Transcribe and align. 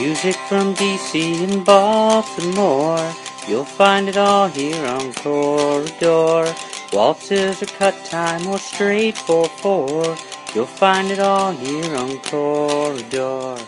Music 0.00 0.36
from 0.48 0.74
DC 0.76 1.44
and 1.44 1.62
Baltimore. 1.62 3.12
You'll 3.46 3.66
find 3.66 4.08
it 4.08 4.16
all 4.16 4.48
here 4.48 4.86
on 4.86 5.12
Corridor. 5.12 6.54
Waltzes 6.90 7.62
or 7.62 7.66
cut 7.66 7.94
time 8.06 8.46
or 8.46 8.56
straight 8.56 9.14
4-4. 9.16 10.54
You'll 10.54 10.64
find 10.64 11.10
it 11.10 11.18
all 11.18 11.52
here 11.52 11.94
on 11.96 12.18
Corridor. 12.20 13.58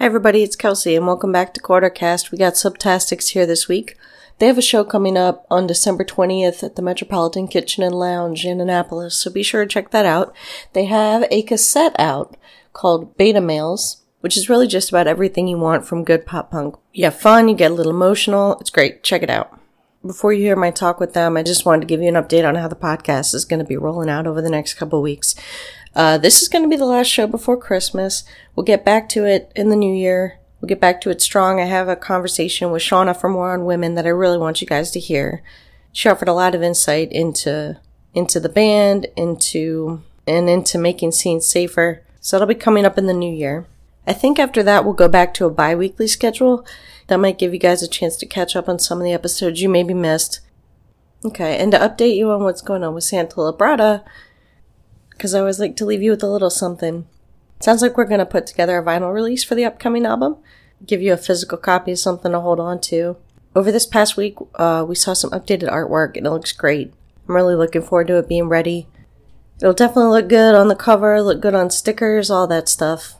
Hi 0.00 0.04
everybody, 0.04 0.42
it's 0.42 0.56
Kelsey 0.56 0.96
and 0.96 1.06
welcome 1.06 1.30
back 1.30 1.54
to 1.54 1.60
Quartercast. 1.60 2.32
We 2.32 2.38
got 2.38 2.54
Subtastics 2.54 3.28
here 3.28 3.46
this 3.46 3.68
week. 3.68 3.96
They 4.40 4.48
have 4.48 4.58
a 4.58 4.62
show 4.62 4.82
coming 4.82 5.16
up 5.16 5.46
on 5.48 5.68
December 5.68 6.04
20th 6.04 6.64
at 6.64 6.74
the 6.74 6.82
Metropolitan 6.82 7.46
Kitchen 7.46 7.84
and 7.84 7.94
Lounge 7.94 8.44
in 8.44 8.60
Annapolis, 8.60 9.14
so 9.14 9.30
be 9.30 9.44
sure 9.44 9.64
to 9.64 9.68
check 9.68 9.92
that 9.92 10.06
out. 10.06 10.34
They 10.72 10.86
have 10.86 11.24
a 11.30 11.42
cassette 11.42 11.94
out 12.00 12.36
called 12.72 13.16
Beta 13.16 13.40
Males, 13.40 14.02
which 14.20 14.36
is 14.36 14.48
really 14.48 14.66
just 14.66 14.88
about 14.90 15.06
everything 15.06 15.48
you 15.48 15.58
want 15.58 15.86
from 15.86 16.04
good 16.04 16.26
pop 16.26 16.50
punk. 16.50 16.76
You 16.92 17.04
have 17.04 17.18
fun, 17.18 17.48
you 17.48 17.54
get 17.54 17.70
a 17.70 17.74
little 17.74 17.92
emotional, 17.92 18.58
it's 18.60 18.70
great. 18.70 19.02
Check 19.02 19.22
it 19.22 19.30
out. 19.30 19.58
Before 20.06 20.32
you 20.32 20.42
hear 20.42 20.56
my 20.56 20.70
talk 20.70 21.00
with 21.00 21.12
them, 21.12 21.36
I 21.36 21.42
just 21.42 21.66
wanted 21.66 21.80
to 21.80 21.86
give 21.86 22.00
you 22.00 22.08
an 22.08 22.14
update 22.14 22.46
on 22.46 22.54
how 22.54 22.68
the 22.68 22.76
podcast 22.76 23.34
is 23.34 23.44
going 23.44 23.58
to 23.58 23.64
be 23.64 23.76
rolling 23.76 24.08
out 24.08 24.26
over 24.26 24.40
the 24.40 24.50
next 24.50 24.74
couple 24.74 25.02
weeks. 25.02 25.34
Uh, 25.94 26.18
this 26.18 26.40
is 26.40 26.48
going 26.48 26.62
to 26.62 26.68
be 26.68 26.76
the 26.76 26.84
last 26.84 27.08
show 27.08 27.26
before 27.26 27.56
Christmas. 27.56 28.22
We'll 28.54 28.64
get 28.64 28.84
back 28.84 29.08
to 29.10 29.24
it 29.24 29.52
in 29.56 29.70
the 29.70 29.76
new 29.76 29.92
year. 29.92 30.38
We'll 30.60 30.68
get 30.68 30.80
back 30.80 31.00
to 31.02 31.10
it 31.10 31.20
strong. 31.20 31.60
I 31.60 31.64
have 31.64 31.88
a 31.88 31.96
conversation 31.96 32.70
with 32.70 32.82
Shawna 32.82 33.20
from 33.20 33.34
War 33.34 33.52
on 33.52 33.64
Women 33.64 33.94
that 33.94 34.06
I 34.06 34.10
really 34.10 34.38
want 34.38 34.60
you 34.60 34.66
guys 34.66 34.90
to 34.92 35.00
hear. 35.00 35.42
She 35.92 36.08
offered 36.08 36.28
a 36.28 36.32
lot 36.32 36.54
of 36.54 36.62
insight 36.62 37.10
into 37.12 37.80
into 38.14 38.40
the 38.40 38.48
band, 38.48 39.06
into 39.16 40.02
and 40.26 40.48
into 40.48 40.78
making 40.78 41.12
scenes 41.12 41.46
safer. 41.48 42.02
So 42.20 42.36
that'll 42.36 42.48
be 42.48 42.54
coming 42.54 42.84
up 42.84 42.98
in 42.98 43.06
the 43.06 43.12
new 43.12 43.32
year. 43.32 43.66
I 44.08 44.14
think 44.14 44.38
after 44.38 44.62
that 44.62 44.84
we'll 44.84 44.94
go 44.94 45.06
back 45.06 45.34
to 45.34 45.44
a 45.44 45.50
bi-weekly 45.50 46.06
schedule. 46.06 46.66
That 47.08 47.20
might 47.20 47.38
give 47.38 47.52
you 47.52 47.60
guys 47.60 47.82
a 47.82 47.88
chance 47.88 48.16
to 48.16 48.26
catch 48.26 48.56
up 48.56 48.66
on 48.66 48.78
some 48.78 48.98
of 48.98 49.04
the 49.04 49.12
episodes 49.12 49.60
you 49.60 49.68
maybe 49.68 49.92
missed. 49.92 50.40
Okay, 51.24 51.58
and 51.58 51.70
to 51.72 51.78
update 51.78 52.16
you 52.16 52.30
on 52.30 52.42
what's 52.42 52.62
going 52.62 52.82
on 52.82 52.94
with 52.94 53.04
Santa 53.04 53.36
Labrada, 53.36 54.04
because 55.10 55.34
I 55.34 55.40
always 55.40 55.60
like 55.60 55.76
to 55.76 55.84
leave 55.84 56.02
you 56.02 56.12
with 56.12 56.22
a 56.22 56.28
little 56.28 56.48
something. 56.48 57.06
Sounds 57.60 57.82
like 57.82 57.98
we're 57.98 58.04
going 58.04 58.20
to 58.20 58.26
put 58.26 58.46
together 58.46 58.78
a 58.78 58.82
vinyl 58.82 59.12
release 59.12 59.44
for 59.44 59.54
the 59.54 59.66
upcoming 59.66 60.06
album, 60.06 60.36
give 60.86 61.02
you 61.02 61.12
a 61.12 61.18
physical 61.18 61.58
copy 61.58 61.92
of 61.92 61.98
something 61.98 62.32
to 62.32 62.40
hold 62.40 62.60
on 62.60 62.80
to. 62.82 63.16
Over 63.54 63.70
this 63.70 63.86
past 63.86 64.16
week, 64.16 64.36
uh, 64.54 64.86
we 64.88 64.94
saw 64.94 65.12
some 65.12 65.32
updated 65.32 65.68
artwork 65.70 66.16
and 66.16 66.26
it 66.26 66.30
looks 66.30 66.52
great. 66.52 66.94
I'm 67.28 67.34
really 67.34 67.56
looking 67.56 67.82
forward 67.82 68.06
to 68.06 68.18
it 68.18 68.28
being 68.28 68.48
ready. 68.48 68.86
It'll 69.60 69.74
definitely 69.74 70.12
look 70.12 70.28
good 70.28 70.54
on 70.54 70.68
the 70.68 70.76
cover, 70.76 71.20
look 71.20 71.40
good 71.40 71.54
on 71.54 71.68
stickers, 71.68 72.30
all 72.30 72.46
that 72.46 72.70
stuff. 72.70 73.17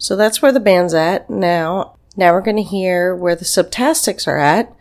So 0.00 0.16
that's 0.16 0.42
where 0.42 0.50
the 0.50 0.58
band's 0.58 0.94
at 0.94 1.30
now. 1.30 1.94
Now 2.16 2.32
we're 2.32 2.40
going 2.40 2.56
to 2.56 2.64
hear 2.64 3.14
where 3.14 3.36
the 3.36 3.44
Subtastics 3.44 4.26
are 4.26 4.38
at. 4.38 4.74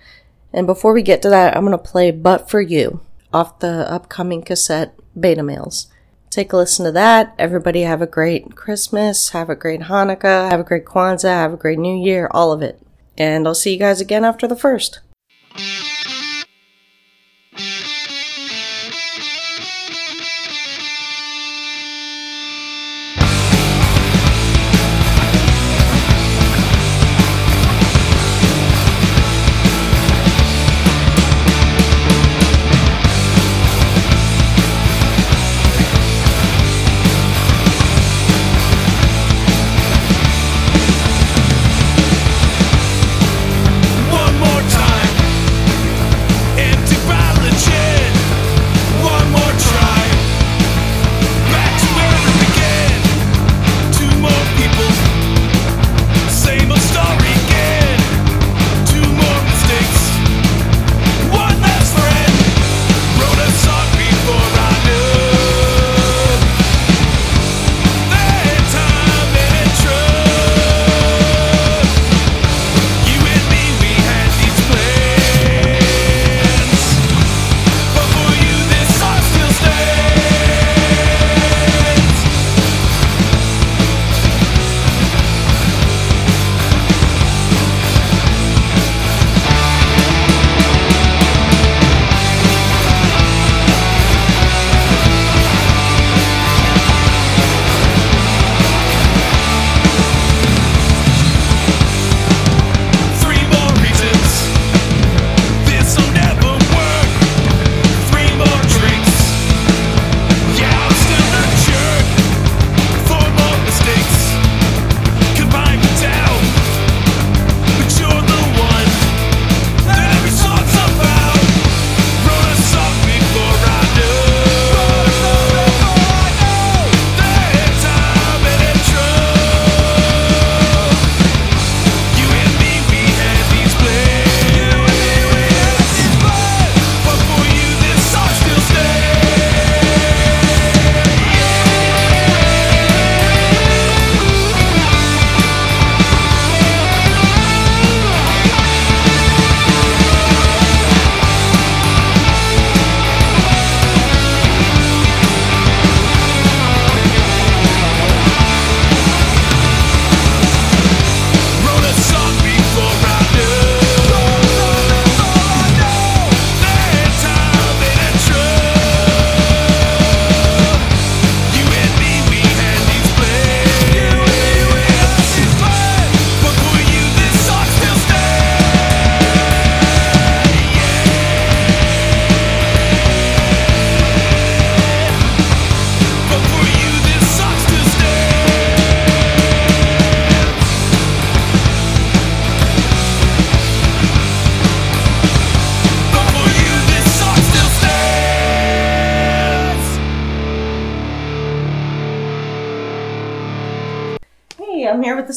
And 0.51 0.65
before 0.65 0.93
we 0.93 1.03
get 1.03 1.21
to 1.21 1.29
that, 1.29 1.55
I'm 1.55 1.63
going 1.63 1.77
to 1.77 1.83
play 1.83 2.09
But 2.09 2.49
For 2.49 2.59
You 2.59 3.01
off 3.31 3.59
the 3.59 3.91
upcoming 3.91 4.41
cassette 4.41 4.95
Beta 5.19 5.43
Males 5.43 5.87
take 6.29 6.53
a 6.53 6.57
listen 6.57 6.85
to 6.85 6.91
that. 6.91 7.33
Everybody 7.37 7.81
have 7.81 8.01
a 8.01 8.07
great 8.07 8.55
Christmas, 8.55 9.29
have 9.29 9.49
a 9.49 9.55
great 9.55 9.81
Hanukkah, 9.81 10.49
have 10.49 10.59
a 10.59 10.63
great 10.63 10.85
Kwanzaa, 10.85 11.29
have 11.29 11.53
a 11.53 11.57
great 11.57 11.79
New 11.79 11.95
Year, 11.95 12.29
all 12.31 12.51
of 12.51 12.61
it. 12.61 12.79
And 13.17 13.47
I'll 13.47 13.55
see 13.55 13.73
you 13.73 13.79
guys 13.79 13.99
again 13.99 14.23
after 14.23 14.47
the 14.47 14.55
first. 14.55 14.99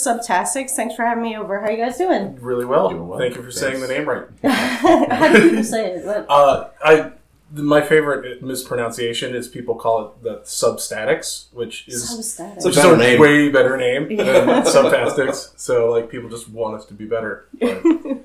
Subtastics. 0.05 0.71
Thanks 0.73 0.95
for 0.95 1.05
having 1.05 1.23
me 1.23 1.37
over. 1.37 1.61
How 1.61 1.67
are 1.67 1.73
you 1.73 1.79
guys 1.85 1.99
doing? 1.99 2.37
Really 2.41 2.65
well. 2.65 2.89
Doing 2.89 3.09
well. 3.09 3.19
Thank 3.19 3.37
you 3.37 3.43
for 3.43 3.51
saying 3.51 3.81
the 3.81 3.89
name 3.89 4.09
right. 4.09 4.27
How 4.45 5.33
do 5.33 5.49
people 5.49 5.65
say 5.65 5.93
it? 5.93 6.05
What? 6.05 6.27
Uh, 6.29 6.71
I 6.85 7.13
my 7.55 7.83
favorite 7.83 8.43
mispronunciation 8.43 9.35
is 9.35 9.47
people 9.47 9.75
call 9.75 10.07
it 10.07 10.23
the 10.23 10.37
substatics, 10.39 11.53
which 11.53 11.87
is 11.87 12.03
Substatic. 12.11 12.65
Which 12.65 12.77
is 12.77 12.85
a 12.85 12.97
name. 12.97 13.21
way 13.21 13.51
better 13.51 13.77
name 13.77 14.09
than 14.17 14.65
subtastics. 14.65 15.53
So 15.59 15.91
like 15.91 16.09
people 16.11 16.31
just 16.31 16.49
want 16.49 16.77
us 16.77 16.87
to 16.87 16.95
be 16.95 17.05
better. 17.05 17.47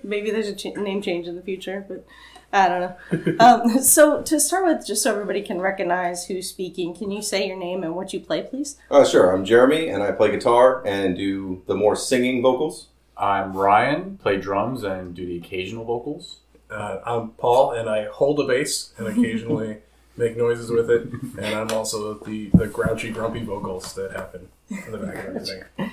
Maybe 0.03 0.31
there's 0.31 0.47
a 0.47 0.55
ch- 0.55 0.75
name 0.77 1.01
change 1.01 1.27
in 1.27 1.35
the 1.35 1.41
future, 1.41 1.85
but 1.87 2.05
I 2.53 2.69
don't 2.69 2.79
know. 2.81 3.35
um, 3.39 3.79
so 3.81 4.21
to 4.21 4.39
start 4.39 4.65
with, 4.65 4.87
just 4.87 5.03
so 5.03 5.11
everybody 5.11 5.41
can 5.41 5.59
recognize 5.59 6.25
who's 6.27 6.49
speaking, 6.49 6.95
can 6.95 7.11
you 7.11 7.21
say 7.21 7.47
your 7.47 7.57
name 7.57 7.83
and 7.83 7.95
what 7.95 8.13
you 8.13 8.19
play, 8.19 8.41
please? 8.43 8.77
Uh, 8.89 9.05
sure. 9.05 9.33
I'm 9.35 9.43
Jeremy, 9.45 9.89
and 9.89 10.01
I 10.01 10.11
play 10.11 10.31
guitar 10.31 10.85
and 10.85 11.17
do 11.17 11.61
the 11.67 11.75
more 11.75 11.95
singing 11.95 12.41
vocals. 12.41 12.87
I'm 13.17 13.53
Ryan, 13.53 14.17
play 14.17 14.37
drums 14.37 14.83
and 14.83 15.15
do 15.15 15.25
the 15.25 15.37
occasional 15.37 15.83
vocals. 15.83 16.37
uh, 16.69 16.99
I'm 17.05 17.29
Paul, 17.29 17.71
and 17.71 17.89
I 17.89 18.05
hold 18.05 18.39
a 18.39 18.45
bass 18.45 18.93
and 18.97 19.07
occasionally 19.07 19.77
make 20.17 20.37
noises 20.37 20.69
with 20.69 20.89
it. 20.89 21.07
And 21.37 21.55
I'm 21.55 21.71
also 21.71 22.13
the 22.15 22.49
the 22.53 22.67
grouchy, 22.67 23.09
grumpy 23.11 23.43
vocals 23.43 23.93
that 23.95 24.11
happen 24.11 24.49
in 24.69 24.91
the 24.91 24.97
back 24.99 25.15
of 25.15 25.35
everything. 25.35 25.63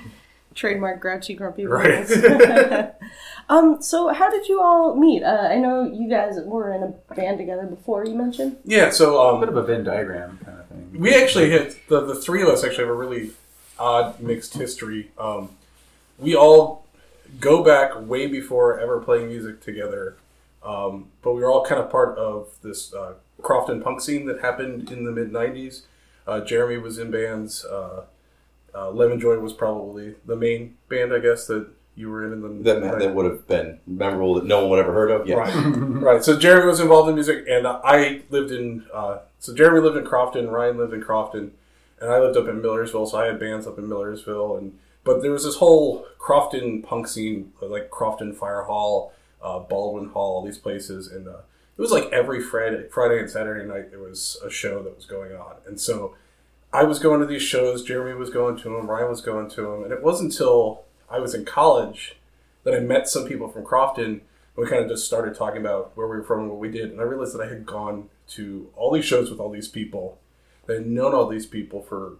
Trademark 0.55 1.01
grouchy 1.01 1.35
grumpy. 1.35 1.65
Right. 1.65 2.09
um. 3.49 3.81
So 3.81 4.13
how 4.13 4.29
did 4.29 4.47
you 4.47 4.61
all 4.61 4.95
meet? 4.95 5.21
Uh, 5.21 5.49
I 5.51 5.57
know 5.57 5.83
you 5.83 6.09
guys 6.09 6.37
were 6.43 6.73
in 6.73 6.81
a 6.83 7.13
band 7.13 7.37
together 7.37 7.65
before. 7.65 8.05
You 8.05 8.15
mentioned. 8.15 8.57
yeah. 8.63 8.89
So 8.89 9.17
A 9.17 9.33
um, 9.35 9.39
bit 9.41 9.49
of 9.49 9.57
a 9.57 9.63
Venn 9.63 9.83
diagram 9.83 10.39
kind 10.43 10.59
of 10.59 10.67
thing. 10.67 10.95
We 10.97 11.13
actually 11.13 11.49
hit 11.49 11.87
the 11.89 12.01
the 12.01 12.15
three 12.15 12.41
of 12.41 12.47
us 12.47 12.63
actually 12.63 12.85
have 12.85 12.93
a 12.93 12.97
really 12.97 13.31
odd 13.77 14.19
mixed 14.21 14.53
history. 14.53 15.11
Um, 15.17 15.49
we 16.17 16.33
all 16.35 16.85
go 17.39 17.63
back 17.63 17.91
way 17.99 18.27
before 18.27 18.79
ever 18.79 18.99
playing 19.01 19.27
music 19.27 19.59
together, 19.61 20.15
um, 20.63 21.09
but 21.21 21.33
we 21.33 21.41
were 21.41 21.51
all 21.51 21.65
kind 21.65 21.81
of 21.81 21.91
part 21.91 22.17
of 22.17 22.47
this 22.61 22.93
uh, 22.93 23.15
Crofton 23.41 23.81
punk 23.83 23.99
scene 23.99 24.25
that 24.27 24.39
happened 24.39 24.89
in 24.89 25.03
the 25.03 25.11
mid 25.11 25.31
'90s. 25.33 25.81
Uh, 26.25 26.39
Jeremy 26.39 26.77
was 26.77 26.97
in 26.97 27.11
bands. 27.11 27.65
Uh, 28.75 28.87
uh, 28.87 28.91
Lemon 28.91 29.19
Joy 29.19 29.39
was 29.39 29.53
probably 29.53 30.15
the 30.25 30.35
main 30.35 30.77
band, 30.89 31.13
I 31.13 31.19
guess, 31.19 31.47
that 31.47 31.67
you 31.95 32.09
were 32.09 32.25
in. 32.25 32.33
in 32.33 32.41
the 32.41 32.73
That 32.73 32.99
that 32.99 33.15
would 33.15 33.25
have 33.25 33.47
been 33.47 33.79
memorable 33.87 34.35
that 34.35 34.45
no 34.45 34.61
one 34.61 34.71
would 34.71 34.79
ever 34.79 34.93
heard 34.93 35.11
of. 35.11 35.27
Yeah. 35.27 35.35
Right, 35.35 35.53
right. 35.55 36.23
So 36.23 36.37
Jeremy 36.37 36.67
was 36.67 36.79
involved 36.79 37.09
in 37.09 37.15
music, 37.15 37.45
and 37.47 37.65
I 37.67 38.21
lived 38.29 38.51
in. 38.51 38.85
Uh, 38.93 39.19
so 39.39 39.55
Jeremy 39.55 39.79
lived 39.79 39.97
in 39.97 40.05
Crofton, 40.05 40.49
Ryan 40.49 40.77
lived 40.77 40.93
in 40.93 41.01
Crofton, 41.01 41.53
and 41.99 42.11
I 42.11 42.19
lived 42.19 42.37
up 42.37 42.47
in 42.47 42.61
Millersville. 42.61 43.05
So 43.05 43.17
I 43.17 43.27
had 43.27 43.39
bands 43.39 43.65
up 43.65 43.77
in 43.77 43.87
Millersville, 43.87 44.57
and 44.57 44.77
but 45.03 45.21
there 45.21 45.31
was 45.31 45.45
this 45.45 45.57
whole 45.57 46.05
Crofton 46.17 46.81
punk 46.81 47.07
scene, 47.07 47.53
like 47.61 47.89
Crofton 47.89 48.33
Fire 48.33 48.63
Hall, 48.63 49.13
uh, 49.41 49.59
Baldwin 49.59 50.09
Hall, 50.09 50.37
all 50.37 50.45
these 50.45 50.57
places, 50.57 51.07
and 51.07 51.27
uh, 51.27 51.41
it 51.77 51.81
was 51.81 51.91
like 51.91 52.05
every 52.11 52.41
Friday, 52.41 52.87
Friday 52.89 53.19
and 53.19 53.29
Saturday 53.29 53.65
night 53.65 53.91
there 53.91 53.99
was 53.99 54.37
a 54.43 54.49
show 54.49 54.83
that 54.83 54.95
was 54.95 55.05
going 55.05 55.33
on, 55.33 55.55
and 55.65 55.79
so 55.79 56.15
I 56.75 56.83
was 56.83 56.99
going 56.99 57.21
to 57.21 57.25
these 57.25 57.41
shows. 57.41 57.85
Jeremy 57.85 58.19
was 58.19 58.29
going 58.29 58.57
to 58.57 58.63
them. 58.63 58.89
Ryan 58.89 59.07
was 59.07 59.21
going 59.21 59.49
to 59.51 59.61
them, 59.61 59.83
and 59.83 59.93
it 59.93 60.03
wasn't 60.03 60.33
until 60.33 60.83
I 61.09 61.19
was 61.19 61.33
in 61.33 61.45
college 61.45 62.17
that 62.65 62.73
I 62.73 62.81
met 62.81 63.07
some 63.07 63.25
people 63.25 63.47
from 63.47 63.63
Crofton. 63.63 64.03
And 64.03 64.21
we 64.57 64.67
kind 64.67 64.83
of 64.83 64.89
just 64.89 65.05
started 65.05 65.35
talking 65.35 65.61
about 65.61 65.95
where 65.95 66.05
we 66.05 66.17
were 66.17 66.23
from 66.23 66.41
and 66.41 66.49
what 66.49 66.59
we 66.59 66.69
did, 66.69 66.91
and 66.91 66.99
I 66.99 67.03
realized 67.03 67.33
that 67.33 67.41
I 67.41 67.47
had 67.47 67.65
gone 67.65 68.09
to 68.31 68.69
all 68.75 68.91
these 68.91 69.05
shows 69.05 69.29
with 69.29 69.39
all 69.39 69.49
these 69.49 69.69
people. 69.69 70.19
I 70.67 70.73
had 70.73 70.85
known 70.85 71.13
all 71.13 71.29
these 71.29 71.45
people 71.45 71.81
for 71.81 72.17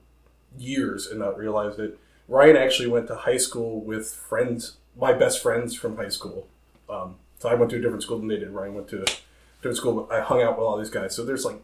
years 0.57 1.05
and 1.07 1.19
not 1.19 1.37
realized 1.37 1.77
it. 1.77 1.99
Ryan 2.29 2.55
actually 2.55 2.87
went 2.87 3.07
to 3.07 3.15
high 3.15 3.37
school 3.37 3.81
with 3.81 4.09
friends, 4.09 4.77
my 4.97 5.11
best 5.11 5.43
friends 5.43 5.75
from 5.75 5.97
high 5.97 6.07
school. 6.07 6.47
Um, 6.89 7.15
so 7.39 7.49
I 7.49 7.55
went 7.55 7.71
to 7.71 7.77
a 7.77 7.81
different 7.81 8.03
school 8.03 8.19
than 8.19 8.29
they 8.29 8.37
did. 8.37 8.51
Ryan 8.51 8.75
went 8.75 8.87
to 8.89 9.01
a 9.01 9.05
different 9.57 9.77
school. 9.77 10.03
But 10.03 10.15
I 10.15 10.21
hung 10.21 10.41
out 10.41 10.57
with 10.57 10.65
all 10.65 10.77
these 10.77 10.89
guys. 10.89 11.13
So 11.13 11.25
there's 11.25 11.43
like 11.43 11.61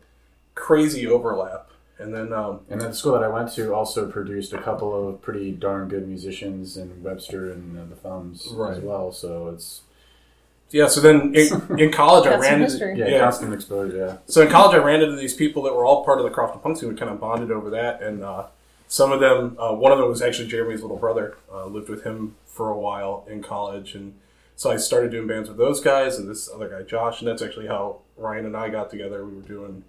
crazy 0.55 1.07
overlap. 1.07 1.70
And 2.01 2.13
then 2.13 2.33
um, 2.33 2.61
And 2.69 2.81
then 2.81 2.89
the 2.89 2.95
school 2.95 3.13
that 3.13 3.23
I 3.23 3.27
went 3.27 3.51
to 3.53 3.73
also 3.73 4.09
produced 4.09 4.53
a 4.53 4.57
couple 4.57 5.07
of 5.09 5.21
pretty 5.21 5.51
darn 5.51 5.87
good 5.87 6.07
musicians 6.07 6.75
in 6.77 7.03
Webster 7.03 7.51
and 7.51 7.77
uh, 7.77 7.85
the 7.89 7.95
Thumbs 7.95 8.47
Right. 8.51 8.77
as 8.77 8.83
well. 8.83 9.11
So 9.11 9.49
it's 9.49 9.81
yeah, 10.71 10.87
so 10.87 11.01
then 11.01 11.35
in, 11.35 11.79
in 11.79 11.91
college 12.01 12.25
I 12.27 12.37
ran 12.37 12.61
into 12.63 12.95
yeah, 12.95 13.19
constant 13.19 13.53
exposure. 13.53 13.97
Yeah. 13.97 14.17
So 14.27 14.41
in 14.41 14.49
college, 14.49 14.73
I 14.73 14.77
ran 14.81 15.01
into 15.01 15.17
these 15.17 15.33
people 15.33 15.63
that 15.63 15.73
were 15.75 15.85
all 15.85 16.05
part 16.05 16.19
of 16.19 16.23
the 16.23 16.29
Crofton 16.31 16.61
Punk 16.61 16.77
scene. 16.77 16.87
We 16.87 16.95
kind 16.95 17.11
of 17.11 17.19
bonded 17.19 17.51
over 17.51 17.69
that, 17.71 18.01
and 18.01 18.23
uh, 18.23 18.45
some 18.87 19.11
of 19.11 19.19
them, 19.19 19.57
uh, 19.59 19.73
one 19.73 19.91
of 19.91 19.97
them 19.97 20.07
was 20.07 20.21
actually 20.21 20.47
Jeremy's 20.47 20.81
little 20.81 20.95
brother. 20.95 21.35
Uh, 21.53 21.65
lived 21.65 21.89
with 21.89 22.03
him 22.05 22.35
for 22.45 22.69
a 22.69 22.77
while 22.77 23.25
in 23.29 23.43
college, 23.43 23.95
and 23.95 24.13
so 24.55 24.71
I 24.71 24.77
started 24.77 25.11
doing 25.11 25.27
bands 25.27 25.49
with 25.49 25.57
those 25.57 25.81
guys 25.81 26.17
and 26.17 26.29
this 26.29 26.49
other 26.49 26.69
guy, 26.69 26.83
Josh, 26.83 27.19
and 27.19 27.27
that's 27.27 27.41
actually 27.41 27.67
how 27.67 27.97
Ryan 28.15 28.45
and 28.45 28.55
I 28.55 28.69
got 28.69 28.89
together. 28.89 29.25
We 29.25 29.35
were 29.35 29.41
doing 29.41 29.83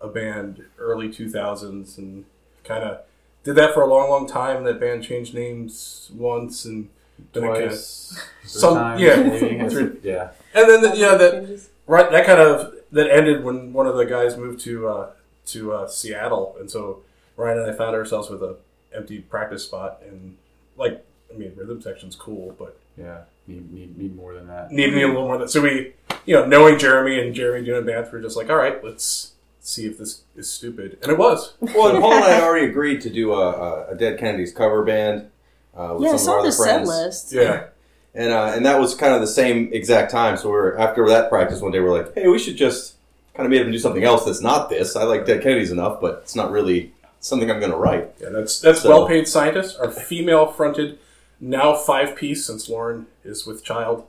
a 0.00 0.08
band 0.08 0.64
early 0.78 1.12
two 1.12 1.28
thousands, 1.28 1.98
and 1.98 2.24
kind 2.64 2.84
of 2.84 3.00
did 3.44 3.54
that 3.56 3.74
for 3.74 3.82
a 3.82 3.86
long, 3.86 4.08
long 4.10 4.26
time. 4.26 4.64
That 4.64 4.80
band 4.80 5.02
changed 5.04 5.34
names 5.34 6.10
once, 6.14 6.64
and 6.64 6.88
then 7.32 7.44
kinda- 7.44 7.66
Twice. 7.68 8.18
Some- 8.44 8.74
times, 8.74 9.00
yeah. 9.00 9.16
maybe. 9.22 9.98
Yeah. 10.02 10.30
and 10.54 10.68
then 10.68 10.82
the, 10.82 10.96
yeah, 10.96 11.14
that 11.16 11.60
right 11.86 12.10
that 12.10 12.26
kind 12.26 12.40
of 12.40 12.74
that 12.92 13.10
ended 13.10 13.42
when 13.44 13.72
one 13.72 13.86
of 13.86 13.96
the 13.96 14.04
guys 14.06 14.36
moved 14.36 14.60
to 14.60 14.88
uh, 14.88 15.10
to 15.46 15.72
uh, 15.72 15.88
Seattle, 15.88 16.56
and 16.60 16.70
so 16.70 17.02
Ryan 17.36 17.58
and 17.60 17.70
I 17.70 17.74
found 17.74 17.94
ourselves 17.96 18.28
with 18.30 18.42
a 18.42 18.56
empty 18.94 19.20
practice 19.20 19.64
spot, 19.64 20.02
and 20.08 20.36
like 20.76 21.04
I 21.32 21.36
mean, 21.36 21.52
rhythm 21.56 21.80
section's 21.82 22.14
cool, 22.16 22.54
but 22.58 22.78
Yeah. 22.96 23.22
Need, 23.48 23.72
need, 23.72 23.96
need 23.96 24.16
more 24.16 24.34
than 24.34 24.48
that. 24.48 24.72
need 24.72 24.92
me 24.92 25.02
a 25.02 25.06
little 25.06 25.22
more. 25.22 25.34
Than, 25.38 25.42
that. 25.46 25.50
so 25.52 25.60
we, 25.62 25.92
you 26.24 26.34
know, 26.34 26.44
knowing 26.46 26.80
Jeremy 26.80 27.20
and 27.20 27.32
Jeremy 27.32 27.64
doing 27.64 27.86
bands, 27.86 28.10
we 28.10 28.18
are 28.18 28.22
just 28.22 28.36
like, 28.36 28.50
all 28.50 28.56
right, 28.56 28.82
let's 28.82 29.32
see 29.66 29.84
if 29.86 29.98
this 29.98 30.22
is 30.36 30.48
stupid, 30.50 30.98
and 31.02 31.10
it 31.10 31.18
was. 31.18 31.54
Well, 31.60 31.88
and 31.88 32.00
Paul 32.00 32.12
and 32.14 32.24
I 32.24 32.30
had 32.30 32.42
already 32.44 32.66
agreed 32.66 33.00
to 33.02 33.10
do 33.10 33.32
a, 33.32 33.50
a, 33.50 33.88
a 33.92 33.94
Dead 33.96 34.18
Kennedys 34.18 34.52
cover 34.52 34.84
band 34.84 35.28
uh, 35.76 35.90
with 35.94 36.04
Yeah, 36.04 36.08
I 36.10 36.16
some 36.16 36.18
saw 36.18 36.30
of 36.32 36.36
our 36.36 36.42
the 36.42 36.48
other 36.48 36.52
set 36.52 36.64
friends. 36.64 36.88
list. 36.88 37.32
Yeah, 37.32 37.66
And 38.14 38.32
uh, 38.32 38.52
and 38.54 38.64
that 38.64 38.78
was 38.80 38.94
kind 38.94 39.12
of 39.14 39.20
the 39.20 39.26
same 39.26 39.70
exact 39.72 40.10
time. 40.10 40.36
So 40.36 40.48
we 40.50 40.56
are 40.56 40.78
after 40.78 41.06
that 41.08 41.28
practice 41.28 41.60
one 41.60 41.72
day, 41.72 41.80
we're 41.80 41.96
like, 42.02 42.14
hey, 42.14 42.28
we 42.28 42.38
should 42.38 42.56
just 42.56 42.94
kind 43.34 43.44
of 43.44 43.50
meet 43.50 43.58
up 43.60 43.64
and 43.64 43.72
do 43.72 43.78
something 43.78 44.04
else 44.04 44.24
that's 44.24 44.40
not 44.40 44.70
this. 44.70 44.96
I 44.96 45.02
like 45.02 45.26
Dead 45.26 45.42
Kennedys 45.42 45.70
enough, 45.72 46.00
but 46.00 46.20
it's 46.22 46.34
not 46.36 46.50
really 46.50 46.92
something 47.20 47.50
I'm 47.50 47.58
going 47.60 47.72
to 47.72 47.76
write. 47.76 48.12
yeah. 48.20 48.28
That's 48.30 48.60
that's 48.60 48.82
So- 48.82 48.88
well 48.88 49.06
paid 49.08 49.26
scientists. 49.28 49.74
Our 49.76 49.90
female 49.90 50.46
fronted, 50.46 50.98
now 51.40 51.74
five 51.74 52.14
piece 52.16 52.46
since 52.46 52.68
Lauren 52.70 53.06
is 53.24 53.44
with 53.46 53.62
child. 53.64 54.04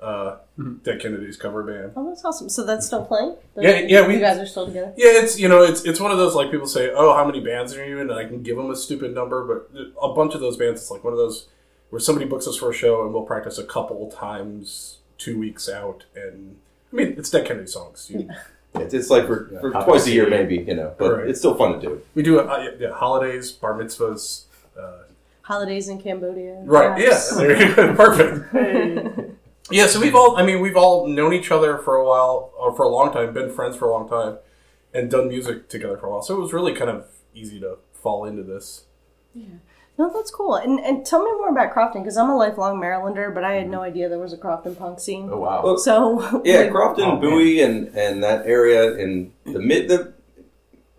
Uh, 0.00 0.36
Dead 0.84 1.00
Kennedy's 1.00 1.36
cover 1.36 1.62
band. 1.64 1.92
Oh, 1.96 2.08
that's 2.08 2.24
awesome. 2.24 2.48
So 2.48 2.64
that's 2.64 2.86
still 2.86 3.04
playing? 3.04 3.34
Yeah, 3.56 3.80
yeah, 3.80 4.06
we- 4.06 4.18
guys 4.20 4.38
are 4.38 4.46
still 4.46 4.66
together. 4.66 4.92
Yeah, 4.96 5.10
it's 5.22 5.38
you 5.40 5.48
know 5.48 5.62
it's 5.64 5.84
it's 5.84 5.98
one 6.00 6.12
of 6.12 6.18
those 6.18 6.34
like 6.36 6.50
people 6.52 6.66
say, 6.68 6.90
oh, 6.94 7.14
how 7.14 7.24
many 7.24 7.40
bands 7.40 7.74
are 7.76 7.84
you 7.84 7.98
in? 7.98 8.10
And 8.10 8.18
I 8.18 8.24
can 8.24 8.42
give 8.42 8.56
them 8.56 8.70
a 8.70 8.76
stupid 8.76 9.12
number, 9.14 9.44
but 9.44 9.70
a 10.00 10.12
bunch 10.14 10.34
of 10.34 10.40
those 10.40 10.56
bands, 10.56 10.80
it's 10.80 10.90
like 10.90 11.02
one 11.02 11.12
of 11.12 11.18
those 11.18 11.48
where 11.90 11.98
somebody 12.00 12.26
books 12.26 12.46
us 12.46 12.56
for 12.56 12.70
a 12.70 12.74
show 12.74 13.02
and 13.04 13.12
we'll 13.12 13.22
practice 13.24 13.58
a 13.58 13.64
couple 13.64 14.08
times 14.10 14.98
two 15.16 15.36
weeks 15.38 15.68
out, 15.68 16.04
and 16.14 16.56
I 16.92 16.96
mean 16.96 17.14
it's 17.18 17.30
Dead 17.30 17.46
Kennedy 17.46 17.66
songs. 17.66 18.08
You, 18.10 18.28
It's, 18.74 18.92
it's 18.92 19.08
like 19.10 19.26
for, 19.26 19.48
Yeah. 19.50 19.60
for 19.60 19.72
How 19.72 19.82
twice 19.82 20.06
a 20.06 20.10
year, 20.12 20.28
maybe, 20.28 20.56
you 20.58 20.74
know, 20.74 20.94
but 20.98 21.10
Right. 21.16 21.28
it's 21.28 21.38
still 21.40 21.54
fun 21.54 21.72
to 21.72 21.80
do. 21.80 22.02
we 22.14 22.22
do 22.22 22.38
uh, 22.38 22.58
yeah, 22.62 22.70
yeah, 22.88 22.92
holidays, 22.92 23.50
bar 23.50 23.74
mitzvahs. 23.74 24.44
Uh, 24.78 24.98
Holidays 25.42 25.88
in 25.88 25.98
Cambodia. 26.00 26.60
right? 26.64 27.00
Yeah, 27.00 27.06
perhaps. 27.08 27.36
there 27.36 27.66
you. 27.66 27.94
Perfect. 27.96 29.34
Yeah, 29.70 29.86
so 29.86 30.00
we've 30.00 30.14
all, 30.14 30.36
I 30.36 30.44
mean, 30.44 30.60
we've 30.60 30.76
all 30.76 31.06
known 31.06 31.32
each 31.32 31.50
other 31.50 31.78
for 31.78 31.94
a 31.94 32.04
while, 32.06 32.52
or 32.58 32.74
for 32.74 32.84
a 32.84 32.88
long 32.88 33.12
time, 33.12 33.32
been 33.34 33.52
friends 33.52 33.76
for 33.76 33.86
a 33.86 33.92
long 33.92 34.08
time, 34.08 34.38
and 34.94 35.10
done 35.10 35.28
music 35.28 35.68
together 35.68 35.96
for 35.98 36.06
a 36.06 36.10
while. 36.10 36.22
So 36.22 36.36
it 36.36 36.40
was 36.40 36.52
really 36.52 36.74
kind 36.74 36.90
of 36.90 37.06
easy 37.34 37.60
to 37.60 37.78
fall 37.92 38.24
into 38.24 38.42
this. 38.42 38.84
Yeah. 39.34 39.46
No, 39.98 40.08
that's 40.14 40.30
cool. 40.30 40.54
And 40.54 40.78
and 40.78 41.04
tell 41.04 41.24
me 41.24 41.32
more 41.32 41.50
about 41.50 41.72
Crofton 41.72 42.02
because 42.02 42.16
I'm 42.16 42.30
a 42.30 42.36
lifelong 42.36 42.80
Marylander, 42.80 43.34
but 43.34 43.42
I 43.42 43.54
had 43.54 43.64
mm-hmm. 43.64 43.72
no 43.72 43.82
idea 43.82 44.08
there 44.08 44.20
was 44.20 44.32
a 44.32 44.36
Crofton 44.36 44.76
punk 44.76 45.00
scene. 45.00 45.28
Oh, 45.30 45.40
wow. 45.40 45.62
Well, 45.64 45.76
So 45.76 46.42
Yeah, 46.44 46.60
like, 46.60 46.70
Crofton, 46.70 47.04
Oh. 47.04 47.16
Bowie, 47.16 47.60
and 47.60 47.88
and 47.96 48.22
that 48.22 48.46
area 48.46 48.94
in 48.94 49.32
the 49.44 49.58
mid 49.58 49.88
the 49.88 50.12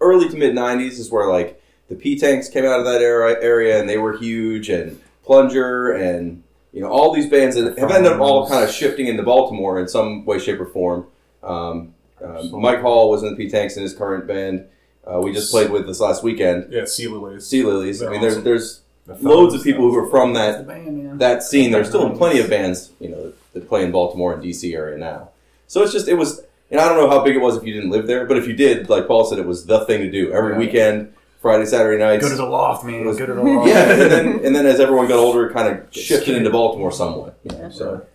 early 0.02 0.28
to 0.28 0.36
mid 0.36 0.54
'90s 0.54 1.00
is 1.00 1.10
where 1.10 1.30
like 1.30 1.62
the 1.88 1.96
P 1.96 2.20
tanks 2.20 2.50
came 2.50 2.66
out 2.66 2.80
of 2.80 2.86
that 2.86 3.02
era 3.02 3.38
area, 3.42 3.80
and 3.80 3.88
they 3.88 3.98
were 3.98 4.18
huge, 4.18 4.68
and 4.70 5.00
Plunger, 5.24 5.92
and 5.92 6.44
you 6.74 6.82
know 6.82 6.88
all 6.90 7.14
these 7.14 7.30
bands 7.30 7.56
that 7.56 7.78
have 7.78 7.92
ended 7.92 8.12
up 8.12 8.20
all 8.20 8.48
kind 8.48 8.64
of 8.64 8.70
shifting 8.72 9.08
into 9.08 9.24
Baltimore 9.24 9.80
in 9.80 9.88
some 9.88 10.26
way, 10.26 10.40
shape, 10.40 10.60
or 10.60 10.66
form. 10.66 11.08
Um, 11.44 11.94
uh, 12.24 12.44
Mike 12.52 12.82
Hall 12.82 13.10
was 13.10 13.24
in 13.24 13.32
the 13.32 13.36
P 13.36 13.50
tanks 13.50 13.78
in 13.78 13.84
his 13.84 13.94
current 13.94 14.28
band. 14.28 14.66
Uh, 15.06 15.20
we 15.22 15.32
just 15.34 15.52
played 15.52 15.72
with 15.72 15.88
this 15.88 16.00
last 16.00 16.22
weekend. 16.24 16.72
Yeah, 16.72 16.86
Sea 16.86 17.08
Lilies. 17.08 17.48
Sea 17.48 17.64
Lilies. 17.64 18.02
I 18.02 18.06
They're 18.06 18.12
mean, 18.12 18.22
there's 18.22 18.34
awesome. 18.34 18.44
there's 18.44 18.82
The 19.08 19.16
loads 19.28 19.56
of 19.56 19.64
people 19.64 19.90
who 19.90 19.98
are 19.98 20.10
from 20.10 20.34
that 20.34 20.68
band, 20.68 21.20
that 21.20 21.42
scene. 21.44 21.72
There's 21.72 21.88
still 21.90 22.10
plenty 22.16 22.40
of 22.40 22.50
bands, 22.50 22.92
you 23.00 23.10
know, 23.10 23.34
that 23.54 23.68
play 23.68 23.84
in 23.84 23.92
Baltimore 23.92 24.34
and 24.34 24.44
DC 24.44 24.74
area 24.76 24.98
now. 24.98 25.30
So 25.68 25.82
it's 25.82 25.94
just 25.94 26.08
it 26.08 26.14
was, 26.16 26.42
and 26.70 26.80
I 26.80 26.88
don't 26.88 26.98
know 26.98 27.10
how 27.10 27.24
big 27.24 27.36
it 27.36 27.40
was 27.40 27.56
if 27.58 27.64
you 27.64 27.74
didn't 27.74 27.90
live 27.90 28.06
there, 28.06 28.26
but 28.26 28.38
if 28.38 28.48
you 28.48 28.54
did, 28.54 28.90
like 28.90 29.08
Paul 29.08 29.26
said, 29.26 29.40
it 29.40 29.46
was 29.48 29.66
the 29.66 29.86
thing 29.86 30.02
to 30.02 30.12
do 30.12 30.32
every 30.32 30.54
Yeah. 30.54 30.60
weekend. 30.60 31.14
Friday, 31.42 31.66
Saturday 31.66 31.98
nights. 32.04 32.24
Go 32.24 32.30
to 32.30 32.36
the 32.36 32.46
loft, 32.46 32.84
man. 32.86 33.06
was- 33.06 33.18
Go 33.18 33.26
to 33.26 33.34
the 33.34 33.42
loft. 33.42 33.68
yeah, 33.70 33.92
and 33.92 34.12
then 34.12 34.46
and 34.46 34.56
then 34.56 34.66
as 34.66 34.80
everyone 34.80 35.08
got 35.08 35.18
older, 35.18 35.48
it 35.50 35.54
kind 35.54 35.68
of 35.78 35.94
shifted 35.94 36.36
into 36.36 36.50
Baltimore 36.50 36.92
somewhat. 36.92 37.40
you 37.44 37.58
know, 37.58 37.70
so 37.70 38.06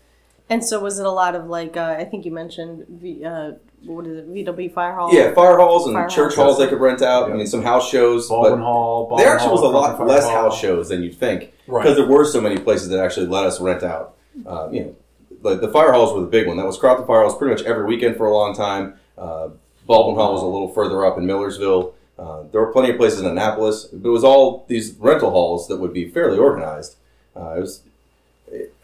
And 0.50 0.62
so 0.64 0.78
was 0.80 0.98
it 0.98 1.06
a 1.06 1.10
lot 1.10 1.34
of 1.34 1.46
like 1.46 1.76
uh, 1.76 1.96
I 1.98 2.04
think 2.04 2.24
you 2.26 2.32
mentioned 2.32 2.84
v, 2.88 3.24
uh, 3.24 3.52
what 3.86 4.06
is 4.06 4.18
it 4.18 4.28
VW 4.32 4.72
Fire 4.72 4.94
Hall? 4.94 5.12
yeah, 5.14 5.32
fire 5.34 5.56
halls 5.58 5.86
and 5.86 5.94
Fire 5.94 6.08
church 6.08 6.34
halls. 6.34 6.56
halls 6.56 6.58
they 6.58 6.68
could 6.68 6.80
rent 6.80 7.00
out. 7.02 7.30
I 7.30 7.34
mean, 7.34 7.46
some 7.46 7.62
house 7.62 7.88
shows, 7.88 8.28
Baldwin 8.28 8.58
but 8.60 8.64
Hall. 8.64 9.08
Baldwin 9.08 9.24
there 9.26 9.34
actually 9.34 9.52
was 9.52 9.60
a 9.62 9.66
lot 9.68 9.96
Fire 9.98 10.06
less 10.06 10.24
Hall. 10.24 10.32
house 10.50 10.58
shows 10.60 10.88
than 10.90 11.02
you'd 11.02 11.14
think 11.16 11.52
Right. 11.66 11.82
because 11.82 11.96
there 11.96 12.06
were 12.06 12.24
so 12.26 12.40
many 12.42 12.58
places 12.58 12.88
that 12.90 13.00
actually 13.02 13.26
let 13.26 13.44
us 13.44 13.58
rent 13.60 13.82
out. 13.82 14.16
Uh, 14.46 14.68
you 14.70 14.80
know, 14.84 14.96
the, 15.42 15.54
the 15.66 15.68
fire 15.68 15.92
halls 15.92 16.12
were 16.14 16.20
the 16.20 16.26
big 16.26 16.46
one. 16.46 16.56
That 16.58 16.66
was 16.66 16.76
Crofton 16.78 17.06
Fire 17.06 17.20
Halls 17.22 17.36
pretty 17.38 17.54
much 17.54 17.62
every 17.64 17.84
weekend 17.86 18.16
for 18.16 18.26
a 18.26 18.32
long 18.34 18.54
time. 18.54 18.94
Uh, 19.16 19.48
Baldwin 19.86 20.16
Hall 20.16 20.32
was 20.32 20.42
a 20.42 20.46
little 20.46 20.68
further 20.72 21.04
up 21.04 21.16
in 21.18 21.26
Millersville. 21.26 21.94
Uh, 22.18 22.42
there 22.52 22.60
were 22.60 22.72
plenty 22.72 22.90
of 22.90 22.96
places 22.96 23.20
in 23.20 23.26
Annapolis, 23.26 23.84
but 23.84 24.08
it 24.08 24.12
was 24.12 24.22
all 24.24 24.64
these 24.68 24.92
rental 24.98 25.30
halls 25.30 25.66
that 25.68 25.78
would 25.78 25.92
be 25.92 26.08
fairly 26.08 26.38
organized. 26.38 26.94
Uh, 27.36 27.54
it 27.56 27.60
was 27.60 27.82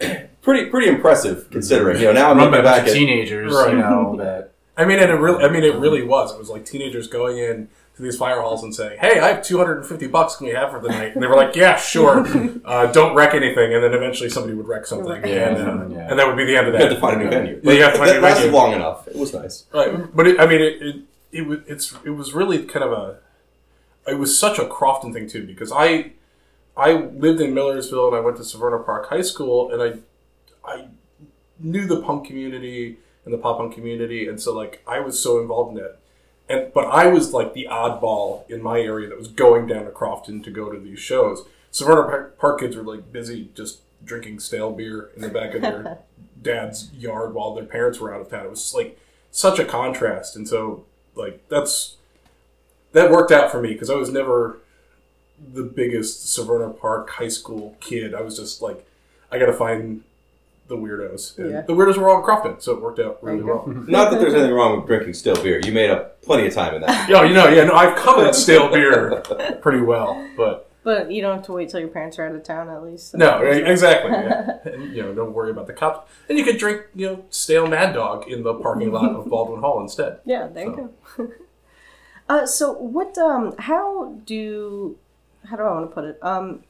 eh, 0.00 0.24
pretty 0.42 0.68
pretty 0.68 0.88
impressive 0.88 1.48
considering. 1.50 1.98
You 2.00 2.06
know, 2.06 2.12
now 2.12 2.30
I'm 2.32 2.38
Run 2.38 2.50
by 2.50 2.56
looking 2.58 2.64
back 2.64 2.86
at 2.88 2.92
teenagers, 2.92 3.52
Right. 3.52 3.70
you 3.72 3.78
know, 3.78 4.16
that 4.18 4.50
I 4.76 4.84
mean, 4.84 4.98
and 4.98 5.10
it 5.10 5.14
really, 5.14 5.44
I 5.44 5.48
mean, 5.48 5.62
it 5.62 5.74
really 5.76 6.02
was. 6.02 6.32
It 6.32 6.38
was 6.38 6.48
like 6.48 6.64
teenagers 6.64 7.06
going 7.06 7.38
in 7.38 7.68
to 7.96 8.02
these 8.02 8.16
fire 8.16 8.40
halls 8.40 8.62
and 8.64 8.74
saying, 8.74 8.98
"Hey, 8.98 9.20
I 9.20 9.28
have 9.28 9.44
250 9.44 10.06
bucks. 10.08 10.36
Can 10.36 10.46
we 10.46 10.52
have 10.54 10.70
for 10.70 10.80
the 10.80 10.88
night?" 10.88 11.14
And 11.14 11.22
they 11.22 11.26
were 11.28 11.36
like, 11.36 11.54
"Yeah, 11.54 11.76
sure. 11.76 12.26
Uh, 12.64 12.86
don't 12.92 13.14
wreck 13.14 13.34
anything." 13.34 13.74
And 13.74 13.82
then 13.84 13.92
eventually 13.94 14.28
somebody 14.30 14.54
would 14.54 14.66
wreck 14.68 14.86
something, 14.86 15.22
Yeah. 15.24 15.48
and, 15.50 15.56
uh, 15.56 15.96
Yeah. 15.96 16.08
and 16.10 16.18
that 16.18 16.26
would 16.26 16.36
be 16.36 16.44
the 16.46 16.56
end 16.56 16.66
of 16.68 16.72
that. 16.72 16.80
you 16.82 16.88
had 16.88 16.94
to 16.94 17.00
find 17.00 17.20
a 17.20 17.24
new 17.24 17.30
venue. 17.30 17.60
Yeah, 17.62 17.72
you 17.72 17.82
have 17.82 17.92
to 17.92 17.98
find 17.98 18.10
a 18.10 18.14
that 18.14 18.20
new 18.20 18.24
lasted 18.26 18.42
venue. 18.46 18.56
long 18.56 18.72
enough. 18.72 19.06
It 19.08 19.16
was 19.16 19.32
nice. 19.34 19.64
Right, 19.74 20.16
but 20.16 20.26
it, 20.26 20.40
I 20.40 20.46
mean, 20.46 20.60
it, 20.62 20.82
it 20.82 20.96
it 21.32 21.46
was 21.46 21.60
it's 21.66 21.94
it 22.04 22.10
was 22.10 22.32
really 22.32 22.64
kind 22.64 22.84
of 22.84 22.92
a 22.92 23.18
it 24.06 24.18
was 24.18 24.38
such 24.38 24.58
a 24.58 24.66
Crofton 24.66 25.12
thing 25.12 25.28
too 25.28 25.46
because 25.46 25.72
I 25.72 26.12
I 26.76 26.92
lived 26.92 27.40
in 27.40 27.54
Millersville 27.54 28.08
and 28.08 28.16
I 28.16 28.20
went 28.20 28.36
to 28.38 28.42
Severna 28.42 28.84
Park 28.84 29.08
High 29.08 29.22
School 29.22 29.72
and 29.72 29.82
I 29.82 30.70
I 30.70 30.88
knew 31.58 31.86
the 31.86 32.00
punk 32.00 32.26
community 32.26 32.98
and 33.24 33.34
the 33.34 33.38
pop 33.38 33.58
punk 33.58 33.74
community 33.74 34.28
and 34.28 34.40
so 34.40 34.54
like 34.54 34.82
I 34.86 35.00
was 35.00 35.18
so 35.18 35.40
involved 35.40 35.76
in 35.76 35.82
that 35.82 35.98
and 36.48 36.72
but 36.72 36.86
I 36.86 37.06
was 37.06 37.32
like 37.32 37.54
the 37.54 37.68
oddball 37.70 38.48
in 38.50 38.62
my 38.62 38.80
area 38.80 39.08
that 39.08 39.18
was 39.18 39.28
going 39.28 39.66
down 39.66 39.84
to 39.84 39.90
Crofton 39.90 40.42
to 40.42 40.50
go 40.50 40.70
to 40.70 40.78
these 40.78 40.98
shows. 40.98 41.46
Severna 41.72 42.08
Park, 42.08 42.38
Park 42.38 42.60
kids 42.60 42.76
were 42.76 42.82
like 42.82 43.12
busy 43.12 43.50
just 43.54 43.80
drinking 44.04 44.40
stale 44.40 44.72
beer 44.72 45.10
in 45.14 45.22
the 45.22 45.28
back 45.28 45.54
of 45.54 45.62
their 45.62 45.98
dad's 46.42 46.92
yard 46.92 47.34
while 47.34 47.54
their 47.54 47.64
parents 47.64 48.00
were 48.00 48.12
out 48.12 48.20
of 48.20 48.30
town. 48.30 48.46
It 48.46 48.50
was 48.50 48.74
like 48.74 48.98
such 49.30 49.60
a 49.60 49.64
contrast, 49.64 50.34
and 50.34 50.48
so 50.48 50.86
like 51.14 51.46
that's 51.48 51.96
that 52.92 53.10
worked 53.10 53.32
out 53.32 53.50
for 53.50 53.60
me 53.60 53.72
because 53.72 53.90
I 53.90 53.94
was 53.94 54.10
never 54.10 54.58
the 55.52 55.62
biggest 55.62 56.26
Severna 56.26 56.78
Park 56.78 57.10
high 57.10 57.28
school 57.28 57.76
kid. 57.80 58.14
I 58.14 58.20
was 58.20 58.36
just 58.36 58.60
like, 58.60 58.86
I 59.32 59.38
got 59.38 59.46
to 59.46 59.52
find 59.52 60.02
the 60.68 60.76
weirdos. 60.76 61.38
And 61.38 61.50
Yeah. 61.50 61.60
The 61.62 61.72
weirdos 61.72 61.96
were 61.96 62.08
all 62.08 62.18
in 62.18 62.22
Crofton, 62.24 62.60
so 62.60 62.72
it 62.72 62.82
worked 62.82 62.98
out 63.00 63.22
really 63.22 63.42
well. 63.42 63.64
Not 63.88 64.10
that 64.10 64.20
there's 64.20 64.34
anything 64.34 64.52
wrong 64.54 64.76
with 64.78 64.86
drinking 64.86 65.14
stale 65.14 65.42
beer. 65.42 65.60
You 65.64 65.72
made 65.72 65.90
up 65.90 66.20
plenty 66.22 66.46
of 66.46 66.54
time 66.54 66.74
in 66.74 66.82
that. 66.82 67.08
Yeah, 67.08 67.24
you 67.24 67.34
know, 67.34 67.48
yeah, 67.48 67.64
no, 67.64 67.74
I've 67.74 67.96
covered 67.96 68.34
stale 68.44 68.70
beer 68.70 69.20
pretty 69.62 69.80
well, 69.80 70.28
but 70.36 70.69
But 70.82 71.10
you 71.12 71.20
don't 71.20 71.36
have 71.36 71.46
to 71.46 71.52
wait 71.52 71.68
till 71.68 71.80
your 71.80 71.90
parents 71.90 72.18
are 72.18 72.26
out 72.26 72.34
of 72.34 72.42
town 72.42 72.70
at 72.70 72.82
least. 72.82 73.14
no, 73.14 73.42
right, 73.42 73.66
exactly. 73.66 74.12
Yeah. 74.12 74.58
And, 74.64 74.94
you 74.94 75.02
know, 75.02 75.14
don't 75.14 75.34
worry 75.34 75.50
about 75.50 75.66
the 75.66 75.72
cops. 75.72 76.10
And 76.28 76.38
you 76.38 76.44
could 76.44 76.58
drink, 76.58 76.82
you 76.94 77.06
know, 77.06 77.24
stale 77.30 77.66
Mad 77.66 77.94
Dog 77.94 78.28
in 78.28 78.42
the 78.42 78.54
parking 78.54 78.92
lot 78.92 79.10
of 79.10 79.28
Baldwin 79.28 79.60
Hall 79.60 79.80
instead. 79.80 80.20
Yeah, 80.24 80.46
there 80.46 80.64
you 80.64 80.90
go. 81.16 81.32
uh, 82.28 82.46
so 82.46 82.72
what? 82.72 83.16
Um, 83.18 83.54
how 83.58 84.14
do? 84.24 84.96
How 85.44 85.56
do 85.56 85.62
I 85.62 85.72
want 85.72 85.90
to 85.90 85.94
put 85.94 86.04
it? 86.04 86.18
Um, 86.22 86.64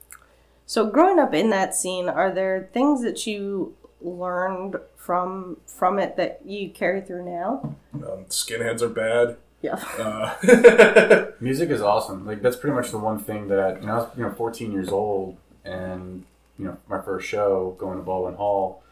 so 0.66 0.88
growing 0.88 1.18
up 1.18 1.34
in 1.34 1.50
that 1.50 1.74
scene, 1.74 2.08
are 2.08 2.32
there 2.32 2.68
things 2.72 3.02
that 3.02 3.26
you 3.26 3.74
learned 4.00 4.76
from 4.96 5.58
from 5.66 5.98
it 5.98 6.16
that 6.16 6.40
you 6.44 6.70
carry 6.70 7.00
through 7.00 7.24
now? 7.24 7.76
Um, 7.94 8.24
skinheads 8.28 8.80
are 8.82 8.88
bad. 8.88 9.36
Yeah. 9.62 9.74
Uh, 9.98 11.26
music 11.40 11.70
is 11.70 11.82
awesome. 11.82 12.26
Like 12.26 12.40
that's 12.42 12.56
pretty 12.56 12.74
much 12.74 12.90
the 12.90 12.98
one 12.98 13.18
thing 13.18 13.48
that 13.48 13.80
you 13.80 13.86
know. 13.86 13.92
I 13.92 13.96
was 13.98 14.08
you 14.16 14.22
know 14.22 14.32
14 14.32 14.72
years 14.72 14.88
old, 14.88 15.36
and 15.64 16.24
you 16.58 16.64
know 16.64 16.78
my 16.88 17.00
first 17.00 17.28
show 17.28 17.76
going 17.78 17.98
to 17.98 18.04
Baldwin 18.04 18.34
Hall, 18.34 18.82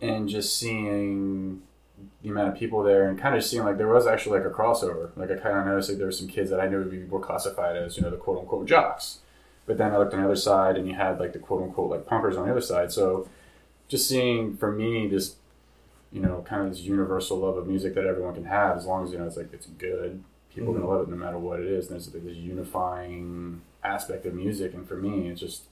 and 0.00 0.28
just 0.28 0.56
seeing 0.56 1.62
the 2.22 2.30
amount 2.30 2.48
of 2.48 2.54
people 2.54 2.82
there, 2.82 3.08
and 3.08 3.18
kind 3.18 3.36
of 3.36 3.44
seeing 3.44 3.64
like 3.64 3.76
there 3.76 3.88
was 3.88 4.06
actually 4.06 4.38
like 4.38 4.48
a 4.50 4.54
crossover. 4.54 5.10
Like 5.16 5.30
I 5.30 5.34
kind 5.34 5.58
of 5.58 5.66
noticed 5.66 5.90
like 5.90 5.98
there 5.98 6.06
were 6.06 6.12
some 6.12 6.28
kids 6.28 6.48
that 6.50 6.60
I 6.60 6.68
knew 6.68 6.78
would 6.78 6.90
be 6.90 7.04
were 7.04 7.20
classified 7.20 7.76
as 7.76 7.96
you 7.96 8.02
know 8.02 8.10
the 8.10 8.16
quote 8.16 8.38
unquote 8.38 8.66
jocks, 8.66 9.18
but 9.66 9.76
then 9.76 9.92
I 9.92 9.98
looked 9.98 10.14
on 10.14 10.20
the 10.20 10.26
other 10.26 10.36
side, 10.36 10.78
and 10.78 10.88
you 10.88 10.94
had 10.94 11.20
like 11.20 11.34
the 11.34 11.38
quote 11.38 11.62
unquote 11.62 11.90
like 11.90 12.06
punkers 12.06 12.38
on 12.38 12.46
the 12.46 12.52
other 12.52 12.62
side. 12.62 12.90
So 12.90 13.28
just 13.88 14.08
seeing 14.08 14.56
for 14.56 14.72
me 14.72 15.08
this 15.08 15.34
you 16.12 16.20
know, 16.20 16.44
kind 16.46 16.62
of 16.62 16.70
this 16.70 16.80
universal 16.80 17.38
love 17.38 17.56
of 17.56 17.66
music 17.66 17.94
that 17.94 18.04
everyone 18.04 18.34
can 18.34 18.44
have 18.44 18.76
as 18.76 18.86
long 18.86 19.04
as 19.04 19.12
you 19.12 19.18
know 19.18 19.26
it's 19.26 19.36
like 19.36 19.52
it's 19.52 19.66
good. 19.66 20.22
People 20.54 20.70
are 20.70 20.72
gonna 20.72 20.84
mm-hmm. 20.84 20.94
love 20.94 21.08
it 21.08 21.10
no 21.10 21.16
matter 21.16 21.38
what 21.38 21.60
it 21.60 21.66
is. 21.66 21.86
And 21.86 21.94
there's 21.94 22.12
like 22.12 22.24
this 22.24 22.36
unifying 22.36 23.62
aspect 23.84 24.26
of 24.26 24.34
music, 24.34 24.74
and 24.74 24.86
for 24.86 24.96
me, 24.96 25.28
it's 25.28 25.40
just 25.40 25.64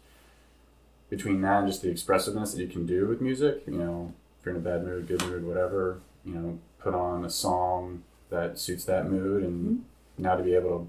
between 1.11 1.41
that 1.41 1.61
and 1.61 1.69
just 1.69 1.83
the 1.83 1.91
expressiveness 1.91 2.53
that 2.53 2.61
you 2.61 2.69
can 2.69 2.87
do 2.87 3.07
with 3.07 3.21
music. 3.21 3.63
You 3.67 3.75
know, 3.75 4.15
if 4.39 4.47
you're 4.47 4.55
in 4.55 4.61
a 4.61 4.65
bad 4.65 4.85
mood, 4.85 5.09
good 5.09 5.25
mood, 5.27 5.45
whatever, 5.45 6.01
you 6.25 6.35
know, 6.35 6.59
put 6.79 6.95
on 6.95 7.25
a 7.25 7.31
song 7.31 8.05
that 8.31 8.59
suits 8.59 8.85
that 8.85 9.11
mood, 9.11 9.43
and 9.43 9.65
mm-hmm. 9.65 10.23
now 10.23 10.37
to 10.37 10.45
be 10.45 10.55
able 10.55 10.79
to 10.79 10.89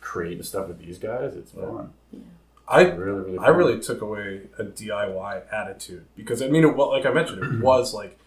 create 0.00 0.38
the 0.38 0.44
stuff 0.44 0.66
with 0.66 0.78
these 0.80 0.98
guys, 0.98 1.36
it's 1.36 1.52
fun. 1.52 1.92
Yeah. 2.12 2.20
I 2.66 2.82
Really, 2.82 3.20
really. 3.20 3.36
Fun. 3.36 3.44
I 3.44 3.48
really 3.48 3.80
took 3.80 4.00
away 4.00 4.42
a 4.58 4.64
DIY 4.64 5.52
attitude 5.52 6.06
because 6.16 6.40
I 6.40 6.48
mean, 6.48 6.64
it, 6.64 6.76
wa- 6.76 6.88
like 6.88 7.04
I 7.04 7.10
mentioned, 7.10 7.42
it 7.42 7.60
was 7.62 7.92
like 7.92 8.18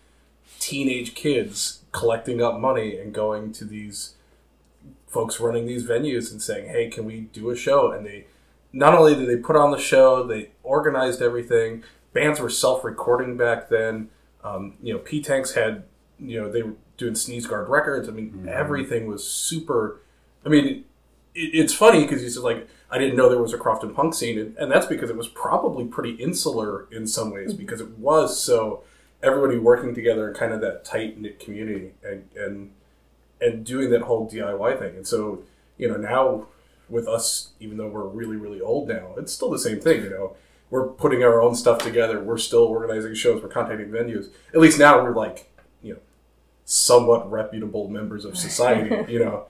teenage 0.59 1.15
kids 1.15 1.81
collecting 1.91 2.41
up 2.41 2.59
money 2.59 2.97
and 2.97 3.13
going 3.13 3.51
to 3.53 3.65
these 3.65 4.15
folks 5.07 5.39
running 5.39 5.67
these 5.67 5.85
venues 5.85 6.31
and 6.31 6.41
saying, 6.41 6.69
"Hey, 6.69 6.89
can 6.89 7.05
we 7.05 7.21
do 7.21 7.49
a 7.49 7.55
show?" 7.55 7.91
And 7.91 8.05
they 8.05 8.25
not 8.73 8.93
only 8.95 9.15
did 9.15 9.29
they 9.29 9.37
put 9.37 9.55
on 9.55 9.71
the 9.71 9.77
show, 9.77 10.23
they 10.25 10.49
organized 10.63 11.21
everything. 11.21 11.83
Bands 12.11 12.39
were 12.39 12.49
self-recording 12.49 13.37
back 13.37 13.69
then. 13.69 14.09
Um, 14.43 14.75
you 14.81 14.93
know, 14.93 14.99
P 14.99 15.21
Tanks 15.21 15.53
had 15.53 15.83
you 16.19 16.41
know 16.41 16.51
they 16.51 16.63
were 16.63 16.73
doing 16.97 17.15
Sneeze 17.15 17.47
Guard 17.47 17.69
records. 17.69 18.09
I 18.09 18.11
mean, 18.11 18.47
everything 18.51 19.07
was 19.07 19.25
super. 19.25 20.01
I 20.45 20.49
mean, 20.49 20.65
it, 20.65 20.85
it's 21.35 21.73
funny 21.73 22.03
because 22.03 22.23
you 22.23 22.29
said 22.29 22.43
like 22.43 22.67
I 22.89 22.97
didn't 22.97 23.15
know 23.15 23.29
there 23.29 23.41
was 23.41 23.53
a 23.53 23.57
Crofton 23.57 23.93
punk 23.93 24.13
scene, 24.13 24.37
and, 24.39 24.57
and 24.57 24.71
that's 24.71 24.87
because 24.87 25.09
it 25.09 25.15
was 25.15 25.27
probably 25.27 25.85
pretty 25.85 26.11
insular 26.11 26.87
in 26.91 27.07
some 27.07 27.31
ways 27.31 27.53
because 27.53 27.81
it 27.81 27.89
was 27.97 28.41
so 28.41 28.83
everybody 29.23 29.57
working 29.57 29.95
together 29.95 30.27
in 30.27 30.35
kind 30.35 30.53
of 30.53 30.61
that 30.61 30.85
tight 30.85 31.19
knit 31.19 31.39
community 31.39 31.93
and 32.03 32.29
and 32.35 32.71
and 33.41 33.65
doing 33.65 33.89
that 33.91 34.03
whole 34.03 34.29
DIY 34.29 34.77
thing. 34.79 34.95
And 34.95 35.07
so 35.07 35.43
you 35.77 35.87
know 35.87 35.97
now 35.97 36.47
with 36.89 37.07
us, 37.07 37.51
even 37.59 37.77
though 37.77 37.87
we're 37.87 38.05
really 38.07 38.35
really 38.35 38.61
old 38.61 38.87
now, 38.89 39.13
it's 39.17 39.33
still 39.33 39.49
the 39.49 39.57
same 39.59 39.79
thing. 39.79 40.03
You 40.03 40.09
know, 40.09 40.35
we're 40.69 40.87
putting 40.87 41.23
our 41.23 41.41
own 41.41 41.55
stuff 41.55 41.79
together. 41.79 42.21
We're 42.21 42.37
still 42.37 42.63
organizing 42.63 43.15
shows. 43.15 43.41
We're 43.41 43.49
contacting 43.49 43.87
venues. 43.89 44.29
At 44.53 44.59
least 44.59 44.77
now 44.77 45.01
we're 45.01 45.15
like 45.15 45.49
you 45.81 45.93
know 45.93 45.99
somewhat 46.65 47.29
reputable 47.31 47.87
members 47.87 48.25
of 48.25 48.37
society. 48.37 48.95
you 49.11 49.19
know. 49.19 49.45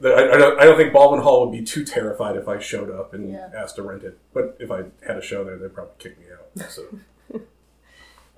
I, 0.00 0.38
don't, 0.38 0.60
I 0.60 0.64
don't 0.64 0.76
think 0.76 0.92
Baldwin 0.92 1.22
Hall 1.22 1.44
would 1.44 1.50
be 1.50 1.64
too 1.64 1.84
terrified 1.84 2.36
if 2.36 2.46
I 2.46 2.60
showed 2.60 2.88
up 2.88 3.14
and 3.14 3.32
Yeah. 3.32 3.50
asked 3.52 3.74
to 3.76 3.82
rent 3.82 4.04
it. 4.04 4.16
But 4.32 4.56
if 4.60 4.70
I 4.70 4.84
had 5.04 5.16
a 5.16 5.20
show 5.20 5.42
there, 5.42 5.56
they'd 5.56 5.74
probably 5.74 5.94
kick 5.98 6.16
me 6.20 6.26
out. 6.32 6.70
So 6.70 6.84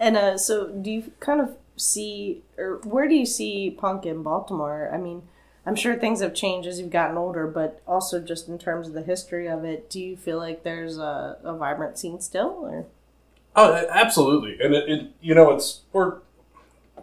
And 0.00 0.16
uh, 0.16 0.38
so, 0.38 0.68
do 0.68 0.90
you 0.90 1.12
kind 1.20 1.40
of 1.40 1.56
see, 1.76 2.42
or 2.58 2.80
where 2.84 3.06
do 3.06 3.14
you 3.14 3.26
see 3.26 3.70
punk 3.70 4.06
in 4.06 4.22
Baltimore? 4.22 4.90
I 4.92 4.96
mean, 4.96 5.22
I'm 5.66 5.76
sure 5.76 5.94
things 5.94 6.20
have 6.20 6.34
changed 6.34 6.66
as 6.66 6.80
you've 6.80 6.90
gotten 6.90 7.18
older, 7.18 7.46
but 7.46 7.82
also 7.86 8.18
just 8.18 8.48
in 8.48 8.58
terms 8.58 8.88
of 8.88 8.94
the 8.94 9.02
history 9.02 9.46
of 9.46 9.64
it, 9.64 9.90
do 9.90 10.00
you 10.00 10.16
feel 10.16 10.38
like 10.38 10.62
there's 10.62 10.98
a, 10.98 11.36
a 11.44 11.54
vibrant 11.54 11.98
scene 11.98 12.18
still? 12.20 12.58
Or 12.62 12.86
oh, 13.54 13.86
absolutely. 13.90 14.56
And 14.64 14.74
it, 14.74 14.88
it, 14.88 15.10
you 15.20 15.34
know, 15.34 15.50
it's 15.50 15.82
we're 15.92 16.16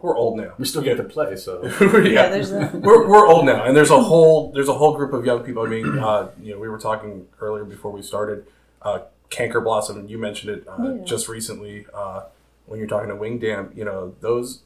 we're 0.02 0.18
old 0.18 0.38
now. 0.38 0.54
We 0.58 0.66
still 0.66 0.82
get 0.82 0.98
to 0.98 1.04
play, 1.04 1.36
so 1.36 1.64
yeah, 1.82 1.98
yeah, 2.04 2.30
there's 2.30 2.52
a 2.52 2.72
we're, 2.74 3.08
we're 3.08 3.28
old 3.28 3.46
now, 3.46 3.64
and 3.64 3.78
there's 3.78 3.92
a 3.92 4.02
whole 4.02 4.52
there's 4.54 4.70
a 4.70 4.74
whole 4.74 4.96
group 4.96 5.14
of 5.14 5.24
young 5.26 5.44
people. 5.44 5.64
I 5.64 5.70
mean, 5.70 6.00
uh, 6.00 6.30
you 6.42 6.54
know, 6.54 6.60
we 6.60 6.68
were 6.68 6.80
talking 6.80 7.28
earlier 7.40 7.64
before 7.64 7.92
we 7.92 8.02
started. 8.02 8.48
Uh, 8.82 9.00
Canker 9.30 9.60
Blossom, 9.60 9.98
and 9.98 10.10
you 10.10 10.18
mentioned 10.18 10.58
it 10.58 10.68
uh, 10.68 10.76
Yeah. 10.82 11.04
just 11.04 11.28
recently 11.28 11.86
uh, 11.94 12.24
when 12.68 12.80
you're 12.80 12.88
talking 12.88 13.10
to 13.10 13.16
Wing 13.16 13.40
Dam. 13.40 13.72
You 13.76 13.86
know, 13.86 14.16
those 14.22 14.62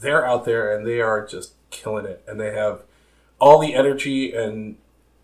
they're 0.00 0.26
out 0.26 0.44
there 0.44 0.74
and 0.74 0.86
they 0.86 1.00
are 1.00 1.26
just 1.26 1.52
killing 1.70 2.06
it, 2.06 2.22
and 2.26 2.40
they 2.40 2.52
have 2.52 2.82
all 3.38 3.58
the 3.58 3.74
energy 3.74 4.32
and 4.32 4.76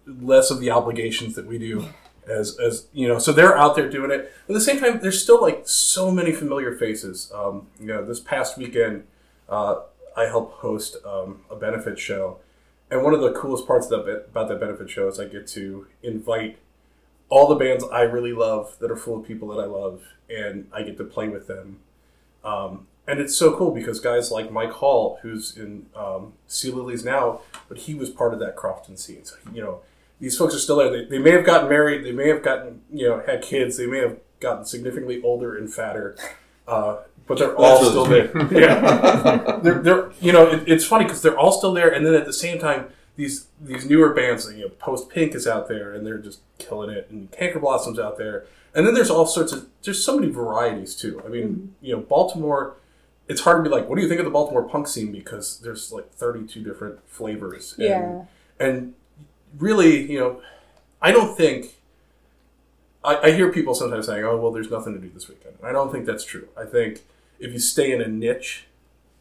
less 0.07 0.51
of 0.51 0.61
the 0.61 0.71
obligations 0.71 1.35
that 1.35 1.47
we 1.47 1.59
do. 1.59 1.87
As, 2.29 2.59
as 2.59 2.89
you 2.93 3.09
know, 3.09 3.19
so 3.19 3.33
they're 3.33 3.57
out 3.57 3.75
there 3.75 3.89
doing 3.89 4.11
it. 4.11 4.31
At 4.49 4.55
the 4.55 4.61
same 4.61 4.79
time, 4.79 5.01
there's 5.01 5.23
still 5.23 5.41
like 5.41 5.63
so 5.67 6.11
many 6.11 6.31
familiar 6.33 6.77
faces. 6.77 7.33
Um, 7.35 7.69
you 7.81 7.87
know, 7.87 8.05
this 8.05 8.21
past 8.21 8.59
weekend, 8.59 9.05
uh, 9.49 9.81
I 10.15 10.25
helped 10.25 10.59
host 10.59 10.99
um, 11.07 11.41
a 11.51 11.57
benefit 11.57 11.99
show, 11.99 12.39
and 12.91 13.03
one 13.03 13.15
of 13.15 13.23
the 13.23 13.33
coolest 13.33 13.67
parts 13.67 13.91
of 13.91 13.93
that 13.93 14.05
bit, 14.05 14.29
about 14.31 14.49
that 14.49 14.61
benefit 14.61 14.91
show 14.91 15.09
is 15.09 15.19
I 15.19 15.25
get 15.25 15.47
to 15.49 15.87
invite 16.03 16.59
all 17.31 17.49
the 17.49 17.55
bands 17.55 17.83
I 17.91 18.03
really 18.03 18.33
love 18.33 18.77
that 18.81 18.91
are 18.91 18.97
full 18.97 19.21
of 19.21 19.27
people 19.27 19.49
that 19.49 19.63
I 19.63 19.67
love, 19.67 20.03
and 20.29 20.69
I 20.71 20.83
get 20.83 20.99
to 20.99 21.05
play 21.05 21.29
with 21.29 21.47
them. 21.47 21.79
Um, 22.45 22.87
and 23.07 23.21
it's 23.21 23.35
so 23.35 23.57
cool 23.57 23.71
because 23.71 24.01
guys 24.01 24.31
like 24.31 24.53
Mike 24.53 24.73
Hall, 24.73 25.19
who's 25.23 25.57
in 25.57 25.87
um, 25.97 26.35
Sea 26.47 26.71
Lilies 26.71 27.05
now, 27.05 27.41
but 27.69 27.79
he 27.79 27.95
was 27.95 28.11
part 28.11 28.35
of 28.35 28.41
that 28.41 28.55
Crofton 28.55 28.97
scene. 28.99 29.25
So, 29.25 29.37
you 29.53 29.63
know, 29.63 29.81
these 30.21 30.37
folks 30.37 30.55
are 30.55 30.59
still 30.59 30.77
there. 30.77 30.91
They, 30.91 31.05
they 31.07 31.19
may 31.19 31.31
have 31.31 31.45
gotten 31.45 31.71
married, 31.71 32.05
they 32.05 32.13
may 32.13 32.29
have 32.29 32.43
gotten, 32.43 32.83
you 32.93 33.09
know, 33.09 33.23
had 33.25 33.41
kids, 33.43 33.79
they 33.79 33.87
may 33.87 33.99
have 33.99 34.19
gotten 34.41 34.67
significantly 34.67 35.23
older 35.23 35.57
and 35.57 35.73
fatter, 35.73 36.17
uh, 36.67 36.99
but 37.27 37.39
they're 37.39 37.57
all 37.57 37.83
still 37.85 38.05
there. 38.05 38.31
Yeah, 38.53 39.59
they're, 39.63 39.79
they're 39.79 40.13
you 40.21 40.33
know, 40.33 40.51
it, 40.51 40.65
it's 40.67 40.85
funny 40.85 41.05
because 41.05 41.23
they're 41.23 41.39
all 41.39 41.53
still 41.53 41.73
there, 41.73 41.89
and 41.89 42.05
then 42.05 42.15
at 42.15 42.27
the 42.27 42.33
same 42.33 42.59
time, 42.59 42.89
these 43.17 43.49
these 43.61 43.89
newer 43.89 44.15
bands, 44.15 44.51
you 44.55 44.63
know, 44.63 44.69
Post 44.69 45.09
Pink 45.09 45.35
is 45.35 45.47
out 45.47 45.69
there, 45.69 45.93
and 45.93 46.07
they're 46.07 46.19
just 46.19 46.41
killing 46.59 46.91
it, 46.91 47.09
and 47.11 47.31
Canker 47.33 47.59
Blossoms 47.59 47.99
out 47.99 48.17
there, 48.19 48.47
and 48.79 48.87
then 48.87 48.95
there's 48.95 49.11
all 49.11 49.27
sorts 49.27 49.53
of 49.53 49.67
there's 49.83 50.03
so 50.03 50.17
many 50.17 50.31
varieties 50.31 50.95
too. 50.95 51.21
I 51.27 51.29
mean, 51.29 51.49
mm-hmm. 51.49 51.85
you 51.85 51.97
know, 51.97 52.03
Baltimore. 52.03 52.77
It's 53.27 53.41
hard 53.41 53.63
to 53.63 53.69
be 53.69 53.75
like, 53.75 53.89
what 53.89 53.97
do 53.97 54.03
you 54.03 54.09
think 54.09 54.21
of 54.21 54.25
the 54.25 54.31
Baltimore 54.31 54.63
punk 54.63 54.87
scene? 54.87 55.11
Because 55.13 55.59
there's 55.59 55.93
like 55.93 56.11
32 56.13 56.63
different 56.63 57.01
flavors. 57.07 57.75
And, 57.77 57.87
Yeah. 57.87 58.23
And 58.59 58.95
really, 59.59 60.11
you 60.11 60.19
know, 60.21 60.41
I 61.03 61.11
don't 61.11 61.37
think. 61.37 61.75
I, 63.05 63.17
I 63.17 63.31
hear 63.33 63.53
people 63.53 63.75
sometimes 63.75 64.07
saying, 64.07 64.25
"Oh, 64.25 64.37
well, 64.37 64.53
there's 64.53 64.71
nothing 64.71 64.95
to 64.95 65.01
do 65.01 65.11
this 65.13 65.29
weekend." 65.29 65.57
I 65.63 65.73
don't 65.73 65.91
think 65.91 66.07
that's 66.07 66.25
true. 66.25 66.47
I 66.57 66.65
think 66.65 67.03
if 67.41 67.53
you 67.53 67.59
stay 67.59 67.91
in 67.91 68.01
a 68.01 68.07
niche, 68.07 68.67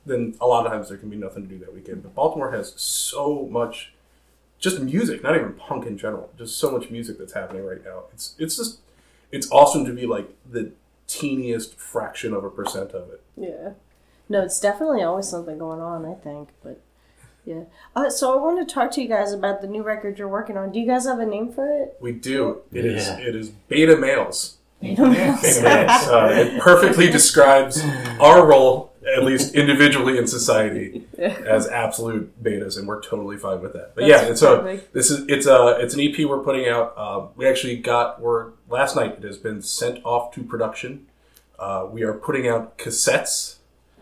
then 0.06 0.36
a 0.40 0.46
lot 0.46 0.68
of 0.68 0.72
times 0.72 0.90
there 0.90 1.00
can 1.00 1.10
be 1.10 1.18
nothing 1.18 1.48
to 1.48 1.50
do 1.50 1.58
that 1.66 1.74
weekend. 1.74 2.04
But 2.04 2.14
Baltimore 2.14 2.52
has 2.52 2.74
so 2.80 3.48
much, 3.50 3.94
just 4.60 4.80
music, 4.82 5.24
not 5.24 5.36
even 5.36 5.54
punk 5.54 5.88
in 5.88 5.98
general, 5.98 6.32
just 6.38 6.58
so 6.58 6.72
much 6.72 6.92
music 6.92 7.18
that's 7.18 7.34
happening 7.34 7.66
right 7.66 7.84
now. 7.84 8.04
It's 8.14 8.36
it's 8.38 8.58
just 8.58 8.82
it's 9.32 9.52
awesome 9.52 9.86
to 9.86 9.94
be 9.94 10.06
like 10.06 10.30
the 10.50 10.72
teeniest 11.08 11.76
fraction 11.80 12.34
of 12.34 12.44
a 12.44 12.50
percent 12.50 12.92
of 12.92 13.10
it. 13.10 13.22
Yeah. 13.36 13.72
No, 14.30 14.44
it's 14.44 14.60
definitely 14.60 15.04
always 15.04 15.28
something 15.28 15.58
going 15.58 15.80
on, 15.80 16.06
I 16.06 16.14
think. 16.16 16.50
But 16.64 16.82
yeah. 17.46 17.64
Uh, 17.96 18.10
so 18.10 18.34
I 18.38 18.42
want 18.42 18.68
to 18.68 18.74
talk 18.74 18.92
to 18.92 19.02
you 19.02 19.08
guys 19.08 19.32
about 19.32 19.62
the 19.62 19.68
new 19.68 19.82
record 19.82 20.20
you're 20.20 20.28
working 20.28 20.58
on. 20.58 20.72
Do 20.72 20.80
you 20.80 20.86
guys 20.86 21.06
have 21.06 21.20
a 21.20 21.26
name 21.26 21.52
for 21.52 21.66
it? 21.82 21.98
We 22.02 22.12
do. 22.12 22.62
It 22.74 22.86
is. 22.86 23.08
Yeah. 23.08 23.20
It 23.20 23.36
is 23.36 23.50
beta 23.50 23.96
males. 23.96 24.58
Beta 24.82 25.08
males. 25.08 25.42
Beta 25.42 25.62
males. 25.62 26.08
Uh, 26.08 26.30
it 26.34 26.62
perfectly 26.62 27.10
describes 27.10 27.82
our 28.20 28.46
role, 28.46 28.92
at 29.16 29.24
least 29.24 29.56
individually 29.56 30.18
in 30.18 30.28
society, 30.28 31.08
as 31.18 31.68
absolute 31.68 32.44
betas, 32.44 32.78
and 32.78 32.86
we're 32.86 33.02
totally 33.02 33.38
fine 33.38 33.62
with 33.62 33.72
that. 33.74 33.96
But 33.96 34.08
That's 34.08 34.24
yeah, 34.24 34.28
and 34.28 34.38
so 34.38 34.80
this 34.92 35.10
is 35.10 35.26
it's 35.30 35.48
a 35.48 35.78
it's 35.80 35.94
an 35.94 36.02
EP 36.02 36.28
we're 36.28 36.44
putting 36.44 36.68
out. 36.68 36.94
Uh, 36.98 37.28
we 37.38 37.48
actually 37.48 37.78
got 37.78 38.20
word 38.20 38.57
last 38.70 38.96
night. 38.96 39.16
It 39.18 39.24
has 39.24 39.38
been 39.38 39.62
sent 39.62 40.04
off 40.06 40.34
to 40.34 40.44
production. 40.44 41.08
Uh, 41.58 41.88
we 41.92 42.04
are 42.04 42.14
putting 42.14 42.48
out 42.48 42.78
cassettes 42.78 43.58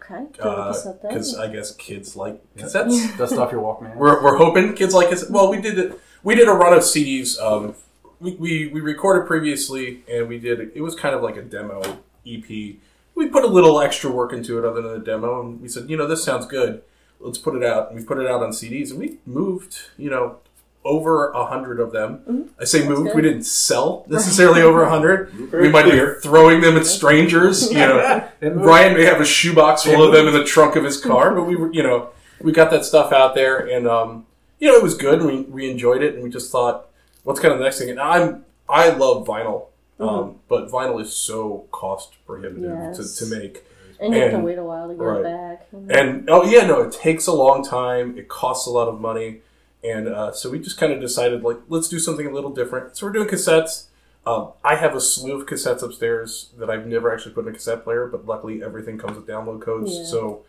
Okay. 0.05 0.25
Can 0.34 0.50
we 0.50 0.55
just 0.72 0.84
set 0.84 1.01
that? 1.01 1.10
because 1.10 1.36
I 1.36 1.51
guess 1.51 1.75
kids 1.75 2.15
like 2.15 2.39
cassettes. 2.55 3.17
Dust 3.17 3.34
off 3.38 3.51
your 3.51 3.62
Walkman. 3.62 3.95
We're, 3.95 4.24
we're 4.24 4.38
hoping 4.38 4.75
kids 4.75 4.93
like 4.93 5.12
us. 5.12 5.29
Well, 5.29 5.50
we 5.50 5.60
did 5.62 5.79
it. 5.79 6.00
We 6.24 6.36
did 6.36 6.48
a 6.48 6.51
run 6.51 6.74
of 6.74 6.79
CDs. 6.79 7.39
Um, 7.39 7.75
we, 8.19 8.36
we 8.36 8.67
we 8.67 8.81
recorded 8.81 9.27
previously, 9.27 10.03
and 10.12 10.27
we 10.27 10.38
did. 10.38 10.72
It 10.75 10.81
was 10.81 10.95
kind 10.95 11.15
of 11.15 11.24
like 11.24 11.38
a 11.38 11.41
demo 11.41 11.81
EP. 12.25 12.48
We 12.48 13.27
put 13.29 13.43
a 13.43 13.48
little 13.48 13.79
extra 13.79 14.12
work 14.12 14.34
into 14.34 14.60
it, 14.60 14.65
other 14.65 14.81
than 14.81 14.93
the 14.93 15.05
demo, 15.05 15.41
and 15.41 15.62
we 15.62 15.69
said, 15.69 15.89
you 15.89 15.98
know, 15.98 16.07
this 16.07 16.24
sounds 16.24 16.45
good. 16.45 16.81
Let's 17.19 17.38
put 17.38 17.55
it 17.55 17.63
out. 17.63 17.89
And 17.89 17.98
we 17.98 18.05
put 18.05 18.19
it 18.19 18.27
out 18.27 18.43
on 18.43 18.50
CDs, 18.50 18.91
and 18.91 19.00
we 19.00 19.17
moved, 19.25 19.77
you 19.98 20.10
know, 20.10 20.39
over 20.86 21.32
a 21.32 21.46
hundred 21.46 21.80
of 21.80 21.92
them. 21.92 22.50
I 22.60 22.63
say 22.63 22.88
moved. 22.88 23.08
good. 23.08 23.15
We 23.15 23.22
didn't 23.24 23.44
sell 23.44 24.06
necessarily 24.08 24.62
over 24.62 24.84
a 24.84 24.89
hundred. 24.89 25.34
We 25.51 25.68
might 25.70 25.86
clear. 25.86 26.13
be 26.15 26.20
throwing 26.22 26.62
them 26.62 26.77
at 26.77 26.86
strangers. 26.86 27.72
You 27.72 27.80
know, 27.80 28.30
Brian 28.39 28.94
may 28.94 29.04
have 29.06 29.20
a 29.20 29.25
shoebox 29.25 29.84
full 29.84 30.04
of 30.04 30.13
them 30.13 30.27
in 30.27 30.34
the 30.34 30.44
trunk 30.44 30.75
of 30.75 30.84
his 30.84 31.00
car, 31.01 31.34
but 31.34 31.43
we 31.43 31.56
were, 31.56 31.71
you 31.74 31.82
know, 31.84 32.10
we 32.39 32.52
got 32.52 32.69
that 32.71 32.86
stuff 32.86 33.12
out 33.12 33.34
there, 33.36 33.58
and 33.67 33.88
um, 33.88 34.26
you 34.60 34.67
know, 34.69 34.76
it 34.76 34.84
was 34.84 34.95
good. 34.95 35.19
And 35.19 35.28
we 35.28 35.41
we 35.41 35.69
enjoyed 35.71 36.04
it, 36.04 36.13
and 36.13 36.24
we 36.24 36.30
just 36.30 36.52
thought, 36.52 36.88
what's 37.24 37.39
kind 37.39 37.52
of 37.52 37.58
the 37.60 37.65
next 37.65 37.80
thing? 37.80 37.89
And 37.89 38.00
I'm 38.00 38.45
I 38.69 38.89
love 38.89 39.26
vinyl, 39.26 39.67
um, 40.00 40.36
but 40.48 40.69
vinyl 40.69 41.02
is 41.02 41.13
so 41.13 41.65
cost 41.71 42.13
prohibitive 42.28 42.78
Yes. 42.78 43.17
to, 43.19 43.26
to 43.26 43.36
make. 43.36 43.63
and 44.00 44.13
you 44.13 44.21
have 44.21 44.32
to 44.32 44.39
wait 44.39 44.58
a 44.58 44.63
while 44.63 44.88
to 44.89 44.93
get 44.93 45.02
right. 45.04 45.19
it 45.21 45.24
back. 45.24 45.67
And 45.98 46.30
oh 46.30 46.43
yeah, 46.43 46.65
no, 46.67 46.82
it 46.82 46.91
takes 46.93 47.26
a 47.28 47.34
long 47.34 47.63
time. 47.65 48.17
It 48.17 48.28
costs 48.28 48.67
a 48.67 48.71
lot 48.71 48.88
of 48.88 49.00
money, 49.00 49.41
and 49.86 50.08
uh, 50.08 50.32
so 50.32 50.50
we 50.50 50.60
just 50.60 50.78
kind 50.78 50.91
of 50.91 51.00
decided 51.00 51.43
like 51.43 51.58
let's 51.67 51.88
do 51.88 52.00
something 52.00 52.26
a 52.26 52.32
little 52.32 52.52
different. 52.52 52.98
So 52.98 53.06
we're 53.06 53.13
doing 53.13 53.28
cassettes. 53.28 53.88
Um, 54.26 54.54
I 54.63 54.76
have 54.76 54.95
a 54.95 55.02
slew 55.02 55.39
of 55.39 55.48
cassettes 55.48 55.84
upstairs 55.84 56.50
that 56.58 56.69
I've 56.69 56.88
never 56.88 57.13
actually 57.13 57.34
put 57.34 57.45
in 57.45 57.52
a 57.52 57.54
cassette 57.54 57.84
player, 57.84 58.08
but 58.08 58.26
luckily 58.26 58.63
everything 58.63 58.98
comes 58.98 59.15
with 59.15 59.28
download 59.28 59.62
codes. 59.62 59.91
Yeah. 59.95 60.06
So 60.06 60.45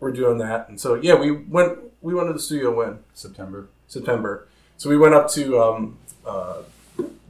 we're 0.00 0.12
doing 0.12 0.38
that, 0.38 0.68
and 0.68 0.80
so 0.80 0.94
yeah, 0.94 1.14
we 1.14 1.30
went 1.30 1.78
we 2.00 2.14
went 2.14 2.28
to 2.28 2.32
the 2.32 2.40
studio 2.40 2.74
when 2.74 2.98
September. 3.14 3.68
September. 3.86 4.48
So 4.76 4.90
we 4.90 4.96
went 4.96 5.14
up 5.14 5.30
to 5.32 5.60
um, 5.60 5.98
uh, 6.26 6.62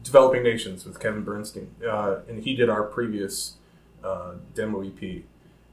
Developing 0.02 0.42
Nations 0.42 0.86
with 0.86 0.98
Kevin 0.98 1.22
Bernstein, 1.22 1.74
uh, 1.86 2.20
and 2.28 2.44
he 2.44 2.54
did 2.54 2.70
our 2.70 2.84
previous 2.84 3.54
uh, 4.02 4.34
demo 4.54 4.82
EP. 4.82 5.22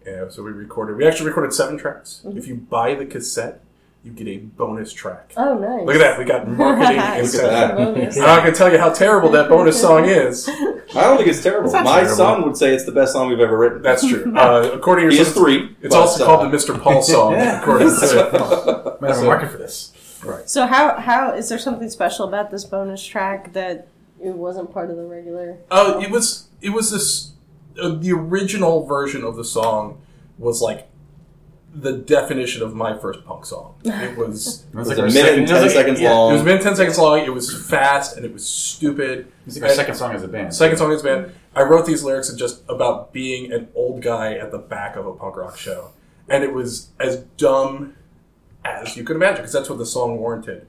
And 0.05 0.31
so 0.31 0.43
we 0.43 0.51
recorded. 0.51 0.97
We 0.97 1.07
actually 1.07 1.27
recorded 1.27 1.53
seven 1.53 1.77
tracks. 1.77 2.21
If 2.25 2.47
you 2.47 2.55
buy 2.55 2.95
the 2.95 3.05
cassette, 3.05 3.61
you 4.03 4.11
get 4.11 4.27
a 4.27 4.37
bonus 4.37 4.93
track. 4.93 5.33
oh, 5.35 5.57
nice. 5.57 5.85
Look 5.85 5.95
at 5.95 5.99
that. 5.99 6.17
We 6.19 6.25
got 6.25 6.47
marketing 6.57 6.97
Look 6.97 7.35
at 7.35 7.49
that. 7.49 7.75
Bonus. 7.75 8.17
I'm 8.17 8.23
not 8.23 8.41
going 8.43 8.53
to 8.53 8.57
tell 8.57 8.71
you 8.71 8.77
how 8.77 8.91
terrible 8.93 9.29
that 9.31 9.49
bonus 9.49 9.79
song 9.79 10.05
is. 10.05 10.47
I 10.95 11.01
don't 11.01 11.17
think 11.17 11.27
it's 11.29 11.43
terrible. 11.43 11.65
It's 11.65 11.73
My 11.83 11.99
terrible. 12.01 12.15
son 12.15 12.41
would 12.43 12.55
say 12.57 12.73
it's 12.73 12.85
the 12.85 12.91
best 12.93 13.11
song 13.13 13.27
we've 13.29 13.39
ever 13.41 13.57
written. 13.57 13.81
That's 13.81 14.07
true. 14.07 14.33
Uh, 14.37 14.71
according 14.73 15.05
to 15.09 15.11
he 15.11 15.17
your 15.17 15.25
son, 15.25 15.43
three. 15.43 15.75
it's 15.81 15.93
also 15.93 16.23
uh, 16.23 16.27
called 16.27 16.51
the 16.51 16.55
Mr. 16.57 16.79
Paul 16.81 17.01
song. 17.01 17.33
Yeah. 17.33 17.61
According 17.61 17.89
to 17.89 18.97
Might 19.01 19.07
have 19.09 19.17
So- 19.17 19.25
market 19.25 19.51
for 19.51 19.57
this. 19.57 19.93
Right. 20.23 20.49
So 20.49 20.65
how 20.65 20.99
how 20.99 21.33
is 21.33 21.47
there 21.49 21.57
something 21.59 21.89
special 21.89 22.27
about 22.27 22.51
this 22.51 22.65
bonus 22.65 23.05
track 23.05 23.53
that 23.53 23.87
it 24.21 24.31
wasn't 24.35 24.71
part 24.73 24.89
of 24.89 24.97
the 24.97 25.03
regular? 25.05 25.57
Oh, 25.71 26.01
it 26.01 26.09
was 26.11 26.47
it 26.61 26.71
was 26.71 26.91
this 26.91 27.31
uh, 27.81 27.95
the 27.95 28.11
original 28.11 28.85
version 28.85 29.23
of 29.23 29.37
the 29.37 29.45
song 29.45 30.01
was 30.37 30.61
like 30.61 30.89
the 31.73 31.93
definition 31.93 32.63
of 32.63 32.73
my 32.75 32.97
first 32.97 33.23
punk 33.25 33.45
song. 33.45 33.75
It 33.85 34.17
was 34.17 34.65
It 34.73 34.75
was 34.75 34.89
It 34.89 34.91
was 34.91 34.99
our 34.99 35.05
a 35.05 35.07
minute 35.07 35.13
second- 35.13 35.39
and 35.39 35.47
ten 35.47 35.57
it 35.57 35.63
was 35.63 35.75
like- 35.75 35.83
seconds 35.85 36.01
yeah, 36.01 36.11
long. 36.11 36.29
it 36.31 36.33
was 36.33 36.41
a 36.41 36.45
minute 36.45 36.61
ten 36.63 36.75
seconds 36.75 36.97
long. 36.97 37.19
It 37.19 37.33
was 37.33 37.67
fast 37.69 38.15
and 38.17 38.25
it 38.25 38.33
was 38.33 38.45
stupid. 38.45 39.19
It 39.19 39.27
was 39.45 39.55
like 39.61 39.69
our 39.69 39.75
second 39.75 39.95
song 39.95 40.13
as 40.15 40.23
a 40.23 40.27
band. 40.27 40.53
Second 40.55 40.77
song 40.77 40.91
as 40.91 41.01
a 41.01 41.03
band. 41.03 41.31
I 41.55 41.63
wrote 41.63 41.85
these 41.85 42.03
lyrics 42.03 42.31
just 42.33 42.63
about 42.69 43.11
being 43.13 43.51
an 43.51 43.67
old 43.75 44.01
guy 44.01 44.33
at 44.35 44.51
the 44.51 44.57
back 44.59 44.95
of 44.95 45.05
a 45.07 45.13
punk 45.13 45.35
rock 45.35 45.57
show, 45.57 45.89
and 46.27 46.43
it 46.43 46.53
was 46.53 46.89
as 46.99 47.17
dumb 47.37 47.95
as 48.65 48.95
you 48.97 49.03
could 49.03 49.15
imagine 49.15 49.37
because 49.37 49.53
that's 49.53 49.69
what 49.69 49.77
the 49.79 49.85
song 49.85 50.17
warranted. 50.17 50.67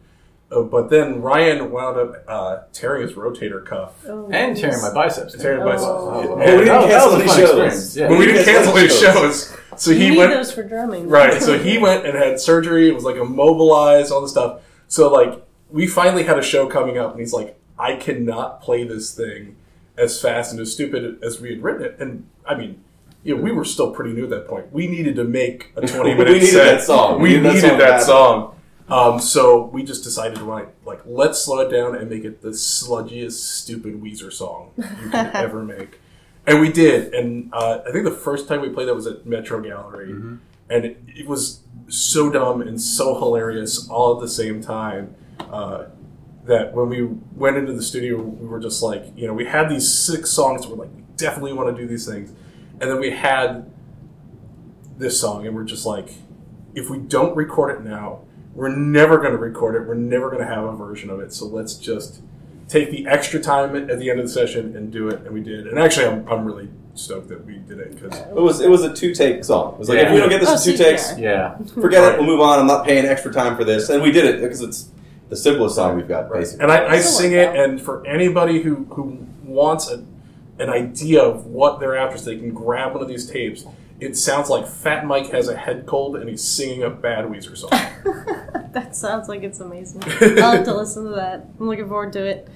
Uh, 0.53 0.63
but 0.63 0.91
then 0.91 1.23
Ryan 1.23 1.71
wound 1.71 1.97
up 1.97 2.25
uh, 2.27 2.59
tearing 2.73 3.03
his 3.03 3.13
rotator 3.17 3.65
cuff. 3.65 3.93
Oh, 4.09 4.25
And 4.33 4.53
nice. 4.55 4.61
tearing 4.61 4.83
my 4.83 4.93
biceps. 4.93 5.37
Tearing 5.37 5.65
my 5.65 5.77
Oh. 5.79 6.19
and- 6.19 6.29
But 6.29 6.39
we 6.39 6.65
didn't 6.65 6.67
That 6.67 6.81
was- 6.83 6.91
cancel 6.91 7.11
was 7.13 7.13
a 7.13 7.17
any 7.23 7.27
fun 7.29 7.37
shows. 7.39 7.49
experience, 7.51 7.97
Yeah. 7.97 8.09
when 8.09 8.19
we 8.19 8.27
didn't 8.27 8.45
cancel 8.45 8.73
had 8.73 8.79
any 8.81 8.89
shows. 8.89 9.01
shows. 9.01 9.57
So 9.77 9.91
You 9.93 9.97
he 9.99 10.11
need 10.11 10.19
went 10.19 10.33
those 10.35 10.51
for 10.53 10.63
drumming. 10.65 11.09
right. 11.09 11.41
So 11.41 11.57
he 11.59 11.79
went 11.87 12.05
and 12.05 12.19
had 12.19 12.41
surgery. 12.41 12.89
It 12.89 12.95
was 12.95 13.05
like 13.05 13.17
immobilized, 13.17 14.11
all 14.11 14.21
this 14.23 14.33
stuff. 14.33 14.61
So 14.89 15.09
like 15.13 15.41
we 15.71 15.87
finally 15.87 16.25
had 16.25 16.37
a 16.39 16.43
show 16.43 16.67
coming 16.67 16.99
up, 16.99 17.13
and 17.13 17.21
he's 17.21 17.33
like, 17.33 17.57
"I 17.79 17.95
cannot 17.95 18.61
play 18.61 18.83
this 18.83 19.13
thing 19.15 19.55
as 19.97 20.21
fast 20.21 20.51
and 20.51 20.61
as 20.61 20.73
stupid 20.73 21.19
as 21.23 21.41
we 21.41 21.51
had 21.51 21.63
written 21.63 21.83
it." 21.85 21.97
And 22.01 22.27
I 22.45 22.57
mean, 22.57 22.81
you 23.23 23.37
know, 23.37 23.43
we 23.43 23.53
were 23.53 23.65
still 23.65 23.93
pretty 23.93 24.13
new 24.13 24.25
at 24.25 24.31
that 24.31 24.49
point. 24.49 24.73
We 24.73 24.89
needed 24.89 25.15
to 25.15 25.25
make 25.25 25.71
a 25.77 25.81
twenty 25.87 26.11
We 26.11 26.19
minute 26.25 26.33
needed 26.35 26.49
set. 26.49 26.65
that 26.79 26.83
song. 26.83 27.21
We 27.23 27.29
We 27.29 27.37
needed 27.37 27.55
needed 27.55 27.71
that 27.73 27.79
that 27.79 28.03
song 28.03 28.41
song. 28.41 28.55
Um, 28.91 29.21
so 29.21 29.67
we 29.67 29.85
just 29.85 30.03
decided, 30.03 30.39
right, 30.39 30.69
like 30.85 31.01
let's 31.07 31.41
slow 31.41 31.61
it 31.61 31.71
down 31.71 31.95
and 31.95 32.11
make 32.11 32.25
it 32.25 32.43
the 32.43 32.49
sludgiest, 32.49 33.33
stupid 33.33 34.03
Weezer 34.03 34.33
song 34.33 34.73
you 34.77 35.11
can 35.11 35.15
ever 35.35 35.63
make. 35.63 36.01
And 36.47 36.61
we 36.61 36.73
did. 36.73 37.15
And 37.15 37.51
uh, 37.53 37.81
I 37.87 37.93
think 37.93 38.05
the 38.05 38.11
first 38.11 38.49
time 38.49 38.61
we 38.61 38.69
played 38.69 38.89
that 38.89 38.95
was 38.95 39.07
at 39.07 39.27
Metro 39.27 39.61
Gallery, 39.61 40.11
and 40.69 40.85
it, 40.85 41.03
it 41.07 41.27
was 41.27 41.61
so 41.89 42.31
dumb 42.31 42.63
and 42.63 42.81
so 42.81 43.17
hilarious 43.19 43.89
all 43.89 44.17
at 44.17 44.21
the 44.21 44.29
same 44.29 44.61
time. 44.61 45.15
Uh, 45.39 45.87
that 46.45 46.73
when 46.73 46.89
we 46.89 47.05
went 47.37 47.57
into 47.57 47.73
the 47.73 47.83
studio, 47.83 48.21
we 48.21 48.49
were 48.49 48.59
just 48.59 48.83
like, 48.83 49.05
you 49.15 49.27
know, 49.27 49.35
we 49.35 49.45
had 49.45 49.69
these 49.69 49.93
six 49.93 50.31
songs. 50.31 50.67
We're 50.67 50.77
like, 50.77 50.89
we 50.97 51.03
definitely 51.17 51.53
want 51.53 51.77
to 51.77 51.81
do 51.81 51.87
these 51.87 52.07
things, 52.07 52.33
and 52.81 52.91
then 52.91 52.99
we 52.99 53.11
had 53.11 53.71
this 54.97 55.21
song, 55.21 55.47
and 55.47 55.55
we're 55.55 55.65
just 55.65 55.87
like, 55.87 56.15
if 56.75 56.91
we 56.91 56.99
don't 56.99 57.37
record 57.37 57.77
it 57.77 57.85
now, 57.89 58.23
we're 58.55 58.75
never 58.75 59.19
going 59.19 59.33
to 59.33 59.39
record 59.39 59.77
it. 59.77 59.87
We're 59.87 59.95
never 59.95 60.29
going 60.31 60.41
to 60.47 60.53
have 60.53 60.65
a 60.65 60.73
version 60.77 61.11
of 61.11 61.21
it. 61.21 61.33
So 61.33 61.47
let's 61.47 61.75
just 61.75 62.21
take 62.69 62.91
the 62.91 63.07
extra 63.07 63.41
time 63.41 63.75
at 63.77 63.91
at 63.91 63.99
the 63.99 64.11
end 64.11 64.21
of 64.21 64.27
the 64.27 64.33
session 64.33 64.77
and 64.77 64.93
do 64.93 65.09
it. 65.09 65.21
And 65.23 65.31
we 65.33 65.41
did. 65.41 65.67
And 65.67 65.79
actually, 65.79 66.07
I'm, 66.07 66.27
I'm 66.29 66.45
really 66.45 66.69
stoked 66.95 67.29
that 67.29 67.45
we 67.47 67.55
did 67.59 67.79
it 67.79 67.95
because 67.95 68.19
It 68.19 68.35
was 68.35 68.61
it 68.61 68.69
was 68.69 68.83
a 68.83 68.93
two 68.95 69.15
take 69.15 69.45
song. 69.45 69.75
It 69.75 69.79
was 69.79 69.89
like 69.89 69.99
Yeah. 69.99 70.09
if 70.09 70.13
we 70.15 70.19
don't 70.21 70.29
get 70.29 70.41
this 70.41 70.49
Oh, 70.51 70.55
in 70.55 70.61
two 70.61 70.77
so- 70.77 70.85
takes, 70.85 71.19
Yeah. 71.19 71.57
forget 71.81 72.03
Right. 72.03 72.15
it. 72.15 72.19
We'll 72.19 72.27
move 72.27 72.41
on. 72.41 72.59
I'm 72.59 72.67
not 72.67 72.85
paying 72.85 73.07
extra 73.07 73.33
time 73.33 73.57
for 73.57 73.65
this, 73.65 73.89
and 73.89 74.03
we 74.03 74.11
did 74.11 74.25
it 74.25 74.41
because 74.41 74.61
it's 74.61 74.89
the 75.29 75.37
simplest 75.37 75.77
song 75.77 75.95
we've 75.97 76.09
got, 76.09 76.31
basically. 76.33 76.65
and 76.65 76.73
I, 76.73 76.95
I 76.95 76.99
sing 76.99 77.31
like 77.37 77.51
it. 77.51 77.57
And 77.57 77.81
for 77.81 78.05
anybody 78.07 78.63
who 78.63 78.87
who 78.91 79.19
wants 79.45 79.89
a, 79.91 80.05
an 80.59 80.69
idea 80.69 81.23
of 81.23 81.47
what 81.47 81.79
they're 81.81 81.97
after, 81.97 82.19
so 82.19 82.25
they 82.27 82.37
can 82.39 82.53
grab 82.53 82.93
one 82.93 83.03
of 83.03 83.09
these 83.09 83.31
tapes. 83.31 83.65
It 84.01 84.17
sounds 84.17 84.49
like 84.51 84.67
Fat 84.67 85.05
Mike 85.07 85.31
has 85.33 85.49
a 85.49 85.57
head 85.57 85.85
cold 85.87 86.17
and 86.17 86.29
he's 86.29 86.43
singing 86.43 86.83
a 86.83 86.91
bad 86.91 87.27
Weezer 87.27 87.57
song. 87.57 87.71
That 88.73 88.95
sounds 88.95 89.29
like 89.29 89.43
it's 89.43 89.59
amazing. 89.59 90.05
I'll 90.39 90.53
have 90.53 90.65
to 90.67 90.75
listen 90.77 91.03
to 91.03 91.11
that. 91.17 91.45
I'm 91.59 91.67
looking 91.67 91.89
forward 91.89 92.13
to 92.13 92.25
it. 92.25 92.47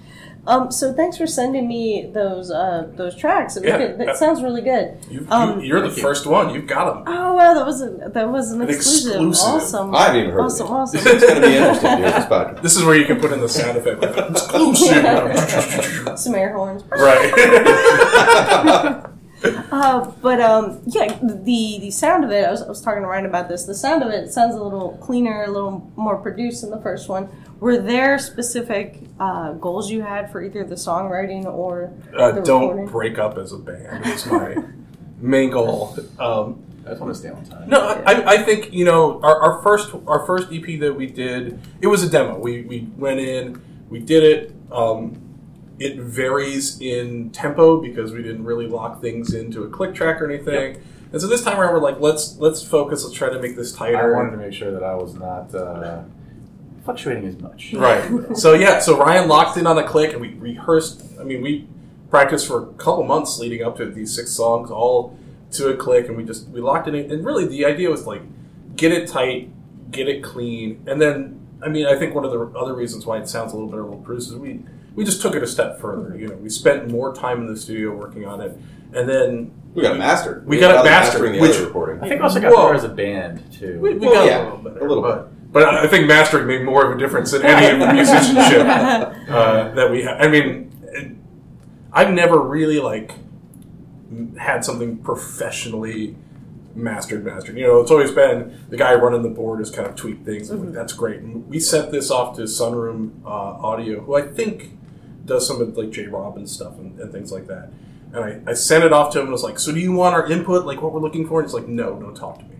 Um, 0.47 0.71
so 0.71 0.93
thanks 0.93 1.17
for 1.17 1.27
sending 1.27 1.67
me 1.67 2.09
those 2.15 2.53
uh, 2.53 2.87
those 2.95 3.17
tracks. 3.17 3.57
It, 3.57 3.65
Yeah. 3.65 3.79
it, 3.79 3.99
that 3.99 4.17
sounds 4.17 4.41
really 4.41 4.61
good. 4.63 4.99
You, 5.11 5.27
Um, 5.29 5.59
you, 5.61 5.67
you're 5.67 5.81
the 5.81 5.89
you. 5.89 6.01
first 6.03 6.25
one. 6.27 6.55
You've 6.55 6.69
got 6.69 7.05
them. 7.05 7.05
Oh 7.13 7.35
wow, 7.35 7.55
that 7.55 7.67
was 7.67 7.83
a, 7.83 8.11
that 8.15 8.29
was 8.31 8.53
an, 8.53 8.63
An 8.63 8.69
exclusive. 8.69 9.11
exclusive. 9.29 9.45
Awesome. 9.55 9.93
I 9.95 10.05
haven't 10.05 10.21
even 10.21 10.31
heard 10.33 10.43
awesome, 10.43 10.67
of 10.69 10.73
it. 10.73 10.77
awesome. 10.77 11.01
It's 11.05 11.25
going 11.25 11.35
to 11.43 11.49
be 11.49 11.55
interesting 11.57 11.91
to 11.91 11.97
hear 11.97 12.11
this 12.13 12.27
podcast. 12.27 12.63
This 12.63 12.77
is 12.77 12.85
where 12.85 12.95
you 12.97 13.07
can 13.07 13.19
put 13.21 13.33
in 13.33 13.41
the 13.41 13.49
sound 13.49 13.77
effect. 13.77 14.01
Like, 14.01 14.17
Exclusive. 14.31 16.19
Some 16.19 16.35
air 16.37 16.53
horns. 16.53 16.85
right. 16.93 17.33
Uh, 19.75 20.13
but 20.23 20.41
um, 20.41 20.81
yeah, 20.87 21.19
the 21.21 21.79
the 21.81 21.91
sound 21.91 22.25
of 22.25 22.31
it. 22.31 22.47
I 22.47 22.51
was, 22.51 22.63
I 22.63 22.69
was 22.69 22.81
talking 22.81 23.03
to 23.03 23.09
Ryan 23.09 23.27
about 23.27 23.49
this. 23.49 23.65
The 23.65 23.75
sound 23.75 24.03
of 24.03 24.11
it 24.11 24.33
sounds 24.33 24.55
a 24.55 24.63
little 24.63 24.97
cleaner, 25.01 25.45
a 25.45 25.51
little 25.51 25.91
more 25.97 26.17
produced 26.17 26.61
than 26.61 26.71
the 26.71 26.81
first 26.81 27.09
one. 27.09 27.29
Were 27.59 27.79
there 27.79 28.19
specific 28.19 29.01
uh, 29.19 29.53
goals 29.55 29.91
you 29.91 30.03
had 30.03 30.31
for 30.31 30.43
either 30.43 30.65
the 30.65 30.77
songwriting 30.77 31.45
or 31.45 31.93
uh, 32.17 32.33
the 32.33 32.43
don't 32.43 32.63
recording? 32.63 32.87
break 32.87 33.19
up 33.19 33.37
as 33.37 33.53
a 33.53 33.59
band 33.59 34.07
is 34.07 34.27
my 34.27 34.57
main 35.19 35.51
goal. 35.51 35.97
Um, 36.19 36.63
I 36.87 36.91
just 36.91 37.01
want 37.01 37.15
to 37.15 37.19
stay 37.19 37.31
on 37.31 37.45
time. 37.45 37.69
no, 37.69 37.81
I, 37.81 38.35
I 38.35 38.43
think 38.43 38.73
you 38.73 38.85
know 38.85 39.21
our, 39.23 39.41
our 39.41 39.63
first 39.63 39.95
our 40.07 40.25
first 40.27 40.53
EP 40.53 40.79
that 40.81 40.95
we 40.95 41.07
did. 41.07 41.59
It 41.81 41.89
was 41.89 42.03
a 42.03 42.09
demo. 42.09 42.39
We 42.39 42.63
we 42.63 42.89
went 42.97 43.21
in, 43.21 43.61
we 43.89 43.99
did 43.99 44.23
it. 44.23 44.55
Um, 44.71 45.21
it 45.79 45.99
varies 45.99 46.81
in 46.81 47.31
tempo 47.31 47.81
because 47.81 48.13
we 48.13 48.23
didn't 48.23 48.45
really 48.45 48.67
lock 48.67 49.01
things 49.01 49.35
into 49.35 49.65
a 49.65 49.69
click 49.69 49.95
track 49.95 50.21
or 50.21 50.31
anything. 50.31 50.81
And 51.13 51.21
so 51.21 51.29
this 51.29 51.43
time 51.43 51.59
around, 51.61 51.73
we're 51.73 51.81
like, 51.81 52.01
let's 52.01 52.37
let's 52.39 52.63
focus. 52.63 53.05
Let's 53.05 53.17
try 53.17 53.31
to 53.31 53.41
make 53.41 53.57
this 53.57 53.73
tighter. 53.73 54.15
I 54.15 54.17
wanted 54.17 54.33
to 54.33 54.37
make 54.37 54.53
sure 54.53 54.73
that 54.73 54.83
I 54.83 54.95
was 54.95 55.15
not 55.15 55.55
uh, 55.55 56.03
fluctuating 56.85 57.27
as 57.27 57.39
much. 57.39 57.73
Right. 57.75 58.37
so 58.37 58.55
yeah, 58.55 58.81
so 58.81 58.99
Ryan 58.99 59.29
locked 59.29 59.57
in 59.57 59.67
on 59.67 59.79
a 59.79 59.87
click, 59.87 60.13
and 60.13 60.21
we 60.21 60.35
rehearsed. 60.35 61.05
I 61.21 61.25
mean, 61.25 61.41
we 61.41 61.69
practiced 62.11 62.47
for 62.47 62.63
a 62.63 62.67
couple 62.75 63.05
months 63.05 63.39
leading 63.39 63.63
up 63.63 63.77
to 63.77 63.87
these 63.87 64.15
six 64.15 64.33
songs, 64.33 64.71
all 64.71 65.17
to 65.53 65.69
a 65.69 65.77
click, 65.77 66.09
and 66.09 66.17
we 66.17 66.25
just 66.25 66.49
we 66.49 66.61
locked 66.61 66.89
it 66.89 66.95
in. 66.95 67.11
And 67.11 67.25
really, 67.25 67.47
the 67.47 67.65
idea 67.65 67.91
was 67.91 68.07
like 68.07 68.23
get 68.77 68.93
it 68.93 69.09
tight, 69.09 69.51
get 69.91 70.09
it 70.09 70.23
clean, 70.23 70.83
and 70.87 71.01
then 71.01 71.41
I 71.63 71.69
mean, 71.69 71.87
I 71.87 71.97
think 71.97 72.15
one 72.15 72.25
of 72.25 72.33
the 72.33 72.59
other 72.59 72.75
reasons 72.75 73.07
why 73.07 73.19
it 73.19 73.29
sounds 73.29 73.53
a 73.53 73.57
little 73.57 73.71
bit 73.71 73.81
of 73.81 73.87
overproduced 73.87 74.33
is 74.33 74.35
we 74.35 74.61
we 74.95 75.05
just 75.05 75.21
took 75.23 75.35
it 75.35 75.43
a 75.43 75.47
step 75.47 75.81
further. 75.81 76.17
You 76.17 76.29
know, 76.29 76.35
we 76.37 76.49
spent 76.49 76.91
more 76.91 77.15
time 77.15 77.41
in 77.41 77.47
the 77.47 77.57
studio 77.57 77.95
working 77.95 78.25
on 78.27 78.41
it, 78.41 78.57
and 78.93 79.09
then 79.09 79.53
We 79.75 79.83
got 79.83 79.97
it 79.97 79.99
mastered. 79.99 80.47
We 80.47 80.59
got 80.59 80.85
it 80.85 80.89
mastered, 80.89 81.35
the 81.35 81.41
which- 81.41 81.59
recording. 81.59 82.03
I 82.03 82.09
think 82.09 82.21
we 82.21 82.25
also 82.25 82.41
got 82.41 82.53
Whoa. 82.53 82.63
better 82.67 82.75
as 82.75 82.85
a 82.85 82.89
band 82.89 83.43
too. 83.53 83.81
we, 83.81 83.95
we 83.95 84.07
Well, 84.07 84.15
got 84.15 84.27
yeah, 84.27 84.43
a 84.43 84.45
little 84.45 84.59
bit, 84.59 84.83
a 84.83 84.87
little 84.87 85.03
but, 85.03 85.53
But 85.53 85.63
I 85.75 85.87
think 85.89 86.07
mastering 86.07 86.47
made 86.47 86.65
more 86.65 86.85
of 86.91 86.97
a 86.97 86.99
difference 86.99 87.33
than 87.33 87.43
any 87.45 87.67
of 87.73 87.81
the 87.81 87.93
musicianship 87.93 88.61
uh, 89.29 89.75
that 89.75 89.91
we 89.91 90.03
have. 90.05 90.21
I 90.21 90.29
mean, 90.29 90.71
it, 90.85 91.13
I've 91.93 92.13
never 92.13 92.41
really 92.41 92.79
like 92.81 93.13
had 94.39 94.65
something 94.65 94.99
professionally 94.99 96.17
mastered, 96.77 97.25
mastered. 97.25 97.57
You 97.57 97.67
know, 97.67 97.81
it's 97.81 97.91
always 97.91 98.11
been 98.13 98.61
the 98.69 98.77
guy 98.77 98.95
running 98.95 99.23
the 99.23 99.29
board 99.29 99.59
has 99.61 99.71
kind 99.71 99.89
of 99.89 99.95
tweaked 99.97 100.25
things. 100.25 100.51
and 100.51 100.59
I'm 100.61 100.67
like, 100.67 100.75
that's 100.75 100.93
great. 100.93 101.21
And 101.21 101.49
we 101.49 101.59
sent 101.61 101.91
this 101.93 102.11
off 102.11 102.37
to 102.37 102.43
Sunroom 102.43 103.11
uh, 103.25 103.29
Audio, 103.29 104.01
who 104.01 104.15
I 104.15 104.23
think 104.23 104.77
does 105.25 105.47
some 105.47 105.61
of 105.61 105.77
like 105.77 105.91
J. 105.91 106.07
Robbins 106.07 106.53
stuff 106.53 106.79
and, 106.79 106.99
and 106.99 107.13
things 107.13 107.33
like 107.33 107.47
that. 107.47 107.71
And 108.13 108.25
I, 108.25 108.51
I 108.51 108.55
sent 108.55 108.85
it 108.85 108.93
off 108.93 109.13
to 109.13 109.19
him 109.19 109.25
and 109.25 109.33
was 109.33 109.43
like, 109.43 109.59
"So 109.59 109.73
do 109.73 109.81
you 109.81 109.93
want 109.93 110.15
our 110.15 110.31
input, 110.31 110.67
like 110.67 110.83
what 110.83 110.93
we're 110.93 111.01
looking 111.01 111.27
for?" 111.27 111.41
And 111.41 111.49
he's 111.49 111.55
like, 111.55 111.67
"No, 111.67 111.99
don't 111.99 112.15
talk 112.15 112.39
to 112.39 112.45
me." 112.45 112.57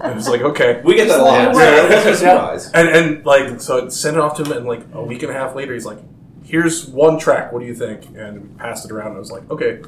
And 0.00 0.18
it's 0.18 0.28
like, 0.28 0.42
"Okay." 0.42 0.82
We 0.84 0.94
get 0.96 1.08
that 1.08 1.20
a 1.20 1.22
lot. 1.22 1.54
Yeah. 1.54 1.88
So 1.88 1.88
that 1.88 2.16
surprise. 2.16 2.70
And 2.72 2.88
and 2.88 3.24
like 3.24 3.60
so 3.60 3.86
I 3.86 3.88
sent 3.88 4.16
it 4.16 4.20
off 4.20 4.36
to 4.36 4.44
him 4.44 4.52
and 4.52 4.66
like 4.66 4.82
a 4.92 5.02
week 5.02 5.22
and 5.22 5.30
a 5.30 5.34
half 5.34 5.54
later 5.54 5.72
he's 5.72 5.86
like, 5.86 5.98
Here's 6.44 6.86
one 6.86 7.18
track, 7.18 7.52
what 7.52 7.60
do 7.60 7.66
you 7.66 7.74
think? 7.74 8.06
And 8.16 8.42
we 8.42 8.48
passed 8.58 8.84
it 8.84 8.92
around 8.92 9.08
and 9.08 9.16
I 9.16 9.20
was 9.20 9.32
like, 9.32 9.50
Okay, 9.50 9.80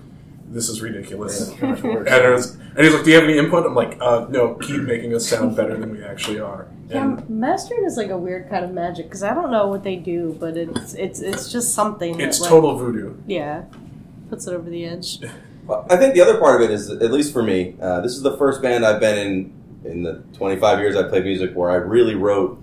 this 0.51 0.69
is 0.69 0.81
ridiculous. 0.81 1.53
Too 1.53 1.67
much 1.67 1.83
work. 1.83 2.09
And, 2.09 2.33
was, 2.33 2.55
and 2.55 2.79
he's 2.79 2.93
like, 2.93 3.05
Do 3.05 3.11
you 3.11 3.17
have 3.17 3.25
any 3.25 3.39
input? 3.39 3.67
I'm 3.67 3.75
like, 3.75 3.99
uh, 4.01 4.27
no, 4.31 4.55
keep 4.55 4.83
making 4.83 5.15
us 5.15 5.27
sound 5.27 5.57
better 5.57 5.77
than 5.77 5.93
we 5.93 6.03
actually 6.03 6.41
are. 6.41 6.69
Yeah, 6.89 7.21
mastering 7.29 7.85
is 7.85 7.97
like 7.97 8.11
a 8.11 8.17
weird 8.17 8.49
kind 8.49 8.65
of 8.65 8.73
magic 8.73 9.07
because 9.07 9.23
I 9.23 9.35
don't 9.35 9.51
know 9.51 9.67
what 9.67 9.85
they 9.85 9.97
do, 9.97 10.37
but 10.41 10.57
it's 10.57 10.95
it's 10.95 11.21
it's 11.21 11.53
just 11.53 11.75
something. 11.75 12.19
it's 12.19 12.39
that, 12.39 12.45
like, 12.45 12.51
total 12.51 12.79
voodoo. 12.79 13.15
Yeah, 13.27 13.65
puts 14.31 14.47
it 14.47 14.55
over 14.55 14.71
the 14.71 14.87
edge. 14.87 15.19
Well, 15.67 15.87
I 15.91 15.97
think 15.97 16.15
the 16.15 16.23
other 16.23 16.39
part 16.39 16.63
of 16.63 16.71
it 16.71 16.73
is, 16.73 16.91
at 16.91 17.13
least 17.13 17.31
for 17.31 17.43
me, 17.43 17.77
uh, 17.83 18.01
this 18.01 18.13
is 18.13 18.23
the 18.23 18.39
first 18.39 18.63
band 18.63 18.87
I've 18.87 19.01
been 19.01 19.19
in 19.19 19.59
in 19.85 20.03
the 20.03 20.25
25 20.35 20.81
years 20.81 20.97
I've 20.97 21.09
played 21.09 21.25
music 21.25 21.55
where 21.55 21.71
I 21.71 21.77
really 21.77 22.15
wrote 22.15 22.61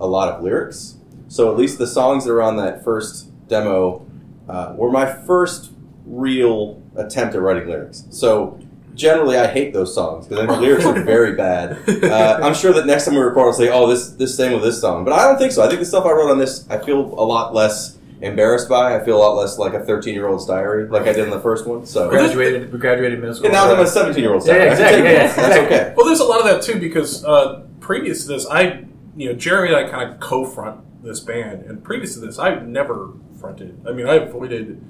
a 0.00 0.06
lot 0.06 0.28
of 0.28 0.42
lyrics. 0.42 0.96
So 1.28 1.50
at 1.50 1.56
least 1.58 1.78
the 1.78 1.86
songs 1.86 2.24
that 2.24 2.32
are 2.32 2.42
on 2.42 2.56
that 2.56 2.84
first 2.84 3.30
demo 3.48 4.06
uh, 4.48 4.74
were 4.76 4.90
my 4.90 5.06
first 5.06 5.70
real 6.06 6.82
attempt 6.98 7.34
at 7.34 7.40
writing 7.40 7.68
lyrics. 7.68 8.04
So 8.10 8.58
generally, 8.94 9.38
I 9.38 9.46
hate 9.46 9.72
those 9.72 9.94
songs 9.94 10.26
because 10.26 10.46
the 10.46 10.60
lyrics 10.60 10.84
are 10.84 11.02
very 11.02 11.34
bad. 11.34 11.78
Uh, 12.08 12.40
I'm 12.42 12.54
sure 12.54 12.72
that 12.72 12.86
next 12.86 13.04
time 13.04 13.14
we 13.14 13.20
record, 13.20 13.48
I'll 13.48 13.52
say, 13.52 13.68
"Oh, 13.68 13.86
this 13.86 14.10
this 14.12 14.34
same 14.34 14.52
with 14.52 14.62
this 14.62 14.80
song," 14.80 15.04
but 15.04 15.12
I 15.12 15.24
don't 15.24 15.36
think 15.36 15.52
so. 15.52 15.62
I 15.62 15.68
think 15.68 15.80
the 15.80 15.86
stuff 15.86 16.06
I 16.06 16.12
wrote 16.12 16.30
on 16.30 16.38
this, 16.38 16.68
I 16.70 16.78
feel 16.78 17.00
a 17.00 17.24
lot 17.24 17.52
less 17.52 17.98
embarrassed 18.20 18.68
by. 18.68 18.96
I 18.96 19.04
feel 19.04 19.16
a 19.16 19.20
lot 19.20 19.34
less 19.34 19.58
like 19.58 19.74
a 19.74 19.84
13 19.84 20.14
year 20.14 20.26
old's 20.26 20.46
diary, 20.46 20.88
like 20.88 21.02
I 21.02 21.12
did 21.12 21.24
in 21.24 21.30
the 21.30 21.40
first 21.40 21.66
one. 21.66 21.86
So. 21.86 22.08
graduated. 22.08 22.72
We 22.72 22.78
graduated 22.78 23.18
middle 23.20 23.34
school. 23.34 23.46
And 23.46 23.52
now 23.52 23.70
I'm 23.70 23.80
a 23.80 23.86
17 23.86 24.22
year 24.22 24.32
old. 24.32 24.46
Yeah, 24.46 24.56
yeah, 24.56 24.70
exactly, 24.70 25.02
yeah, 25.04 25.12
yeah, 25.12 25.34
That's 25.34 25.56
okay. 25.58 25.94
Well, 25.96 26.06
there's 26.06 26.20
a 26.20 26.24
lot 26.24 26.40
of 26.40 26.46
that 26.46 26.62
too 26.62 26.78
because 26.78 27.24
uh, 27.24 27.66
previous 27.80 28.22
to 28.22 28.28
this, 28.28 28.46
I, 28.46 28.84
you 29.16 29.28
know, 29.30 29.34
Jeremy 29.34 29.74
and 29.74 29.76
I 29.76 29.90
kind 29.90 30.10
of 30.10 30.20
co-front 30.20 31.02
this 31.02 31.20
band, 31.20 31.64
and 31.66 31.82
previous 31.82 32.14
to 32.14 32.20
this, 32.20 32.38
I've 32.38 32.66
never 32.66 33.12
fronted. 33.38 33.80
I 33.86 33.92
mean, 33.92 34.06
I 34.06 34.14
avoided, 34.14 34.82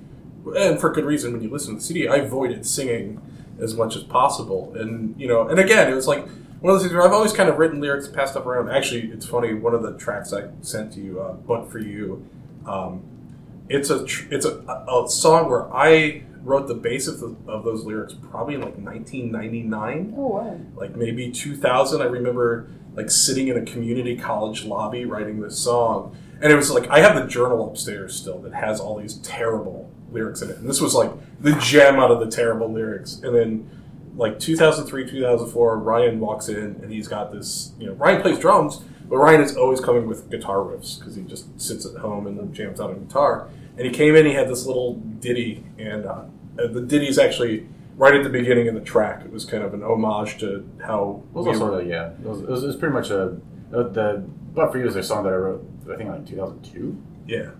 and 0.56 0.80
for 0.80 0.90
good 0.90 1.04
reason. 1.04 1.32
When 1.32 1.42
you 1.42 1.50
listen 1.50 1.74
to 1.74 1.78
the 1.80 1.84
CD, 1.84 2.08
I 2.08 2.16
avoided 2.16 2.66
singing 2.66 3.20
as 3.60 3.74
much 3.74 3.96
as 3.96 4.02
possible, 4.04 4.74
and 4.76 5.18
you 5.20 5.28
know, 5.28 5.48
and 5.48 5.58
again, 5.58 5.90
it 5.90 5.94
was 5.94 6.06
like 6.06 6.26
one 6.60 6.72
of 6.72 6.78
those 6.78 6.82
things 6.82 6.94
where 6.94 7.02
I've 7.04 7.12
always 7.12 7.32
kind 7.32 7.48
of 7.48 7.58
written 7.58 7.80
lyrics, 7.80 8.08
passed 8.08 8.32
stuff 8.32 8.46
around. 8.46 8.70
Actually, 8.70 9.10
it's 9.12 9.26
funny. 9.26 9.54
One 9.54 9.74
of 9.74 9.82
the 9.82 9.96
tracks 9.96 10.32
I 10.32 10.48
sent 10.60 10.92
to 10.94 11.00
you, 11.00 11.20
uh, 11.20 11.32
"But 11.32 11.70
for 11.70 11.78
You," 11.78 12.24
um, 12.66 13.02
it's 13.68 13.90
a 13.90 14.04
tr- 14.04 14.32
it's 14.32 14.46
a, 14.46 14.58
a 14.60 15.08
song 15.08 15.48
where 15.48 15.72
I 15.74 16.22
wrote 16.42 16.68
the 16.68 16.74
bass 16.74 17.08
of, 17.08 17.20
the, 17.20 17.36
of 17.46 17.64
those 17.64 17.84
lyrics 17.84 18.14
probably 18.30 18.54
in 18.54 18.60
like 18.60 18.76
1999 18.78 20.14
Oh 20.16 20.26
wow! 20.28 20.60
like 20.76 20.96
maybe 20.96 21.30
2000 21.30 22.00
i 22.00 22.04
remember 22.04 22.70
like 22.94 23.10
sitting 23.10 23.48
in 23.48 23.56
a 23.58 23.64
community 23.64 24.16
college 24.16 24.64
lobby 24.64 25.04
writing 25.04 25.40
this 25.40 25.58
song 25.58 26.16
and 26.40 26.52
it 26.52 26.56
was 26.56 26.70
like 26.70 26.88
i 26.88 27.00
have 27.00 27.16
the 27.16 27.26
journal 27.26 27.68
upstairs 27.68 28.14
still 28.14 28.38
that 28.38 28.54
has 28.54 28.80
all 28.80 28.96
these 28.98 29.14
terrible 29.16 29.90
lyrics 30.12 30.42
in 30.42 30.50
it 30.50 30.56
and 30.58 30.68
this 30.68 30.80
was 30.80 30.94
like 30.94 31.10
the 31.40 31.52
gem 31.60 31.96
out 31.96 32.10
of 32.10 32.20
the 32.20 32.30
terrible 32.30 32.72
lyrics 32.72 33.20
and 33.22 33.34
then 33.34 33.68
like 34.16 34.38
2003 34.40 35.08
2004 35.08 35.78
ryan 35.78 36.18
walks 36.20 36.48
in 36.48 36.56
and 36.82 36.90
he's 36.92 37.06
got 37.08 37.30
this 37.32 37.72
you 37.78 37.86
know 37.86 37.92
ryan 37.94 38.20
plays 38.22 38.38
drums 38.38 38.82
but 39.08 39.16
ryan 39.16 39.40
is 39.40 39.56
always 39.56 39.80
coming 39.80 40.06
with 40.06 40.30
guitar 40.30 40.58
riffs 40.58 40.98
because 40.98 41.14
he 41.14 41.22
just 41.22 41.60
sits 41.60 41.84
at 41.86 41.96
home 42.00 42.26
and 42.26 42.52
jams 42.54 42.80
out 42.80 42.90
on 42.90 43.04
guitar 43.04 43.48
and 43.76 43.86
he 43.86 43.92
came 43.92 44.16
in 44.16 44.26
he 44.26 44.32
had 44.32 44.48
this 44.48 44.66
little 44.66 44.94
ditty 45.20 45.64
and 45.78 46.04
uh, 46.06 46.24
the 46.56 46.80
ditty 46.80 47.06
is 47.06 47.18
actually 47.18 47.66
right 47.96 48.14
at 48.14 48.22
the 48.24 48.30
beginning 48.30 48.66
of 48.68 48.74
the 48.74 48.80
track 48.80 49.24
it 49.24 49.30
was 49.30 49.44
kind 49.44 49.62
of 49.62 49.72
an 49.74 49.82
homage 49.82 50.38
to 50.38 50.68
how 50.84 51.22
It 51.30 51.34
was 51.34 51.46
we 51.46 51.52
also 51.52 51.70
were- 51.72 51.80
a, 51.80 51.84
yeah. 51.84 52.10
It 52.12 52.20
was, 52.20 52.40
it 52.40 52.48
was, 52.48 52.62
it 52.64 52.66
was 52.68 52.76
pretty 52.76 52.94
much 52.94 53.10
a 53.10 53.36
uh, 53.72 53.82
the 53.88 54.24
"But 54.54 54.72
for 54.72 54.78
You" 54.78 54.86
is 54.88 54.96
a 54.96 55.02
song 55.02 55.24
that 55.24 55.32
I 55.32 55.36
wrote. 55.36 55.68
I 55.92 55.96
think 55.96 56.08
like 56.10 56.26
2002. 56.26 56.96
yeah 57.26 57.50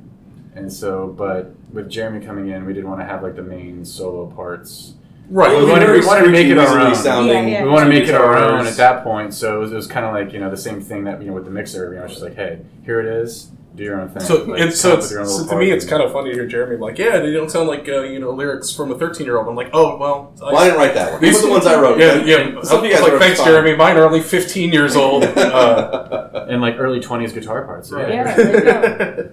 And 0.54 0.72
so, 0.72 1.06
but 1.08 1.54
with 1.72 1.88
Jeremy 1.90 2.24
coming 2.24 2.48
in, 2.48 2.64
we 2.66 2.72
didn't 2.72 2.88
want 2.88 3.00
to 3.00 3.06
have 3.06 3.22
like 3.22 3.37
the 3.37 3.42
main 3.42 3.84
solo 3.84 4.26
parts. 4.26 4.94
right 5.30 5.56
we 5.58 5.70
wanted- 5.70 5.90
we 5.90 6.04
wanted 6.06 6.24
to 6.24 6.30
make 6.30 6.46
it 6.48 6.58
our 6.58 6.78
own. 6.80 6.94
Sounding, 6.94 7.48
Yeah, 7.48 7.58
yeah. 7.58 7.64
we 7.64 7.70
want 7.70 7.84
to 7.84 7.88
make 7.90 8.08
it 8.08 8.14
our 8.14 8.37
own 8.37 8.66
at 8.66 8.76
that 8.76 9.04
point. 9.04 9.34
So 9.34 9.56
it 9.56 9.61
was, 9.61 9.72
it 9.72 9.76
was 9.76 9.87
kind 9.87 10.04
of 10.06 10.12
like 10.14 10.32
you 10.32 10.40
know 10.40 10.50
the 10.50 10.56
same 10.56 10.80
thing 10.80 11.04
that 11.04 11.20
you 11.20 11.28
know 11.28 11.34
with 11.34 11.44
the 11.44 11.50
mixer. 11.50 11.92
You 11.92 11.98
know, 11.98 12.04
it's 12.04 12.14
just 12.14 12.24
like, 12.24 12.34
hey, 12.34 12.61
here 12.84 12.98
it 13.00 13.06
is. 13.06 13.50
Do 13.76 13.84
your 13.84 14.00
own 14.00 14.08
thing. 14.08 14.22
So, 14.22 14.42
Like, 14.42 14.61
and 14.61 14.72
so, 14.72 14.94
it's, 14.98 15.12
own 15.14 15.24
so 15.28 15.46
to 15.46 15.56
me, 15.56 15.70
it's 15.70 15.84
kind 15.84 16.02
of 16.02 16.11
funny 16.12 16.30
to 16.30 16.34
hear 16.34 16.46
Jeremy 16.48 16.78
like, 16.78 16.98
yeah, 16.98 17.20
they 17.20 17.30
don't 17.30 17.48
sound 17.48 17.68
like 17.68 17.88
uh, 17.88 18.00
you 18.00 18.18
know 18.18 18.30
lyrics 18.32 18.72
from 18.72 18.90
a 18.90 18.98
thirteen 18.98 19.24
year 19.24 19.37
old. 19.37 19.46
I'm 19.46 19.54
like, 19.54 19.70
oh 19.72 19.96
well, 19.98 20.32
I, 20.42 20.44
Well, 20.46 20.56
I 20.56 20.64
didn't 20.64 20.78
write 20.80 20.94
that 20.94 21.12
one. 21.12 21.20
These- 21.22 21.34
These 21.37 21.44
are 21.44 21.46
the 21.46 21.52
ones 21.52 21.66
I 21.66 21.80
wrote. 21.80 22.00
yeah, 22.00 22.24
yeah. 22.24 22.61
Some 22.62 22.80
of 22.80 22.84
you 22.87 22.96
I 22.96 23.00
was 23.00 23.00
guys 23.02 23.08
like, 23.12 23.20
thanks, 23.20 23.38
fine. 23.38 23.46
Jeremy. 23.48 23.76
Mine 23.76 23.96
are 23.98 24.04
only 24.04 24.20
fifteen 24.22 24.72
years 24.72 24.96
old. 24.96 25.22
Uh, 25.22 26.46
and 26.50 26.61
like 26.61 26.74
early 26.78 26.98
twenties 26.98 27.32
guitar 27.32 27.64
parts. 27.66 27.92
Right. 27.92 28.08
Yeah, 28.08 28.34
there 28.34 28.54
you 28.56 28.62
go. 28.64 29.32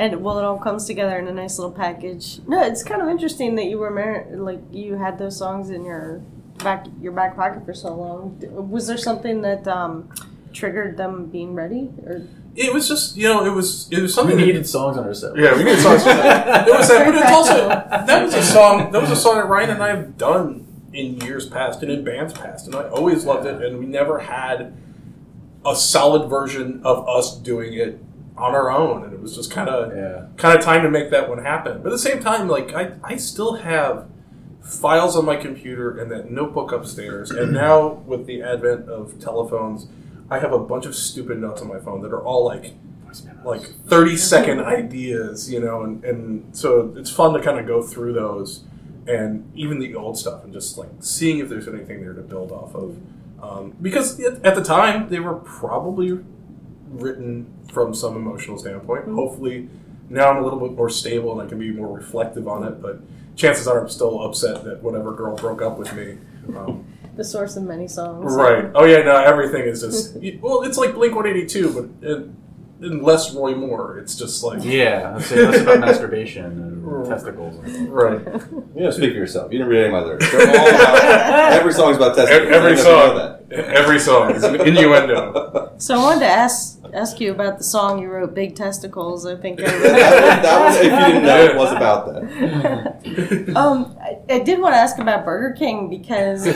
And 0.00 0.22
well, 0.22 0.38
it 0.38 0.44
all 0.44 0.56
comes 0.58 0.86
together 0.86 1.18
in 1.18 1.28
a 1.28 1.32
nice 1.32 1.58
little 1.58 1.72
package. 1.72 2.38
No, 2.48 2.62
it's 2.62 2.82
kind 2.82 3.02
of 3.02 3.08
interesting 3.08 3.54
that 3.56 3.66
you 3.66 3.76
were 3.78 3.90
married, 3.90 4.34
like 4.38 4.60
you 4.72 4.94
had 4.96 5.18
those 5.18 5.36
songs 5.36 5.68
in 5.68 5.84
your 5.84 6.22
back 6.64 6.86
your 7.02 7.12
back 7.12 7.36
pocket 7.36 7.66
for 7.66 7.74
so 7.74 7.94
long. 7.94 8.38
Was 8.70 8.86
there 8.86 8.96
something 8.96 9.42
that 9.42 9.68
um, 9.68 10.08
triggered 10.54 10.96
them 10.96 11.26
being 11.26 11.52
ready, 11.54 11.90
or 12.06 12.26
It 12.56 12.72
was 12.72 12.88
just 12.88 13.14
you 13.14 13.28
know 13.28 13.44
it 13.44 13.50
was 13.50 13.88
it 13.90 14.00
was 14.00 14.12
We 14.12 14.14
something 14.14 14.36
that- 14.38 14.46
needed 14.46 14.66
songs 14.66 14.96
on 14.96 15.04
our 15.04 15.12
set. 15.12 15.36
Yeah, 15.36 15.54
we 15.54 15.64
need 15.64 15.78
songs. 15.78 16.02
for 16.02 16.08
that. 16.08 16.66
It 16.68 16.72
was 16.74 16.88
that, 16.88 17.04
but 17.06 17.14
it's 17.16 17.30
also 17.32 17.68
that 18.06 18.22
was 18.24 18.34
a 18.34 18.42
song. 18.42 18.90
That 18.92 19.02
was 19.02 19.10
a 19.10 19.16
song 19.16 19.34
that 19.34 19.48
Ryan 19.48 19.68
and 19.70 19.82
I 19.82 19.88
have 19.88 20.16
done 20.16 20.66
in 20.94 21.20
years 21.20 21.46
past 21.46 21.82
and 21.82 21.92
in 21.92 22.04
bands 22.04 22.32
past, 22.32 22.64
and 22.64 22.74
I 22.74 22.88
always 22.88 23.26
loved 23.26 23.46
it. 23.46 23.60
And 23.62 23.78
we 23.78 23.84
never 23.84 24.20
had 24.20 24.72
a 25.64 25.76
solid 25.76 26.30
version 26.30 26.80
of 26.84 27.06
us 27.06 27.36
doing 27.36 27.74
it 27.74 28.00
on 28.40 28.54
our 28.54 28.70
own, 28.70 29.04
and 29.04 29.12
it 29.12 29.20
was 29.20 29.34
just 29.36 29.50
kind 29.50 29.68
of 29.68 29.94
Yeah. 29.96 30.26
kind 30.36 30.58
of 30.58 30.64
time 30.64 30.82
to 30.82 30.90
make 30.90 31.10
that 31.10 31.28
one 31.28 31.38
happen. 31.38 31.78
But 31.82 31.88
at 31.88 31.92
the 31.92 31.98
same 31.98 32.20
time, 32.20 32.48
like 32.48 32.74
I, 32.74 32.92
I 33.04 33.16
still 33.16 33.54
have 33.56 34.06
files 34.62 35.16
on 35.16 35.24
my 35.24 35.36
computer 35.36 35.96
and 35.98 36.10
that 36.10 36.30
notebook 36.30 36.72
upstairs, 36.72 37.30
and 37.30 37.52
now 37.64 37.88
with 38.06 38.26
the 38.26 38.42
advent 38.42 38.88
of 38.88 39.18
telephones, 39.20 39.86
I 40.30 40.38
have 40.38 40.52
a 40.52 40.58
bunch 40.58 40.86
of 40.86 40.94
stupid 40.94 41.38
notes 41.40 41.60
on 41.60 41.68
my 41.68 41.78
phone 41.80 42.02
that 42.02 42.12
are 42.12 42.22
all 42.22 42.44
like 42.44 42.74
like 43.44 43.62
30 43.62 44.16
second 44.16 44.60
ideas, 44.78 45.50
you 45.52 45.58
know, 45.60 45.82
and, 45.82 46.04
and 46.04 46.56
so 46.56 46.92
it's 46.96 47.10
fun 47.10 47.32
to 47.34 47.40
kind 47.42 47.58
of 47.58 47.66
go 47.66 47.82
through 47.82 48.12
those 48.12 48.62
and 49.08 49.50
even 49.56 49.80
the 49.80 49.94
old 49.96 50.16
stuff 50.16 50.44
and 50.44 50.52
just 50.52 50.78
like 50.78 50.88
seeing 51.00 51.38
if 51.38 51.48
there's 51.48 51.66
anything 51.66 52.00
there 52.02 52.12
to 52.12 52.20
build 52.22 52.52
off 52.52 52.74
of. 52.76 52.96
Um, 53.42 53.74
because 53.82 54.20
at 54.20 54.44
at 54.44 54.54
the 54.54 54.62
time, 54.62 55.08
they 55.08 55.18
were 55.18 55.34
probably 55.34 56.20
written 56.90 57.52
from 57.72 57.94
some 57.94 58.16
emotional 58.16 58.58
standpoint. 58.58 59.06
Hopefully, 59.06 59.68
now 60.08 60.30
I'm 60.30 60.38
a 60.38 60.42
little 60.42 60.60
bit 60.60 60.72
more 60.76 60.90
stable 60.90 61.32
and 61.32 61.46
I 61.46 61.48
can 61.48 61.58
be 61.58 61.70
more 61.70 61.94
reflective 61.94 62.48
on 62.48 62.64
it, 62.64 62.82
but 62.82 63.00
chances 63.36 63.66
are 63.66 63.80
I'm 63.80 63.88
still 63.88 64.22
upset 64.22 64.64
that 64.64 64.82
whatever 64.82 65.12
girl 65.12 65.36
broke 65.36 65.62
up 65.62 65.78
with 65.78 65.92
me. 65.94 66.18
Um, 66.56 66.84
the 67.16 67.24
source 67.24 67.56
of 67.56 67.62
many 67.62 67.88
songs? 67.88 68.34
Right. 68.34 68.70
Oh 68.74 68.84
yeah. 68.84 69.02
No. 69.02 69.16
Everything 69.16 69.62
is 69.62 69.82
just 69.82 70.16
well. 70.40 70.62
It's 70.62 70.78
like 70.78 70.94
Blink 70.94 71.14
One 71.14 71.26
Eighty 71.26 71.46
Two, 71.46 71.72
but 71.72 72.08
in, 72.08 72.36
in 72.82 73.02
less 73.02 73.34
Roy 73.34 73.54
Moore. 73.54 73.98
It's 73.98 74.16
just 74.16 74.42
like 74.42 74.64
Yeah, 74.64 75.14
let's 75.14 75.26
say 75.26 75.46
less 75.46 75.60
about 75.60 75.80
masturbation 75.80 76.44
and 76.44 77.06
testicles. 77.06 77.56
And 77.58 77.92
right. 77.92 78.20
You 78.74 78.82
know, 78.82 78.90
speak 78.90 79.12
for 79.12 79.18
yourself. 79.18 79.52
You 79.52 79.58
didn't 79.58 79.70
read 79.70 79.84
any 79.84 79.86
of 79.86 79.92
my 79.92 80.00
lyrics. 80.00 80.30
They're 80.30 80.48
all 80.48 80.68
about, 80.68 81.52
every 81.52 81.72
song's 81.72 81.96
about 81.96 82.16
testicles. 82.16 82.52
Every, 82.52 82.72
every 82.72 82.80
I 82.80 82.84
don't 82.84 83.16
know 83.16 83.38
if 83.40 83.50
you 83.50 83.56
know 83.56 83.62
song. 83.62 83.76
Every 83.76 83.98
song 84.00 84.34
is 84.34 84.44
innuendo. 84.44 85.74
So 85.78 85.94
I 85.94 85.98
wanted 85.98 86.20
to 86.20 86.26
ask 86.26 86.79
ask 86.94 87.20
you 87.20 87.32
about 87.32 87.58
the 87.58 87.64
song 87.64 88.00
you 88.00 88.08
wrote, 88.08 88.34
"Big 88.34 88.54
Testicles." 88.56 89.26
I 89.26 89.36
think. 89.36 89.60
I 89.60 89.64
that, 89.64 90.42
that 90.42 90.64
was, 90.64 90.76
if 90.76 90.84
you 90.84 90.90
didn't 90.90 91.24
know, 91.24 91.44
it 91.44 91.56
was 91.56 91.72
about 91.72 92.06
that. 92.06 93.00
Um, 93.56 93.96
I, 94.00 94.18
I 94.34 94.38
did 94.40 94.60
want 94.60 94.74
to 94.74 94.78
ask 94.78 94.98
about 94.98 95.24
Burger 95.24 95.54
King 95.58 95.88
because 95.90 96.44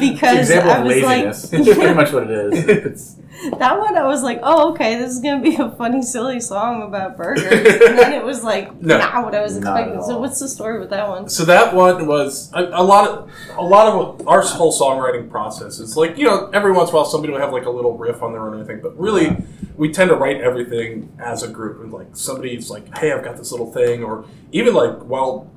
because 0.00 0.38
example 0.40 0.70
I 0.70 0.78
of 0.78 0.84
was 0.84 0.96
laziness. 1.02 1.52
like 1.52 1.60
It's 1.62 1.74
pretty 1.78 1.94
much 1.94 2.12
what 2.12 2.24
it 2.24 2.30
is. 2.30 2.68
It's, 2.68 3.16
that 3.58 3.78
one. 3.78 3.96
I 3.96 4.06
was 4.06 4.22
like, 4.22 4.40
oh, 4.42 4.72
okay, 4.72 4.96
this 4.96 5.12
is 5.12 5.20
gonna 5.20 5.42
be 5.42 5.56
a 5.56 5.70
funny, 5.72 6.02
silly 6.02 6.40
song 6.40 6.82
about 6.82 7.16
burgers, 7.16 7.42
and 7.44 7.98
then 7.98 8.12
it 8.12 8.22
was 8.24 8.42
like 8.44 8.80
No. 8.82 8.98
not 8.98 9.24
what 9.24 9.34
I 9.34 9.40
was 9.42 9.56
expecting. 9.56 10.02
So 10.02 10.18
what's 10.18 10.38
the 10.40 10.48
story 10.48 10.78
with 10.78 10.90
that 10.90 11.08
one? 11.08 11.28
So 11.28 11.44
that 11.46 11.74
one 11.74 12.06
was 12.06 12.50
a, 12.52 12.64
a 12.64 12.82
lot 12.82 13.08
of 13.08 13.30
a 13.56 13.62
lot 13.62 13.86
of 13.86 14.28
our 14.28 14.42
whole 14.42 14.78
songwriting 14.78 15.30
process 15.30 15.78
is 15.78 15.96
like 15.96 16.18
you 16.18 16.24
know 16.24 16.50
every 16.52 16.72
once 16.72 16.90
in 16.90 16.94
a 16.94 16.98
while 16.98 17.06
somebody 17.06 17.32
have 17.40 17.52
like 17.52 17.66
a 17.66 17.70
little 17.70 17.96
riff 17.96 18.22
on 18.22 18.32
their 18.32 18.42
own 18.42 18.54
or 18.54 18.56
anything, 18.56 18.80
but 18.80 18.98
really 18.98 19.36
we 19.76 19.90
tend 19.90 20.10
to 20.10 20.16
write 20.16 20.40
everything 20.40 21.10
as 21.18 21.42
a 21.42 21.48
group. 21.48 21.80
And 21.82 21.92
like 21.92 22.08
somebody's 22.12 22.70
like, 22.70 22.96
hey, 22.98 23.12
I've 23.12 23.24
got 23.24 23.36
this 23.36 23.50
little 23.50 23.72
thing, 23.72 24.04
or 24.04 24.24
even 24.52 24.74
like 24.74 24.98
while 25.04 25.50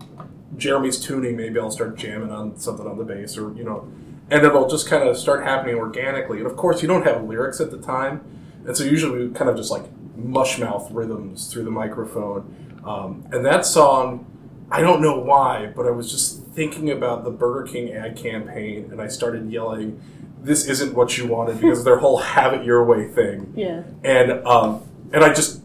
Jeremy's 0.58 1.00
tuning, 1.00 1.36
maybe 1.36 1.60
I'll 1.60 1.72
start 1.72 1.98
jamming 1.98 2.32
on 2.32 2.58
something 2.58 2.88
on 2.88 2.98
the 2.98 3.04
bass, 3.04 3.38
or 3.38 3.54
you 3.54 3.64
know, 3.64 3.88
and 4.30 4.44
it'll 4.46 4.70
just 4.70 4.88
kind 4.88 5.08
of 5.08 5.18
start 5.18 5.44
happening 5.44 5.76
organically. 5.76 6.38
And 6.38 6.48
of 6.48 6.56
course, 6.56 6.82
you 6.82 6.88
don't 6.88 7.06
have 7.06 7.24
lyrics 7.24 7.60
at 7.60 7.72
the 7.72 7.80
time, 7.80 8.24
and 8.66 8.76
so 8.76 8.84
usually 8.84 9.28
we 9.28 9.34
kind 9.34 9.50
of 9.50 9.58
just 9.58 9.72
like 9.72 9.84
mushmouth 10.18 10.88
rhythms 10.92 11.52
through 11.52 11.64
the 11.64 11.72
microphone. 11.72 12.82
Um, 12.86 13.26
and 13.32 13.46
that 13.46 13.66
song, 13.66 14.26
I 14.70 14.82
don't 14.82 15.02
know 15.02 15.20
why, 15.20 15.72
but 15.76 15.86
I 15.86 15.92
was 15.92 16.12
just 16.12 16.44
thinking 16.48 16.92
about 16.92 17.24
the 17.24 17.32
Burger 17.32 17.72
King 17.72 17.94
ad 17.94 18.16
campaign, 18.16 18.90
and 18.92 19.02
I 19.02 19.08
started 19.08 19.52
yelling, 19.52 20.02
"This 20.44 20.66
isn't 20.68 20.94
what 20.94 21.18
you 21.18 21.26
wanted," 21.28 21.60
because 21.62 21.80
of 21.80 21.86
their 21.86 21.98
whole 21.98 22.18
"have 22.36 22.54
it 22.54 22.64
your 22.66 22.84
way" 22.84 23.08
thing 23.08 23.54
Yeah. 23.56 23.84
and 24.04 24.46
um, 24.46 24.82
and 25.12 25.24
I 25.24 25.34
just 25.34 25.62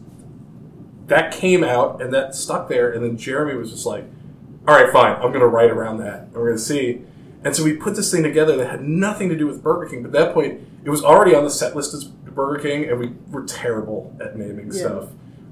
that 1.07 1.31
came 1.31 1.63
out 1.63 2.01
and 2.01 2.13
that 2.13 2.35
stuck 2.35 2.69
there, 2.69 2.91
and 2.91 3.03
then 3.03 3.17
Jeremy 3.17 3.55
was 3.55 3.71
just 3.71 3.85
like, 3.85 4.05
"All 4.67 4.75
right, 4.75 4.91
fine, 4.91 5.13
I'm 5.15 5.29
going 5.29 5.39
to 5.39 5.47
write 5.47 5.71
around 5.71 5.97
that. 5.99 6.23
and 6.23 6.33
We're 6.33 6.45
going 6.47 6.57
to 6.57 6.63
see." 6.63 7.01
And 7.43 7.55
so 7.55 7.63
we 7.63 7.73
put 7.73 7.95
this 7.95 8.11
thing 8.11 8.21
together 8.21 8.57
that 8.57 8.69
had 8.69 8.81
nothing 8.83 9.29
to 9.29 9.35
do 9.37 9.47
with 9.47 9.63
Burger 9.63 9.89
King. 9.89 10.03
But 10.03 10.09
at 10.09 10.25
that 10.25 10.33
point, 10.33 10.59
it 10.83 10.89
was 10.89 11.03
already 11.03 11.33
on 11.33 11.45
the 11.45 11.49
set 11.49 11.73
list 11.75 11.93
as 11.93 12.03
Burger 12.03 12.61
King, 12.61 12.83
and 12.89 12.99
we 12.99 13.13
were 13.31 13.43
terrible 13.43 14.13
at 14.19 14.37
naming 14.37 14.67
Yeah. 14.67 14.79
stuff, 14.81 15.05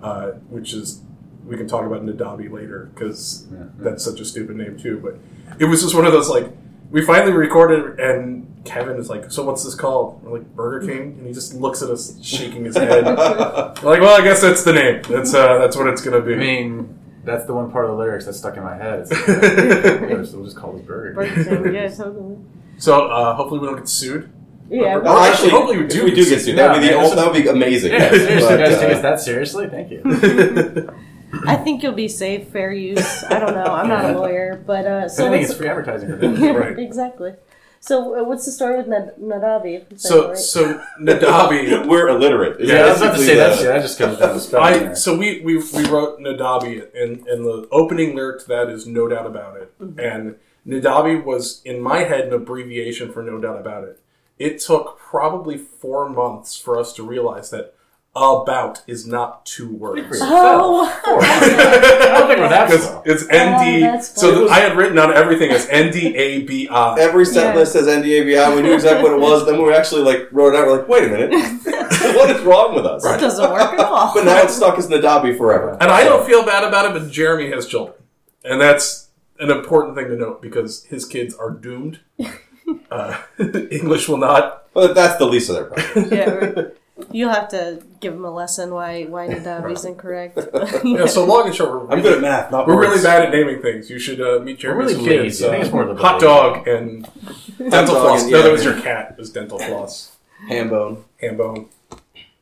uh, 0.04 0.32
which 0.50 0.74
is 0.74 1.02
we 1.48 1.56
can 1.56 1.66
talk 1.68 1.86
about 1.86 2.06
Nadabi 2.06 2.52
later 2.52 2.90
because 2.94 3.48
that's 3.80 4.04
such 4.04 4.20
a 4.20 4.26
stupid 4.26 4.58
name 4.58 4.78
too. 4.78 5.00
But 5.02 5.16
it 5.60 5.66
was 5.66 5.82
just 5.82 5.96
one 5.96 6.06
of 6.06 6.12
those 6.12 6.30
like 6.30 6.50
we 6.92 7.02
finally 7.04 7.34
recorded, 7.34 8.00
and 8.00 8.62
Kevin 8.66 8.98
is 8.98 9.10
like, 9.10 9.32
"So 9.32 9.44
what's 9.44 9.64
this 9.64 9.76
called?" 9.76 10.24
We're 10.24 10.40
like 10.40 10.56
Burger 10.56 10.86
King, 10.88 11.16
and 11.18 11.28
he 11.28 11.34
just 11.34 11.54
looks 11.54 11.82
at 11.82 11.90
us, 11.90 12.18
shaking 12.24 12.66
his 12.66 12.76
head. 12.78 13.06
We're 13.06 13.14
like, 13.92 14.02
well, 14.02 14.20
I 14.20 14.24
guess 14.24 14.42
that's 14.42 14.64
the 14.64 14.74
name. 14.74 15.02
That's 15.10 15.34
uh, 15.34 15.58
that's 15.60 15.76
what 15.76 15.88
it's 15.88 16.02
gonna 16.02 16.22
be. 16.22 16.34
I 16.34 16.38
mean, 16.38 16.98
that's 17.24 17.46
the 17.46 17.54
one 17.54 17.72
part 17.72 17.86
of 17.86 17.92
the 17.92 17.98
lyrics 17.98 18.26
that's 18.26 18.38
stuck 18.38 18.58
in 18.58 18.64
my 18.64 18.76
head. 18.78 19.00
It's 19.02 19.12
like, 19.12 19.28
yeah, 20.10 20.24
so 20.24 20.38
we'll 20.38 20.46
just 20.46 20.58
call 20.58 20.74
this 20.74 20.86
Burger. 20.86 21.14
Burger 21.14 21.44
King. 21.64 21.74
Yeah, 21.76 21.90
totally. 21.90 22.38
so 22.78 23.08
uh, 23.08 23.34
hopefully 23.36 23.60
we 23.60 23.68
don't 23.68 23.78
get 23.78 23.90
sued. 23.90 24.32
Yeah. 24.70 24.98
Well, 24.98 25.18
actually, 25.18 25.50
hopefully 25.52 25.78
we 25.78 25.86
if 25.86 25.92
do 25.92 26.04
we 26.04 26.10
do 26.12 26.24
get 26.24 26.30
get 26.30 26.42
sued. 26.42 26.58
That 26.58 26.74
would 26.74 26.82
be 26.82 26.88
the 26.88 26.94
Yeah, 26.94 26.98
ul- 27.00 27.10
this 27.10 27.16
that 27.16 27.32
would 27.32 27.42
be 27.44 27.48
amazing. 27.50 27.94
Yeah, 27.94 28.10
seriously, 28.10 28.50
But, 28.50 28.58
guys, 28.58 28.74
uh, 28.74 28.82
take 28.82 28.96
us 28.96 29.02
that 29.02 29.20
seriously? 29.22 29.68
Thank 29.68 29.92
you. 29.92 30.02
I 31.46 31.56
think 31.56 31.84
you'll 31.84 31.94
be 31.94 32.08
safe, 32.08 32.48
fair 32.50 32.72
use. 32.74 33.24
I 33.26 33.40
don't 33.40 33.54
know. 33.54 33.64
I'm 33.66 33.88
not 33.88 34.06
a 34.06 34.18
lawyer, 34.20 34.64
but 34.66 34.86
uh, 34.86 35.10
so 35.10 35.24
So 35.24 35.28
I 35.28 35.30
think 35.32 35.50
it's 35.50 35.58
free 35.58 35.68
advertising 35.68 36.10
for 36.10 36.16
them. 36.18 36.42
Right. 36.56 36.80
exactly. 36.80 37.34
So 37.80 38.20
uh, 38.20 38.24
what's 38.24 38.46
the 38.46 38.52
story 38.52 38.78
with 38.78 38.88
Nad- 38.88 39.16
Nadabi? 39.22 40.00
So 40.00 40.30
right? 40.30 40.38
so 40.38 40.82
Nadabi. 41.00 41.88
We're 41.90 42.08
illiterate. 42.10 42.60
It's 42.60 42.70
Yeah, 42.72 42.86
I 42.86 42.90
was 42.90 43.02
about 43.02 43.16
to 43.18 43.24
say 43.24 43.36
that 43.36 43.50
the- 43.56 43.62
shit. 43.62 43.72
I 43.72 43.80
just 43.80 43.98
couldn't 43.98 44.20
have 44.20 44.34
the 44.34 44.40
spelling 44.40 44.66
I 44.74 44.78
there. 44.80 44.96
so 44.96 45.16
we, 45.16 45.42
we 45.42 45.58
we 45.58 45.88
wrote 45.88 46.20
Nadabi 46.20 46.88
and 46.96 47.26
and 47.28 47.46
the 47.46 47.68
opening 47.72 48.16
lyric 48.16 48.42
to 48.42 48.48
that 48.48 48.70
is 48.70 48.88
no 48.88 49.08
doubt 49.08 49.26
about 49.28 49.58
it. 49.58 49.72
And 49.80 50.38
Nadabi 50.68 51.24
was 51.24 51.62
in 51.64 51.80
my 51.80 52.00
head 52.00 52.28
an 52.28 52.34
abbreviation 52.34 53.12
for 53.14 53.22
no 53.24 53.40
doubt 53.40 53.60
about 53.60 53.84
it. 53.84 54.00
It 54.40 54.60
took 54.60 55.00
probably 55.00 55.58
four 55.58 56.10
months 56.10 56.58
for 56.58 56.80
us 56.80 56.94
to 56.94 57.04
realize 57.04 57.50
that 57.52 57.74
about 58.18 58.82
is 58.88 59.06
not 59.08 59.46
two 59.46 59.74
words. 59.74 60.20
oh, 60.22 60.86
I 61.06 62.20
don't 62.20 62.28
think 62.28 62.40
we're 62.40 62.50
that 62.50 62.68
Because 62.70 62.86
slow. 62.86 63.02
it's 63.06 63.24
ND. 63.24 63.84
that's 63.84 64.20
so 64.20 64.40
th- 64.40 64.50
I 64.52 64.60
had 64.60 64.76
written 64.78 64.98
on 65.00 65.14
everything 65.14 65.52
as 65.52 65.66
NDABI. 65.68 66.98
Every 66.98 67.26
set 67.26 67.54
Yeah. 67.54 67.60
list 67.60 67.74
says 67.74 67.88
NDABI. 67.88 68.56
We 68.56 68.62
knew 68.62 68.74
exactly 68.74 69.04
what 69.04 69.14
it 69.14 69.20
was. 69.22 69.46
Then 69.46 69.62
we 69.62 69.74
actually 69.74 70.02
like 70.04 70.28
wrote 70.32 70.54
it 70.54 70.58
out. 70.58 70.68
We're 70.68 70.78
like, 70.80 70.88
wait 70.88 71.04
a 71.06 71.08
minute, 71.10 71.32
what 72.16 72.30
is 72.30 72.42
wrong 72.44 72.76
with 72.76 72.86
us? 72.86 73.04
that 73.04 73.20
doesn't 73.20 73.50
work 73.52 73.74
at 73.74 73.80
all. 73.80 74.14
But 74.14 74.26
now 74.26 74.42
it's 74.44 74.56
stuck 74.56 74.78
as 74.78 74.88
Nadabi 74.88 75.38
forever. 75.38 75.78
And 75.80 75.92
I 75.92 76.04
don't 76.04 76.26
feel 76.26 76.46
bad 76.46 76.64
about 76.64 76.86
it, 76.86 77.00
but 77.00 77.12
Jeremy 77.12 77.50
has 77.52 77.68
children. 77.68 77.96
And 78.44 78.60
that's 78.62 79.10
an 79.40 79.52
important 79.52 79.96
thing 79.96 80.08
to 80.08 80.16
note 80.16 80.42
because 80.42 80.84
his 80.86 81.06
kids 81.06 81.34
are 81.36 81.52
doomed. 81.52 82.00
Uh, 82.92 83.18
English 83.72 84.10
will 84.10 84.18
not. 84.18 84.66
But 84.74 84.94
that's 84.94 85.18
the 85.18 85.26
least 85.26 85.50
of 85.50 85.56
their 85.56 85.66
problems. 85.66 86.12
yeah, 86.12 86.30
right. 86.30 86.68
You'll 87.12 87.30
have 87.30 87.48
to 87.50 87.82
give 88.00 88.14
him 88.14 88.26
a 88.26 88.32
lesson 88.32 88.74
why 88.74 89.06
why 89.06 89.28
Nadabi's 89.28 89.86
incorrect. 89.86 90.38
Yeah, 90.84 91.06
so 91.18 91.26
long 91.26 91.48
and 91.48 91.56
short, 91.56 91.72
we're 91.72 91.92
I'm 91.92 92.02
good 92.02 92.16
at 92.16 92.22
math, 92.22 92.52
not 92.52 92.68
we're 92.68 92.76
words. 92.76 92.90
really 92.90 93.04
bad 93.04 93.24
at 93.26 93.32
naming 93.32 93.62
things. 93.62 93.90
You 93.90 94.00
should 94.00 94.22
uh, 94.22 94.40
meet 94.44 94.60
Jeremy's 94.60 94.94
really 94.96 95.06
kids. 95.08 95.42
lazy. 95.42 95.46
I 95.46 95.50
think 95.50 95.62
uh, 95.62 95.66
it's 95.66 95.74
more 95.74 95.84
of 95.90 95.98
hot 96.08 96.22
dog 96.22 96.68
and 96.68 97.08
dental 97.58 97.96
floss. 97.96 98.24
and- 98.24 98.32
no, 98.32 98.42
that 98.42 98.52
was 98.52 98.64
your 98.64 98.80
cat. 98.82 99.12
It 99.12 99.18
was 99.18 99.32
dental 99.32 99.60
floss. 99.60 100.16
Ham 100.50 100.70
bone. 100.70 101.04
Ham 101.22 101.38
bone. 101.38 101.68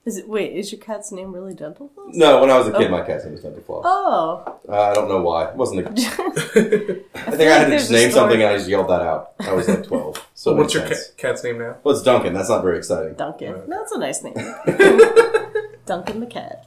Ham 0.05 0.13
bone. 0.13 0.13
Is 0.13 0.17
it 0.17 0.29
wait? 0.29 0.53
Is 0.55 0.71
your 0.71 0.79
cat's 0.81 1.11
name 1.11 1.31
really 1.33 1.53
Dental 1.53 1.89
Floss? 1.93 2.11
No, 2.13 2.39
when 2.41 2.49
I 2.51 2.57
was 2.57 2.67
a 2.67 2.71
kid, 2.71 2.87
Oh. 2.87 2.89
my 2.91 3.01
cat's 3.01 3.23
name 3.23 3.33
was 3.33 3.41
dental 3.41 3.61
floss. 3.63 3.83
Oh, 3.87 4.59
Uh, 4.69 4.81
I 4.81 4.93
don't 4.93 5.09
know 5.09 5.21
why. 5.21 5.45
It 5.49 5.55
wasn't. 5.55 5.87
A, 5.87 5.89
I 5.91 5.93
feel 5.93 7.37
think 7.37 7.41
I 7.41 7.57
had 7.57 7.63
to 7.65 7.69
there's 7.71 7.81
just 7.83 7.91
a 7.91 7.93
name 7.93 8.11
story. 8.11 8.11
something 8.11 8.41
and 8.41 8.49
I 8.51 8.57
just 8.57 8.69
yelled 8.69 8.89
that 8.89 9.01
out. 9.01 9.33
I 9.39 9.53
was 9.53 9.67
like 9.67 9.83
12. 9.85 10.15
So 10.15 10.21
So, 10.35 10.51
it 10.51 10.55
what's 10.57 10.73
made 10.75 10.79
your 10.81 10.93
sense. 10.95 11.11
cat's 11.17 11.43
name 11.43 11.57
now? 11.59 11.75
Well, 11.83 11.95
it's 11.95 12.03
Duncan. 12.03 12.33
That's 12.33 12.49
not 12.49 12.61
very 12.63 12.77
exciting. 12.77 13.15
Duncan. 13.15 13.63
That's 13.67 13.91
a 13.91 13.97
nice 13.99 14.23
name. 14.23 14.35
Duncan 15.85 16.19
the 16.19 16.25
cat. 16.27 16.65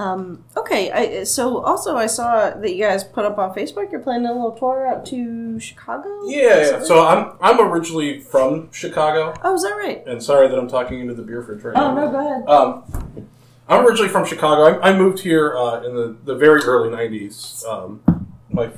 Um, 0.00 0.44
okay, 0.56 0.90
I, 0.90 1.24
so 1.24 1.58
also 1.58 1.96
I 1.96 2.06
saw 2.06 2.50
that 2.50 2.74
you 2.74 2.84
guys 2.84 3.04
put 3.04 3.26
up 3.26 3.36
on 3.36 3.54
Facebook. 3.54 3.92
You're 3.92 4.00
planning 4.00 4.26
a 4.26 4.32
little 4.32 4.52
tour 4.52 4.86
out 4.86 5.04
to 5.06 5.60
Chicago. 5.60 6.08
Yeah, 6.26 6.38
yeah. 6.38 6.82
So? 6.82 7.06
I'm 7.06 7.36
I'm 7.42 7.60
originally 7.60 8.20
from 8.20 8.72
Chicago, 8.72 9.34
oh, 9.44 9.54
is 9.54 9.62
that 9.62 9.76
right? 9.76 10.02
and 10.06 10.22
sorry 10.22 10.48
that 10.48 10.58
I'm 10.58 10.68
talking 10.68 11.00
into 11.00 11.12
the 11.12 11.22
beer 11.22 11.42
fridge 11.42 11.62
right 11.62 11.76
Oh 11.76 11.94
no, 11.94 12.10
go 12.10 12.18
ahead. 12.18 12.48
Um, 12.48 13.26
I'm 13.68 13.86
originally 13.86 14.08
from 14.08 14.24
Chicago. 14.24 14.80
I, 14.80 14.90
I 14.90 14.96
moved 14.96 15.20
here 15.20 15.54
uh, 15.54 15.82
in 15.82 15.94
the, 15.94 16.16
the 16.24 16.34
very 16.34 16.62
early 16.62 16.88
'90s. 16.88 17.64
Um, 17.66 18.00
my 18.48 18.70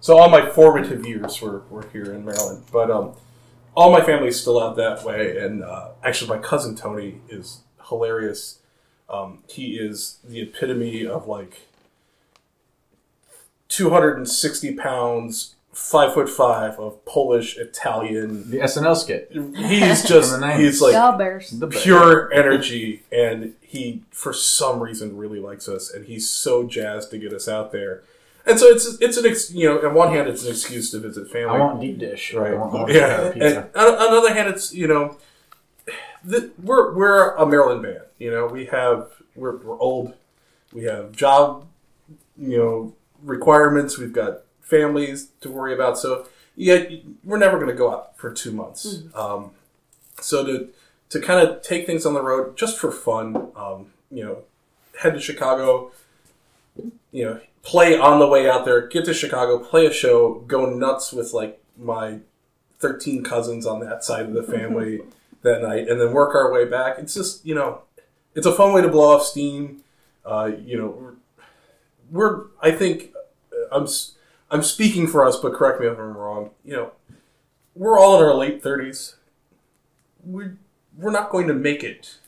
so 0.00 0.18
all 0.18 0.30
my 0.30 0.48
formative 0.48 1.06
years 1.06 1.40
were, 1.42 1.64
were 1.70 1.86
here 1.92 2.14
in 2.14 2.24
Maryland, 2.24 2.64
but 2.72 2.90
um, 2.90 3.12
all 3.76 3.92
my 3.92 4.00
family's 4.00 4.40
still 4.40 4.60
out 4.60 4.76
that 4.76 5.04
way. 5.04 5.36
And 5.36 5.62
uh, 5.62 5.90
actually, 6.02 6.30
my 6.30 6.38
cousin 6.38 6.74
Tony 6.76 7.20
is 7.28 7.60
hilarious. 7.88 8.61
Um, 9.12 9.40
he 9.46 9.76
is 9.76 10.18
the 10.24 10.40
epitome 10.40 11.06
of 11.06 11.26
like 11.28 11.68
260 13.68 14.74
pounds, 14.74 15.54
five 15.72 16.14
foot 16.14 16.28
five 16.28 16.78
of 16.78 17.04
Polish 17.04 17.56
Italian. 17.56 18.50
The 18.50 18.58
SNL 18.58 18.96
skit. 18.96 19.30
He's 19.32 20.02
just 20.08 20.30
the 20.32 20.38
90s. 20.38 20.58
he's 20.58 20.80
like 20.82 20.92
bears. 21.70 21.82
Pure 21.82 22.32
energy, 22.32 23.02
and 23.12 23.54
he 23.60 24.02
for 24.10 24.32
some 24.32 24.80
reason 24.80 25.16
really 25.16 25.40
likes 25.40 25.68
us, 25.68 25.90
and 25.92 26.06
he's 26.06 26.28
so 26.28 26.64
jazzed 26.64 27.10
to 27.10 27.18
get 27.18 27.32
us 27.32 27.48
out 27.48 27.72
there. 27.72 28.02
And 28.44 28.58
so 28.58 28.66
it's 28.66 28.98
it's 29.00 29.16
an 29.16 29.26
ex, 29.26 29.52
you 29.52 29.68
know 29.68 29.86
on 29.86 29.94
one 29.94 30.12
hand 30.12 30.28
it's 30.28 30.44
an 30.44 30.50
excuse 30.50 30.90
to 30.90 30.98
visit 30.98 31.30
family, 31.30 31.54
I 31.54 31.58
want 31.58 31.80
deep 31.80 31.98
dish. 31.98 32.34
right? 32.34 32.52
I 32.52 32.54
want, 32.54 32.74
I 32.74 32.76
want 32.78 32.92
yeah. 32.92 33.32
And 33.34 33.58
on, 33.76 33.94
on 33.94 34.10
the 34.10 34.18
other 34.18 34.34
hand, 34.34 34.48
it's 34.48 34.74
you 34.74 34.88
know 34.88 35.16
the, 36.24 36.50
we're 36.62 36.94
we're 36.94 37.34
a 37.36 37.46
Maryland 37.46 37.82
band. 37.82 38.02
You 38.18 38.30
know 38.30 38.46
we 38.46 38.66
have 38.66 39.10
we're, 39.34 39.56
we're 39.56 39.78
old, 39.78 40.14
we 40.72 40.84
have 40.84 41.12
job 41.12 41.66
you 42.36 42.58
know 42.58 42.94
requirements, 43.22 43.98
we've 43.98 44.12
got 44.12 44.42
families 44.60 45.28
to 45.40 45.50
worry 45.50 45.74
about. 45.74 45.98
So 45.98 46.26
yeah, 46.56 46.84
we're 47.24 47.38
never 47.38 47.56
going 47.58 47.70
to 47.70 47.76
go 47.76 47.92
out 47.92 48.16
for 48.18 48.32
two 48.32 48.52
months. 48.52 49.02
Um, 49.14 49.52
so 50.20 50.44
to 50.44 50.68
to 51.10 51.20
kind 51.20 51.46
of 51.46 51.62
take 51.62 51.86
things 51.86 52.06
on 52.06 52.14
the 52.14 52.22
road 52.22 52.56
just 52.56 52.78
for 52.78 52.90
fun, 52.90 53.48
um, 53.54 53.86
you 54.10 54.24
know, 54.24 54.38
head 55.00 55.14
to 55.14 55.20
Chicago, 55.20 55.92
you 57.10 57.24
know, 57.24 57.40
play 57.62 57.98
on 57.98 58.18
the 58.18 58.26
way 58.26 58.48
out 58.48 58.64
there, 58.64 58.86
get 58.88 59.04
to 59.04 59.14
Chicago, 59.14 59.58
play 59.58 59.86
a 59.86 59.92
show, 59.92 60.40
go 60.46 60.66
nuts 60.66 61.12
with 61.12 61.32
like 61.32 61.62
my 61.78 62.20
13 62.78 63.22
cousins 63.22 63.66
on 63.66 63.80
that 63.80 64.02
side 64.02 64.26
of 64.26 64.32
the 64.32 64.42
family 64.56 65.02
that 65.42 65.62
night, 65.62 65.88
and 65.88 66.00
then 66.00 66.12
work 66.12 66.34
our 66.34 66.52
way 66.52 66.64
back. 66.64 66.98
It's 66.98 67.14
just, 67.14 67.44
you 67.44 67.54
know, 67.54 67.82
it's 68.34 68.46
a 68.46 68.52
fun 68.52 68.72
way 68.72 68.82
to 68.82 68.88
blow 68.88 69.16
off 69.16 69.24
steam. 69.24 69.82
Uh, 70.24 70.52
you 70.64 70.78
know, 70.78 71.16
we're, 72.10 72.46
I 72.62 72.70
think, 72.70 73.12
uh, 73.52 73.76
I'm, 73.76 73.86
I'm 74.50 74.62
speaking 74.62 75.06
for 75.06 75.26
us, 75.26 75.36
but 75.36 75.54
correct 75.54 75.80
me 75.80 75.86
if 75.86 75.98
I'm 75.98 76.16
wrong. 76.16 76.50
You 76.64 76.74
know, 76.74 76.92
we're 77.74 77.98
all 77.98 78.16
in 78.18 78.24
our 78.24 78.34
late 78.34 78.62
30s. 78.62 79.14
We're, 80.24 80.56
we're 80.96 81.10
not 81.10 81.30
going 81.30 81.48
to 81.48 81.54
make 81.54 81.82
it 81.82 82.18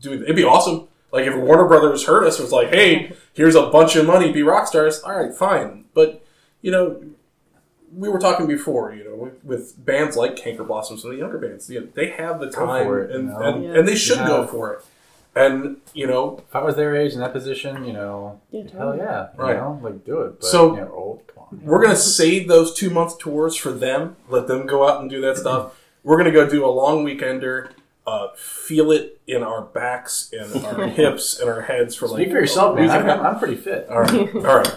doing 0.00 0.22
It'd 0.22 0.36
be 0.36 0.44
awesome. 0.44 0.88
Like 1.12 1.26
if 1.26 1.36
Warner 1.36 1.66
Brothers 1.66 2.06
heard 2.06 2.26
us, 2.26 2.38
was 2.38 2.52
like, 2.52 2.68
"Hey, 2.68 3.12
here's 3.32 3.54
a 3.54 3.66
bunch 3.66 3.96
of 3.96 4.06
money, 4.06 4.32
be 4.32 4.42
rock 4.42 4.66
stars." 4.66 5.00
All 5.00 5.16
right, 5.16 5.34
fine. 5.34 5.84
But 5.94 6.24
you 6.60 6.70
know, 6.70 7.02
we 7.96 8.08
were 8.08 8.18
talking 8.18 8.46
before. 8.46 8.92
You 8.94 9.04
know, 9.04 9.14
with, 9.16 9.44
with 9.44 9.84
bands 9.84 10.16
like 10.16 10.36
Canker 10.36 10.64
Blossoms 10.64 11.02
and 11.04 11.12
the 11.12 11.18
younger 11.18 11.38
bands, 11.38 11.68
you 11.70 11.80
know, 11.80 11.88
they 11.94 12.10
have 12.10 12.38
the 12.40 12.50
time, 12.50 12.86
it, 12.92 13.10
and, 13.10 13.28
you 13.28 13.34
know? 13.34 13.40
and, 13.40 13.64
Yeah. 13.64 13.74
and 13.78 13.88
they 13.88 13.94
should 13.96 14.18
go 14.18 14.46
for 14.46 14.74
it. 14.74 14.84
And 15.34 15.76
you 15.92 16.06
know, 16.06 16.42
If 16.48 16.56
I 16.56 16.62
was 16.62 16.76
their 16.76 16.96
age 16.96 17.12
in 17.12 17.20
that 17.20 17.32
position, 17.32 17.84
you 17.84 17.92
know, 17.92 18.40
Yeah, 18.50 18.62
hell 18.62 18.70
totally. 18.92 18.98
yeah, 18.98 19.26
you 19.36 19.42
Right. 19.42 19.56
know, 19.56 19.78
like 19.82 20.04
do 20.04 20.20
it. 20.22 20.40
But, 20.40 20.44
So- 20.46 20.74
you 20.74 20.80
know, 20.80 20.92
old, 20.94 21.22
come 21.26 21.44
on. 21.52 21.60
we're 21.62 21.82
gonna 21.82 21.94
save 21.96 22.48
those 22.48 22.72
two 22.72 22.88
month 22.90 23.18
tours 23.18 23.54
for 23.56 23.70
them. 23.72 24.16
Let 24.30 24.46
them 24.46 24.66
go 24.66 24.88
out 24.88 25.00
and 25.02 25.10
do 25.10 25.20
that 25.22 25.36
stuff. 25.36 25.78
We're 26.04 26.16
gonna 26.16 26.30
go 26.32 26.48
do 26.48 26.64
a 26.64 26.68
long 26.70 27.04
weekender. 27.04 27.68
Uh, 28.06 28.28
feel 28.36 28.92
it 28.92 29.18
in 29.26 29.42
our 29.42 29.60
backs 29.62 30.30
and 30.32 30.64
our 30.64 30.86
hips 31.00 31.38
and 31.40 31.50
our 31.50 31.62
heads 31.62 31.96
for 31.96 32.06
like 32.06 32.20
Speak 32.22 32.30
for 32.32 32.38
yourself, 32.38 32.78
a 32.78 32.80
man. 32.80 33.10
I'm. 33.10 33.26
I'm 33.26 33.38
pretty 33.38 33.56
fit. 33.56 33.88
All 33.90 34.00
right, 34.02 34.34
all 34.36 34.40
right. 34.42 34.74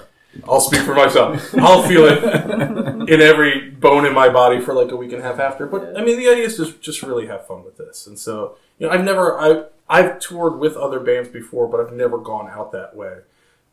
I'll 0.47 0.61
speak 0.61 0.81
for 0.81 0.93
myself. 0.93 1.53
I'll 1.55 1.83
feel 1.83 2.05
it 2.05 2.23
in 3.09 3.21
every 3.21 3.71
bone 3.71 4.05
in 4.05 4.13
my 4.13 4.29
body 4.29 4.59
for 4.59 4.73
like 4.73 4.91
a 4.91 4.95
week 4.95 5.11
and 5.11 5.21
a 5.21 5.23
half 5.23 5.39
after. 5.39 5.65
But 5.65 5.97
I 5.97 6.03
mean, 6.03 6.17
the 6.17 6.29
idea 6.29 6.45
is 6.45 6.57
just 6.57 6.81
just 6.81 7.01
really 7.01 7.27
have 7.27 7.47
fun 7.47 7.63
with 7.63 7.77
this. 7.77 8.07
And 8.07 8.17
so, 8.17 8.55
you 8.77 8.87
know, 8.87 8.93
I've 8.93 9.03
never 9.03 9.39
I 9.39 9.65
I've 9.89 10.19
toured 10.19 10.59
with 10.59 10.77
other 10.77 10.99
bands 10.99 11.29
before, 11.29 11.67
but 11.67 11.79
I've 11.79 11.93
never 11.93 12.17
gone 12.17 12.49
out 12.49 12.71
that 12.71 12.95
way. 12.95 13.19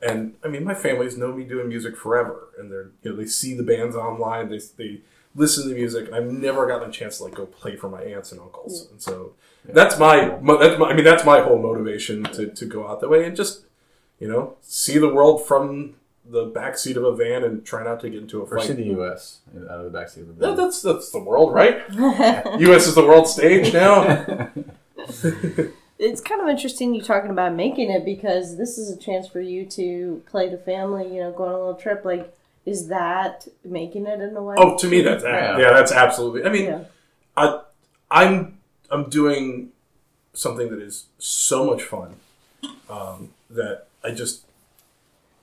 And 0.01 0.35
I 0.45 0.49
mean, 0.49 0.65
my 0.65 0.75
family's 0.75 1.17
known 1.17 1.39
me 1.39 1.45
doing 1.45 1.69
music 1.69 1.97
forever, 1.97 2.49
and 2.59 2.71
they're 2.71 2.91
you 3.03 3.11
know 3.11 3.17
they 3.17 3.27
see 3.27 3.55
the 3.55 3.63
bands 3.63 3.95
online, 3.95 4.49
they 4.49 4.61
they 4.77 5.01
listen 5.35 5.65
to 5.65 5.69
the 5.69 5.75
music, 5.75 6.07
and 6.07 6.15
I've 6.15 6.27
never 6.27 6.67
gotten 6.67 6.89
a 6.89 6.93
chance 6.93 7.19
to 7.19 7.25
like 7.25 7.35
go 7.35 7.47
play 7.47 7.77
for 7.77 7.89
my 7.89 8.03
aunts 8.03 8.33
and 8.33 8.41
uncles. 8.41 8.89
And 8.91 9.01
so 9.01 9.33
that's 9.65 9.99
my 9.99 10.39
that's 10.61 10.79
my 10.79 10.89
I 10.89 10.95
mean 10.95 11.05
that's 11.05 11.25
my 11.25 11.41
whole 11.41 11.59
motivation 11.59 12.25
to 12.25 12.49
to 12.49 12.65
go 12.65 12.89
out 12.89 13.01
that 13.01 13.11
way 13.11 13.25
and 13.25 13.37
just 13.37 13.65
you 14.19 14.29
know 14.29 14.57
see 14.63 14.99
the 14.99 15.13
world 15.13 15.47
from 15.47 15.95
the 16.29 16.45
back 16.47 16.77
seat 16.77 16.97
of 16.97 17.05
a 17.05 17.15
van 17.15 17.45
and 17.45 17.65
try 17.65 17.85
not 17.85 18.01
to 18.01 18.11
get 18.11 18.21
into 18.23 18.41
a 18.41 18.45
Or 18.45 18.61
see 18.61 18.69
fight. 18.69 18.77
the 18.79 18.85
U.S. 18.85 19.39
out 19.71 19.85
of 19.85 19.93
the 19.93 19.97
backseat 19.99 20.23
of 20.23 20.29
the 20.29 20.33
That- 20.35 20.47
van. 20.49 20.57
that's 20.57 20.83
that's 20.83 21.11
the 21.11 21.21
world, 21.21 21.53
right? 21.55 21.83
U.S. 21.93 22.87
is 22.87 22.95
the 22.95 23.07
world 23.07 23.29
stage 23.29 23.73
now. 23.73 24.51
It's 25.99 26.21
kind 26.21 26.43
of 26.43 26.49
interesting 26.49 26.95
you 26.95 27.01
talking 27.01 27.31
about 27.31 27.55
making 27.55 27.91
it 27.91 28.05
because 28.05 28.59
this 28.59 28.77
is 28.77 28.91
a 28.95 28.99
chance 28.99 29.27
for 29.29 29.41
you 29.41 29.65
to 29.71 30.23
play 30.27 30.47
the 30.51 30.59
family, 30.59 31.07
you 31.09 31.23
know, 31.23 31.33
go 31.33 31.45
on 31.45 31.55
a 31.55 31.59
little 31.59 31.75
trip. 31.75 32.05
Like, 32.05 32.37
is 32.67 32.89
that 32.89 33.49
making 33.65 34.07
it 34.07 34.21
in 34.21 34.37
a 34.37 34.43
way? 34.43 34.57
Oh, 34.59 34.77
to 34.77 34.87
me, 34.89 35.01
that's 35.01 35.25
Yeah. 35.25 35.57
yeah, 35.57 35.71
that's 35.73 35.93
absolutely. 35.93 36.45
I 36.45 36.51
mean, 36.51 36.65
yeah. 36.67 36.85
I, 37.35 37.61
I'm 38.11 38.59
I'm 38.91 39.09
doing 39.09 39.71
something 40.35 40.69
that 40.69 40.81
is 40.83 41.07
so 41.19 41.65
much 41.65 41.83
fun 41.83 42.17
um, 42.91 43.31
that 43.49 43.87
I 44.05 44.11
just 44.11 44.45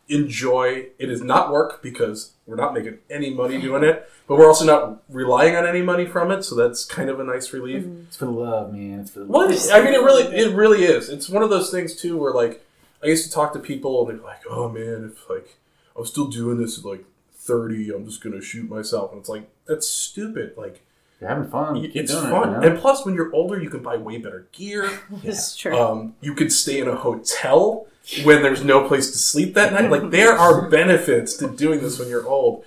enjoy. 0.10 0.88
It 1.00 1.10
is 1.10 1.22
not 1.22 1.52
work 1.52 1.82
because 1.82 2.34
we're 2.46 2.56
not 2.56 2.74
making 2.74 3.00
any 3.10 3.30
money 3.34 3.60
doing 3.60 3.84
it, 3.84 4.10
but 4.28 4.38
we're 4.38 4.48
also 4.48 4.66
not 4.66 5.02
relying 5.10 5.56
on 5.56 5.66
any 5.66 5.82
money 5.82 6.06
from 6.06 6.32
it. 6.32 6.44
So 6.44 6.56
that's 6.56 6.86
kind 6.86 7.10
of 7.10 7.20
a 7.20 7.24
nice 7.24 7.54
relief. 7.54 7.86
It's 8.08 8.18
for 8.18 8.26
the 8.26 8.32
love, 8.32 8.74
man. 8.74 9.00
It's 9.00 9.12
for 9.12 9.20
the 9.20 9.26
Well, 9.26 9.50
love. 9.50 9.70
I 9.72 9.82
mean, 9.84 9.94
it 9.94 10.02
really, 10.04 10.24
it 10.36 10.54
really 10.56 10.84
is. 10.84 11.10
It's 11.10 11.30
one 11.30 11.44
of 11.44 11.50
those 11.50 11.72
things 11.72 11.96
too, 11.96 12.18
where 12.18 12.34
like 12.34 12.66
I 13.04 13.08
used 13.08 13.26
to 13.26 13.32
talk 13.32 13.54
to 13.54 13.60
people 13.60 14.08
and 14.08 14.20
they're 14.20 14.26
like, 14.26 14.42
"Oh 14.50 14.70
man, 14.70 15.12
if 15.12 15.30
like 15.30 15.58
i'm 15.98 16.06
still 16.06 16.28
doing 16.28 16.58
this 16.58 16.80
at 16.80 16.86
like 16.86 17.06
30, 17.36 17.92
I'm 17.94 18.06
just 18.06 18.24
gonna 18.24 18.42
shoot 18.42 18.70
myself," 18.70 19.12
and 19.12 19.20
it's 19.20 19.30
like 19.30 19.50
that's 19.68 19.88
stupid. 19.88 20.54
Like 20.58 20.82
You're 21.20 21.30
having 21.30 21.50
fun. 21.50 21.82
Keep 21.82 21.96
it's 21.96 22.14
fun, 22.14 22.26
It, 22.26 22.56
you 22.56 22.62
know? 22.62 22.68
and 22.70 22.80
plus, 22.80 23.06
when 23.06 23.16
you're 23.16 23.34
older, 23.34 23.62
you 23.62 23.70
can 23.70 23.82
buy 23.82 23.96
way 23.98 24.18
better 24.18 24.48
gear. 24.52 24.90
It's 25.24 25.56
true. 25.56 25.78
Um, 25.78 26.16
you 26.22 26.34
could 26.36 26.52
stay 26.52 26.80
in 26.80 26.88
a 26.88 26.96
hotel 26.96 27.88
when 28.24 28.42
there's 28.42 28.64
no 28.64 28.88
place 28.88 29.12
to 29.12 29.18
sleep 29.18 29.54
that 29.54 29.74
night. 29.74 29.90
Like 29.90 30.10
there 30.12 30.34
are 30.38 30.70
benefits 30.70 31.36
to 31.38 31.48
doing 31.50 31.82
this 31.82 32.00
when 32.00 32.10
you're 32.10 32.28
old, 32.28 32.66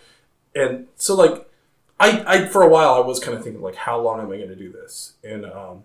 and 0.55 0.87
so 0.96 1.14
like 1.14 1.49
I, 2.01 2.25
I 2.27 2.46
for 2.49 2.62
a 2.62 2.68
while 2.68 2.94
I 2.94 3.01
was 3.01 3.20
kind 3.20 3.37
of 3.37 3.42
thinking 3.44 3.62
like, 3.62 3.77
how 3.77 4.01
long 4.01 4.20
am 4.20 4.27
I 4.33 4.37
going 4.37 4.49
to 4.49 4.57
do 4.57 4.70
this? 4.72 5.14
And 5.25 5.44
um, 5.46 5.85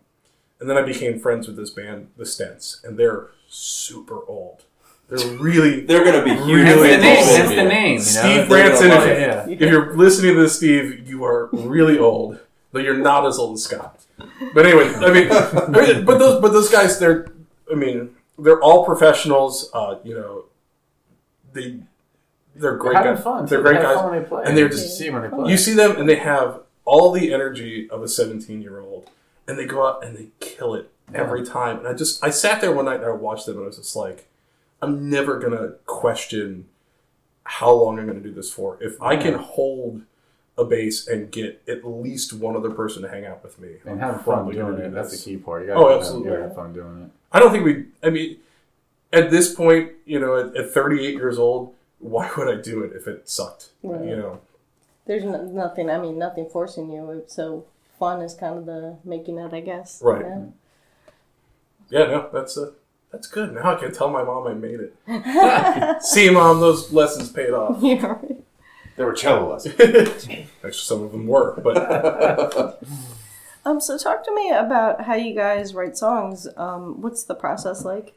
and 0.60 0.70
then 0.70 0.78
I 0.78 0.82
became 0.84 1.20
friends 1.20 1.48
with 1.48 1.56
this 1.58 1.70
band, 1.70 2.08
the 2.18 2.24
Stents, 2.24 2.84
and 2.84 2.98
they're 2.98 3.30
super 3.48 4.20
old. 4.28 4.64
They're 5.10 5.28
really 5.38 5.82
They're 5.86 6.04
going 6.06 6.18
to 6.18 6.24
be 6.24 6.42
huge. 6.46 6.66
Hence 6.66 6.82
the 6.82 6.98
name. 6.98 7.50
old. 7.50 7.58
The 7.58 7.64
name. 7.64 7.92
You 7.92 7.98
know? 7.98 8.02
Steve 8.02 8.22
They're 8.22 8.46
Branson. 8.48 8.92
If, 8.92 9.20
Yeah. 9.20 9.46
if 9.50 9.60
you're 9.72 9.96
listening 9.98 10.36
to 10.36 10.42
this, 10.42 10.56
Steve, 10.56 11.08
you 11.08 11.26
are 11.26 11.50
really 11.52 11.98
old, 11.98 12.40
but 12.72 12.84
you're 12.84 12.96
not 12.98 13.26
as 13.26 13.38
old 13.38 13.56
as 13.56 13.64
Scott. 13.64 14.00
But 14.54 14.66
anyway, 14.66 14.94
I 14.96 15.12
mean, 15.12 15.28
I 15.32 15.94
mean, 15.94 16.06
but 16.06 16.18
those 16.20 16.42
but 16.42 16.54
those 16.54 16.70
guys, 16.70 16.98
they're 17.00 17.28
I 17.72 17.76
mean, 17.76 18.16
they're 18.38 18.62
all 18.62 18.86
professionals. 18.86 19.70
Uh, 19.74 19.96
you 20.04 20.14
know, 20.16 20.46
they 21.54 21.78
they're 22.56 22.78
great 22.78 22.96
having 22.98 23.16
guys. 23.16 23.24
fun. 23.24 23.46
They're 23.46 23.60
too. 23.60 23.64
great 23.64 23.76
They 23.78 23.82
guys. 23.84 23.96
fun 23.96 24.12
when 24.12 24.22
they 24.24 24.28
play. 24.28 24.44
and 24.46 24.58
they're 24.58 24.66
You 24.66 24.72
just- 24.72 24.98
see 24.98 25.10
when 25.10 25.22
they 25.22 25.30
play. 25.30 25.50
You 25.52 25.58
see 25.58 25.74
them, 25.74 25.96
and 25.98 26.08
they 26.08 26.16
have 26.18 26.62
all 26.86 27.12
the 27.12 27.34
energy 27.34 27.90
of 27.90 28.02
a 28.04 28.08
17 28.08 28.62
year 28.62 28.80
old, 28.80 29.10
and 29.48 29.58
they 29.58 29.66
go 29.66 29.86
out 29.88 30.04
and 30.04 30.18
they 30.18 30.28
kill 30.40 30.74
it 30.76 30.90
every 31.14 31.46
time. 31.46 31.80
And 31.80 31.88
I 31.88 31.94
just 31.94 32.24
I 32.24 32.30
sat 32.30 32.62
there 32.62 32.72
one 32.74 32.86
night 32.86 32.96
and 33.02 33.06
I 33.06 33.12
watched 33.12 33.46
them, 33.46 33.56
and 33.58 33.64
I 33.64 33.68
was 33.68 33.78
just 33.78 33.96
like, 33.96 34.28
I'm 34.82 35.10
never 35.10 35.40
gonna 35.40 35.74
question 35.86 36.66
how 37.44 37.72
long 37.72 38.00
I'm 38.00 38.08
gonna 38.08 38.20
do 38.20 38.32
this 38.34 38.52
for. 38.52 38.78
If 38.82 39.02
I 39.02 39.16
can 39.18 39.36
hold 39.36 40.02
a 40.58 40.66
bass 40.66 41.08
and 41.08 41.32
get 41.32 41.62
at 41.68 41.86
least 41.88 42.34
one 42.34 42.56
other 42.56 42.70
person 42.72 43.02
to 43.04 43.10
hang 43.10 43.26
out 43.26 43.44
with 43.44 43.60
me, 43.60 43.76
and 43.84 43.92
I'm 43.94 44.00
having 44.00 44.20
fun 44.24 44.50
doing 44.52 44.78
it. 44.80 44.90
do 44.90 44.92
That's 44.92 45.12
the 45.18 45.32
key 45.32 45.38
part. 45.38 45.62
You 45.62 45.68
gotta, 45.70 45.80
Oh, 45.80 45.98
absolutely. 45.98 46.30
gotta 46.32 46.44
have 46.44 46.56
fun 46.56 46.74
doing 46.74 47.04
it. 47.04 47.12
I 47.32 47.40
don't 47.40 47.52
think 47.52 47.66
we. 47.66 47.86
I 48.04 48.10
mean, 48.10 48.38
at 49.14 49.32
this 49.32 49.54
point, 49.54 49.92
you 50.06 50.20
know, 50.20 50.38
at, 50.38 50.56
at 50.56 50.72
38 50.72 51.14
years 51.16 51.38
old, 51.38 51.74
why 52.00 52.30
would 52.38 52.48
I 52.48 52.62
do 52.62 52.84
it 52.84 52.94
if 52.96 53.08
it 53.08 53.30
sucked? 53.30 53.70
Right. 53.84 54.06
You 54.06 54.16
know. 54.16 54.42
There's 55.06 55.24
no, 55.24 55.44
nothing, 55.44 55.90
I 55.90 55.98
mean, 55.98 56.18
nothing 56.18 56.48
forcing 56.50 56.90
you. 56.90 57.24
So 57.28 57.66
fun 57.98 58.22
is 58.22 58.34
kind 58.34 58.58
of 58.58 58.66
the 58.66 58.98
making 59.04 59.38
it, 59.38 59.54
I 59.54 59.62
guess. 59.62 60.02
Right. 60.02 60.22
Yeah. 60.22 60.44
Yeah, 61.90 62.06
no, 62.06 62.30
that's 62.32 62.58
uh, 62.58 62.72
that's 63.12 63.28
good. 63.28 63.54
Now 63.54 63.76
I 63.76 63.80
can 63.80 63.94
tell 63.94 64.10
my 64.10 64.24
mom 64.24 64.48
I 64.48 64.54
made 64.54 64.80
it. 64.80 66.02
See, 66.04 66.30
mom, 66.30 66.62
those 66.62 66.94
lessons 66.94 67.30
paid 67.30 67.52
off. 67.52 67.82
Yeah, 67.84 68.06
right. 68.06 68.38
There 68.96 69.06
were 69.06 69.14
cello 69.14 69.52
lessons. 69.52 69.76
Actually, 70.64 70.72
some 70.74 71.04
of 71.04 71.12
them 71.12 71.28
were, 71.28 71.60
but 71.60 72.82
Um, 73.66 73.80
so 73.80 73.98
talk 73.98 74.24
to 74.26 74.34
me 74.34 74.50
about 74.50 75.02
how 75.02 75.14
you 75.14 75.36
guys 75.36 75.74
write 75.74 75.98
songs. 75.98 76.48
Um, 76.58 77.02
what's 77.02 77.24
the 77.24 77.36
process 77.36 77.86
like? 77.86 78.14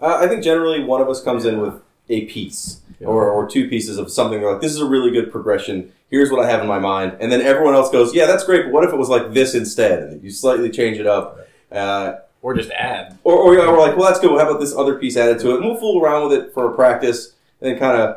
Uh, 0.00 0.16
I 0.20 0.26
think 0.26 0.42
generally 0.42 0.82
one 0.82 1.00
of 1.00 1.08
us 1.08 1.22
comes 1.22 1.44
in 1.44 1.60
with 1.60 1.80
a 2.08 2.24
piece 2.26 2.80
or, 3.00 3.28
or 3.30 3.48
two 3.48 3.68
pieces 3.68 3.98
of 3.98 4.10
something. 4.10 4.40
They're 4.40 4.52
like, 4.52 4.60
this 4.60 4.72
is 4.72 4.80
a 4.80 4.86
really 4.86 5.12
good 5.12 5.30
progression. 5.30 5.92
Here's 6.10 6.30
what 6.30 6.44
I 6.44 6.50
have 6.50 6.60
in 6.60 6.66
my 6.66 6.80
mind. 6.80 7.16
And 7.20 7.30
then 7.30 7.40
everyone 7.40 7.74
else 7.74 7.90
goes, 7.90 8.14
yeah, 8.14 8.26
that's 8.26 8.44
great, 8.44 8.64
but 8.64 8.72
what 8.72 8.84
if 8.84 8.92
it 8.92 8.96
was 8.96 9.08
like 9.08 9.32
this 9.32 9.54
instead? 9.54 10.02
And 10.02 10.22
you 10.22 10.30
slightly 10.30 10.70
change 10.70 10.98
it 10.98 11.06
up. 11.06 11.38
Uh, 11.70 12.16
Or 12.42 12.54
just 12.54 12.72
add. 12.72 13.16
or, 13.22 13.34
or 13.34 13.54
yeah, 13.54 13.70
we're 13.70 13.78
like, 13.78 13.96
well, 13.96 14.08
that's 14.08 14.18
good. 14.18 14.30
Well, 14.32 14.40
how 14.44 14.50
about 14.50 14.60
this 14.60 14.74
other 14.74 14.96
piece 14.98 15.16
added 15.16 15.38
to 15.38 15.52
it? 15.52 15.56
And 15.58 15.64
we'll 15.64 15.76
fool 15.78 16.02
around 16.02 16.28
with 16.28 16.38
it 16.38 16.52
for 16.52 16.68
a 16.68 16.74
practice 16.74 17.34
and 17.60 17.70
then 17.70 17.78
kind 17.78 17.96
of 17.96 18.16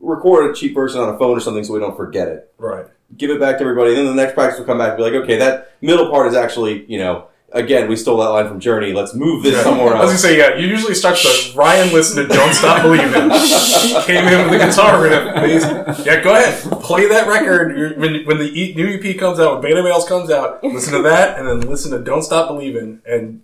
record 0.00 0.50
a 0.50 0.52
cheap 0.52 0.74
version 0.74 1.00
on 1.00 1.08
a 1.14 1.16
phone 1.16 1.36
or 1.36 1.40
something 1.40 1.62
so 1.62 1.72
we 1.72 1.78
don't 1.78 1.96
forget 1.96 2.26
it. 2.26 2.52
Right. 2.58 2.86
Give 3.16 3.30
it 3.30 3.38
back 3.40 3.56
to 3.58 3.62
everybody. 3.62 3.90
And 3.90 3.98
then 3.98 4.16
the 4.16 4.22
next 4.22 4.34
practice 4.34 4.58
will 4.58 4.66
come 4.66 4.78
back 4.78 4.90
and 4.90 4.96
be 4.96 5.02
like, 5.02 5.12
okay, 5.14 5.36
that 5.38 5.72
middle 5.80 6.10
part 6.10 6.26
is 6.28 6.34
actually, 6.34 6.84
you 6.86 6.98
know, 6.98 7.26
again, 7.52 7.86
we 7.88 7.94
stole 7.96 8.16
that 8.18 8.30
line 8.30 8.48
from 8.48 8.58
Journey. 8.58 8.92
Let's 8.94 9.14
move 9.14 9.42
this 9.42 9.62
somewhere 9.62 9.94
I 9.94 10.00
was 10.00 10.08
gonna 10.10 10.18
say, 10.18 10.38
yeah, 10.38 10.56
you 10.56 10.66
usually 10.66 10.94
start 10.94 11.16
the 11.16 11.52
Ryan 11.54 11.92
listen 11.92 12.26
to 12.26 12.34
Don't 12.34 12.54
Stop 12.54 12.82
Believing. 12.82 13.12
Came 14.06 14.26
in 14.26 14.50
with 14.50 14.58
the 14.60 14.66
guitar 14.66 15.02
riff. 15.02 15.12
and 15.36 15.46
he's- 15.50 16.06
Yeah, 16.06 16.22
go 16.22 16.34
ahead. 16.34 16.58
Play 16.82 17.06
that 17.08 17.28
record. 17.28 17.98
When, 17.98 18.24
when 18.24 18.38
the 18.38 18.50
E- 18.58 18.74
new 18.74 18.88
EP 18.98 19.18
comes 19.18 19.38
out, 19.38 19.52
when 19.54 19.62
Beta 19.62 19.82
Males 19.82 20.08
comes 20.08 20.30
out, 20.30 20.62
listen 20.64 20.94
to 20.94 21.02
that, 21.02 21.38
and 21.38 21.46
then 21.46 21.60
listen 21.68 21.90
to 21.92 21.98
Don't 21.98 22.22
Stop 22.22 22.48
Believing, 22.48 23.00
and 23.06 23.42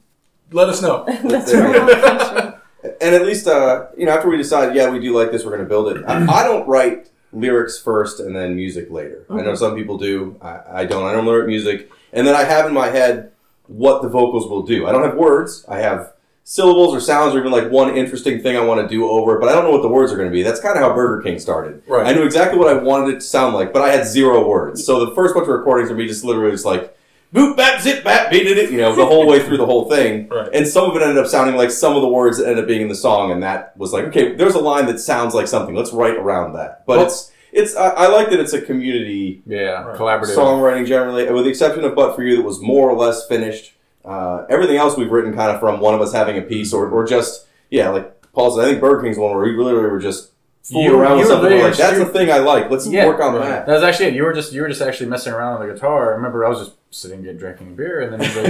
let 0.50 0.68
us 0.70 0.80
know. 0.80 1.04
That's 1.24 1.52
right. 1.52 2.54
And 3.02 3.14
at 3.14 3.22
least, 3.26 3.46
uh, 3.46 3.86
you 3.96 4.06
know, 4.06 4.12
after 4.12 4.28
we 4.30 4.36
decide, 4.38 4.74
yeah, 4.74 4.88
we 4.88 4.98
do 5.00 5.12
like 5.14 5.30
this, 5.32 5.44
we're 5.44 5.50
going 5.50 5.62
to 5.64 5.68
build 5.68 5.88
it. 5.96 6.04
I, 6.06 6.24
I 6.26 6.44
don't 6.44 6.66
write 6.66 7.10
lyrics 7.32 7.78
first 7.78 8.20
and 8.20 8.34
then 8.34 8.56
music 8.56 8.90
later. 8.90 9.24
I 9.30 9.42
know 9.42 9.54
some 9.54 9.74
people 9.76 9.98
do. 9.98 10.36
I, 10.40 10.60
I 10.70 10.84
don't. 10.84 11.04
I 11.04 11.12
don't 11.12 11.26
learn 11.26 11.46
music. 11.46 11.90
And 12.12 12.26
then 12.26 12.34
I 12.34 12.44
have 12.44 12.66
in 12.66 12.72
my 12.72 12.88
head 12.88 13.32
what 13.66 14.02
the 14.02 14.08
vocals 14.08 14.48
will 14.48 14.62
do. 14.62 14.86
I 14.86 14.92
don't 14.92 15.04
have 15.04 15.16
words. 15.16 15.64
I 15.68 15.78
have 15.80 16.14
syllables 16.44 16.94
or 16.94 17.00
sounds 17.00 17.34
or 17.34 17.38
even 17.40 17.52
like 17.52 17.70
one 17.70 17.94
interesting 17.94 18.40
thing 18.40 18.56
I 18.56 18.60
want 18.60 18.80
to 18.80 18.88
do 18.88 19.06
over 19.06 19.38
but 19.38 19.50
I 19.50 19.52
don't 19.52 19.64
know 19.64 19.70
what 19.70 19.82
the 19.82 19.88
words 19.88 20.10
are 20.10 20.16
going 20.16 20.30
to 20.30 20.32
be. 20.32 20.42
That's 20.42 20.60
kind 20.60 20.78
of 20.78 20.82
how 20.82 20.94
Burger 20.94 21.22
King 21.22 21.38
started. 21.38 21.82
Right. 21.86 22.06
I 22.06 22.14
knew 22.14 22.24
exactly 22.24 22.58
what 22.58 22.68
I 22.68 22.82
wanted 22.82 23.10
it 23.10 23.14
to 23.16 23.20
sound 23.20 23.54
like, 23.54 23.70
but 23.70 23.82
I 23.82 23.90
had 23.90 24.06
zero 24.06 24.48
words. 24.48 24.82
So 24.82 25.04
the 25.04 25.14
first 25.14 25.34
bunch 25.34 25.42
of 25.42 25.50
recordings 25.50 25.90
would 25.90 25.98
be 25.98 26.06
just 26.06 26.24
literally 26.24 26.50
just 26.50 26.64
like, 26.64 26.96
boop, 27.34 27.56
bap, 27.56 27.80
zip, 27.80 28.02
bap, 28.04 28.30
beat 28.30 28.46
it, 28.46 28.70
you 28.70 28.78
know, 28.78 28.94
the 28.94 29.04
whole 29.06 29.26
way 29.26 29.40
through 29.42 29.56
the 29.58 29.66
whole 29.66 29.88
thing. 29.88 30.28
Right. 30.30 30.48
And 30.52 30.66
some 30.66 30.90
of 30.90 30.96
it 30.96 31.02
ended 31.02 31.18
up 31.18 31.26
sounding 31.26 31.56
like 31.56 31.70
some 31.70 31.94
of 31.96 32.02
the 32.02 32.08
words 32.08 32.38
that 32.38 32.44
ended 32.48 32.64
up 32.64 32.68
being 32.68 32.82
in 32.82 32.88
the 32.88 32.94
song, 32.94 33.30
and 33.32 33.42
that 33.42 33.76
was 33.76 33.92
like, 33.92 34.04
okay, 34.04 34.34
there's 34.34 34.54
a 34.54 34.60
line 34.60 34.86
that 34.86 34.98
sounds 35.00 35.34
like 35.34 35.46
something. 35.48 35.74
Let's 35.74 35.92
write 35.92 36.16
around 36.16 36.54
that. 36.54 36.84
But 36.86 36.98
Well- 36.98 37.06
it's 37.06 37.32
it's 37.50 37.74
I, 37.76 37.88
I 37.88 38.06
like 38.08 38.28
that 38.30 38.40
it's 38.40 38.52
a 38.52 38.60
community 38.60 39.42
Yeah, 39.46 39.82
Right. 39.82 39.96
collaborative. 39.98 40.36
songwriting 40.36 40.86
generally, 40.86 41.30
with 41.30 41.44
the 41.44 41.50
exception 41.50 41.82
of 41.84 41.94
"But 41.94 42.14
for 42.14 42.22
You" 42.22 42.36
that 42.36 42.42
was 42.44 42.60
more 42.60 42.90
or 42.90 42.94
less 42.96 43.26
finished. 43.26 43.72
Uh, 44.04 44.44
everything 44.50 44.76
else 44.76 44.96
we've 44.98 45.10
written 45.10 45.34
kind 45.34 45.50
of 45.50 45.58
from 45.60 45.80
one 45.80 45.94
of 45.94 46.00
us 46.02 46.12
having 46.12 46.36
a 46.38 46.42
piece, 46.42 46.72
or 46.74 46.88
or 46.90 47.04
just 47.06 47.46
yeah, 47.70 47.88
like 47.88 48.32
Paul 48.32 48.50
said. 48.54 48.64
I 48.64 48.68
think 48.68 48.80
Burger 48.80 49.02
King's 49.02 49.18
one 49.18 49.34
where 49.34 49.44
we 49.44 49.56
literally 49.56 49.88
were 49.90 49.98
just 49.98 50.30
fooling 50.62 50.86
You- 50.86 50.98
around 51.00 51.18
you 51.18 51.24
were 51.24 51.30
something. 51.30 51.60
Like, 51.60 51.76
that's 51.76 51.98
the 51.98 52.06
thing 52.06 52.30
I 52.30 52.38
like. 52.38 52.70
Let's 52.70 52.86
Yeah, 52.86 53.06
work 53.06 53.20
on 53.20 53.34
right. 53.34 53.48
that. 53.48 53.66
That 53.66 53.72
was 53.74 53.82
actually 53.82 54.06
it. 54.06 54.14
You 54.14 54.24
were 54.24 54.32
just 54.32 54.52
you 54.52 54.62
were 54.62 54.68
just 54.68 54.82
actually 54.82 55.08
messing 55.08 55.32
around 55.32 55.60
on 55.60 55.66
the 55.66 55.72
guitar. 55.74 56.12
I 56.12 56.16
remember 56.16 56.44
I 56.44 56.48
was 56.48 56.58
just 56.58 56.72
sitting 56.90 57.26
and 57.26 57.38
drinking 57.38 57.76
beer, 57.76 58.00
and 58.00 58.12
then 58.12 58.20
he's 58.20 58.36
like, 58.36 58.46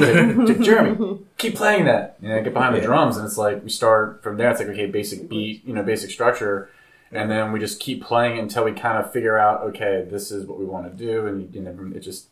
"Hey, 0.59 0.65
Jeremy, 0.65 1.19
keep 1.39 1.55
playing 1.57 1.85
that." 1.87 2.17
You 2.21 2.29
know, 2.29 2.43
get 2.43 2.53
behind 2.53 2.75
the 2.77 2.81
drums, 2.81 3.17
and 3.17 3.27
it's 3.27 3.37
like 3.39 3.63
we 3.63 3.71
start 3.71 4.23
from 4.23 4.37
there. 4.37 4.51
It's 4.51 4.61
like 4.61 4.69
okay, 4.69 4.87
basic 4.87 5.29
beat, 5.29 5.65
you 5.65 5.75
know, 5.75 5.83
basic 5.83 6.11
structure, 6.11 6.71
and 7.13 7.31
then 7.31 7.53
we 7.53 7.59
just 7.61 7.81
keep 7.81 8.03
playing 8.05 8.39
until 8.39 8.65
we 8.65 8.73
kind 8.73 8.99
of 8.99 9.13
figure 9.13 9.39
out, 9.39 9.63
okay, 9.63 10.07
this 10.11 10.31
is 10.31 10.47
what 10.47 10.59
we 10.59 10.65
want 10.65 10.91
to 10.91 10.97
do, 11.05 11.27
and 11.27 11.55
you 11.55 11.61
know, 11.61 11.75
it 11.95 12.01
just 12.01 12.29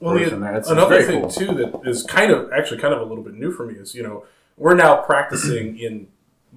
Well, 0.00 0.14
grows 0.16 0.30
from 0.30 0.40
there. 0.40 0.52
It's, 0.56 0.68
it's 0.68 0.70
another 0.70 0.96
very 0.96 1.04
thing 1.06 1.20
cool. 1.22 1.30
too 1.30 1.52
that 1.54 1.80
is 1.88 2.02
kind 2.04 2.30
of 2.32 2.50
actually 2.52 2.78
kind 2.80 2.94
of 2.94 3.00
a 3.00 3.04
little 3.04 3.24
bit 3.24 3.34
new 3.34 3.52
for 3.52 3.66
me 3.66 3.74
is 3.74 3.94
you 3.94 4.02
know 4.02 4.24
we're 4.56 4.74
now 4.74 4.96
practicing 5.02 5.78
in 5.78 6.08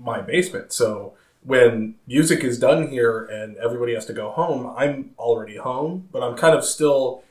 my 0.01 0.21
basement. 0.21 0.71
So 0.73 1.13
when 1.45 1.95
music 2.07 2.43
is 2.43 2.57
done 2.57 2.87
here 2.87 3.25
and 3.25 3.57
everybody 3.57 3.93
has 3.93 4.05
to 4.05 4.13
go 4.13 4.31
home, 4.31 4.73
I'm 4.77 5.11
already 5.17 5.57
home, 5.57 6.07
but 6.11 6.23
I'm 6.23 6.35
kind 6.35 6.55
of 6.55 6.63
still 6.63 7.23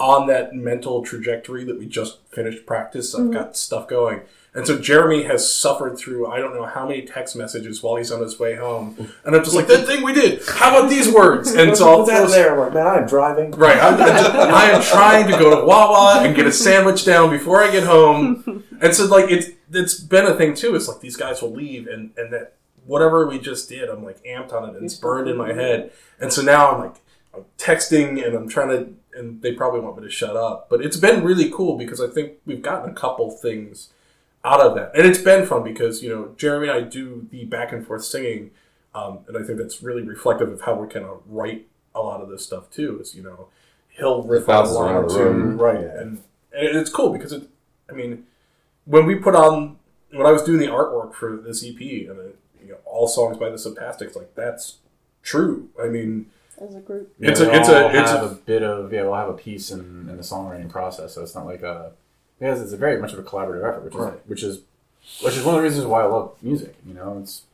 on 0.00 0.26
that 0.28 0.54
mental 0.54 1.02
trajectory 1.02 1.64
that 1.64 1.78
we 1.78 1.86
just 1.86 2.18
finished 2.28 2.66
practice. 2.66 3.14
I've 3.14 3.22
mm-hmm. 3.22 3.32
got 3.32 3.56
stuff 3.56 3.88
going. 3.88 4.22
And 4.54 4.66
so 4.66 4.78
Jeremy 4.78 5.24
has 5.24 5.52
suffered 5.52 5.98
through 5.98 6.26
I 6.26 6.38
don't 6.38 6.54
know 6.54 6.64
how 6.64 6.88
many 6.88 7.02
text 7.02 7.36
messages 7.36 7.82
while 7.82 7.96
he's 7.96 8.10
on 8.10 8.20
his 8.20 8.40
way 8.40 8.56
home, 8.56 9.12
and 9.24 9.36
I'm 9.36 9.44
just 9.44 9.54
like 9.54 9.68
that 9.68 9.86
thing 9.86 10.02
we 10.02 10.14
did. 10.14 10.42
How 10.48 10.76
about 10.76 10.90
these 10.90 11.12
words? 11.12 11.52
And 11.52 11.76
so 11.76 11.88
I'll 11.88 12.06
throw 12.06 12.26
there? 12.26 12.58
Like, 12.58 12.74
man, 12.74 12.86
I'm 12.86 13.06
driving. 13.06 13.50
Right. 13.52 13.76
I'm, 13.76 14.00
I 14.00 14.70
am 14.70 14.82
trying 14.82 15.30
to 15.30 15.38
go 15.38 15.60
to 15.60 15.66
Wawa 15.66 16.22
and 16.24 16.34
get 16.34 16.46
a 16.46 16.52
sandwich 16.52 17.04
down 17.04 17.30
before 17.30 17.62
I 17.62 17.70
get 17.70 17.84
home. 17.84 18.64
And 18.80 18.94
so, 18.94 19.06
like, 19.06 19.28
it's 19.28 19.48
it's 19.72 19.98
been 19.98 20.24
a 20.24 20.34
thing 20.34 20.54
too. 20.54 20.76
It's 20.76 20.86
like 20.86 21.00
these 21.00 21.16
guys 21.16 21.42
will 21.42 21.50
leave, 21.52 21.88
and 21.88 22.12
and 22.16 22.32
that 22.32 22.57
whatever 22.88 23.28
we 23.28 23.38
just 23.38 23.68
did, 23.68 23.88
I'm 23.88 24.02
like 24.02 24.22
amped 24.24 24.52
on 24.52 24.68
it, 24.68 24.74
and 24.74 24.84
it's 24.84 24.94
burned 24.94 25.28
in 25.28 25.36
my 25.36 25.52
head. 25.52 25.92
And 26.18 26.32
so 26.32 26.42
now 26.42 26.72
I'm 26.72 26.80
like 26.80 26.96
I'm 27.34 27.44
texting, 27.58 28.24
and 28.24 28.34
I'm 28.34 28.48
trying 28.48 28.68
to, 28.68 29.18
and 29.18 29.42
they 29.42 29.52
probably 29.52 29.80
want 29.80 29.98
me 29.98 30.04
to 30.04 30.10
shut 30.10 30.36
up. 30.36 30.68
But 30.68 30.84
it's 30.84 30.96
been 30.96 31.22
really 31.22 31.50
cool 31.50 31.76
because 31.76 32.00
I 32.00 32.08
think 32.08 32.38
we've 32.46 32.62
gotten 32.62 32.90
a 32.90 32.94
couple 32.94 33.30
things 33.30 33.90
out 34.44 34.60
of 34.60 34.74
that, 34.74 34.92
and 34.96 35.06
it's 35.06 35.18
been 35.18 35.46
fun 35.46 35.62
because 35.62 36.02
you 36.02 36.08
know 36.08 36.34
Jeremy 36.36 36.68
and 36.68 36.76
I 36.76 36.88
do 36.88 37.28
the 37.30 37.44
back 37.44 37.72
and 37.72 37.86
forth 37.86 38.04
singing, 38.04 38.50
um, 38.94 39.20
and 39.28 39.36
I 39.36 39.46
think 39.46 39.58
that's 39.58 39.82
really 39.82 40.02
reflective 40.02 40.50
of 40.50 40.62
how 40.62 40.74
we 40.74 40.88
kind 40.88 41.04
of 41.04 41.22
write 41.26 41.68
a 41.94 42.00
lot 42.00 42.20
of 42.20 42.28
this 42.28 42.44
stuff 42.44 42.70
too. 42.70 42.98
Is 43.00 43.14
you 43.14 43.22
know 43.22 43.48
he'll 43.90 44.22
riff 44.22 44.48
out 44.48 44.60
a 44.60 44.62
bounces 44.62 44.76
line 44.76 44.94
or 44.94 45.00
around 45.00 45.08
two, 45.10 45.22
room. 45.24 45.58
right? 45.58 45.84
And, 45.84 46.22
and 46.52 46.76
it's 46.76 46.90
cool 46.90 47.12
because 47.12 47.32
it. 47.32 47.48
I 47.90 47.94
mean, 47.94 48.26
when 48.84 49.06
we 49.06 49.14
put 49.14 49.34
on 49.34 49.78
when 50.12 50.26
I 50.26 50.32
was 50.32 50.42
doing 50.42 50.58
the 50.58 50.66
artwork 50.66 51.14
for 51.14 51.36
this 51.36 51.64
EP 51.64 51.78
and 51.80 52.18
it, 52.18 52.38
you 52.68 52.74
know 52.74 52.80
all 52.84 53.08
songs 53.08 53.38
by 53.38 53.48
the 53.48 53.56
Subtastics, 53.56 54.14
like 54.14 54.34
that's 54.34 54.76
true. 55.22 55.70
I 55.82 55.86
mean, 55.86 56.26
As 56.60 56.74
a 56.74 56.80
group. 56.80 57.14
Yeah, 57.18 57.30
it's 57.30 57.40
we 57.40 57.46
a 57.46 57.52
it's 57.52 57.68
all 57.68 57.74
a 57.74 57.88
it's 57.88 58.10
have 58.10 58.22
a, 58.22 58.26
a, 58.26 58.34
bit 58.34 58.62
of 58.62 58.92
yeah, 58.92 59.02
we'll 59.02 59.14
have 59.14 59.30
a 59.30 59.34
piece 59.34 59.70
in, 59.70 60.08
in 60.10 60.16
the 60.18 60.22
songwriting 60.22 60.68
process, 60.68 61.14
so 61.14 61.22
it's 61.22 61.34
not 61.34 61.46
like 61.46 61.62
a 61.62 61.92
yeah, 62.40 62.52
it's, 62.52 62.60
it's 62.60 62.72
a 62.72 62.76
very 62.76 63.00
much 63.00 63.14
of 63.14 63.18
a 63.18 63.22
collaborative 63.22 63.66
effort, 63.66 63.84
which 63.84 63.94
is 63.94 64.20
which 64.26 64.42
is 64.42 64.62
which 65.22 65.36
is 65.36 65.44
one 65.44 65.54
of 65.54 65.62
the 65.62 65.68
reasons 65.68 65.86
why 65.86 66.02
I 66.02 66.04
love 66.04 66.36
music. 66.42 66.76
You 66.86 66.92
know, 66.92 67.18
it's 67.22 67.44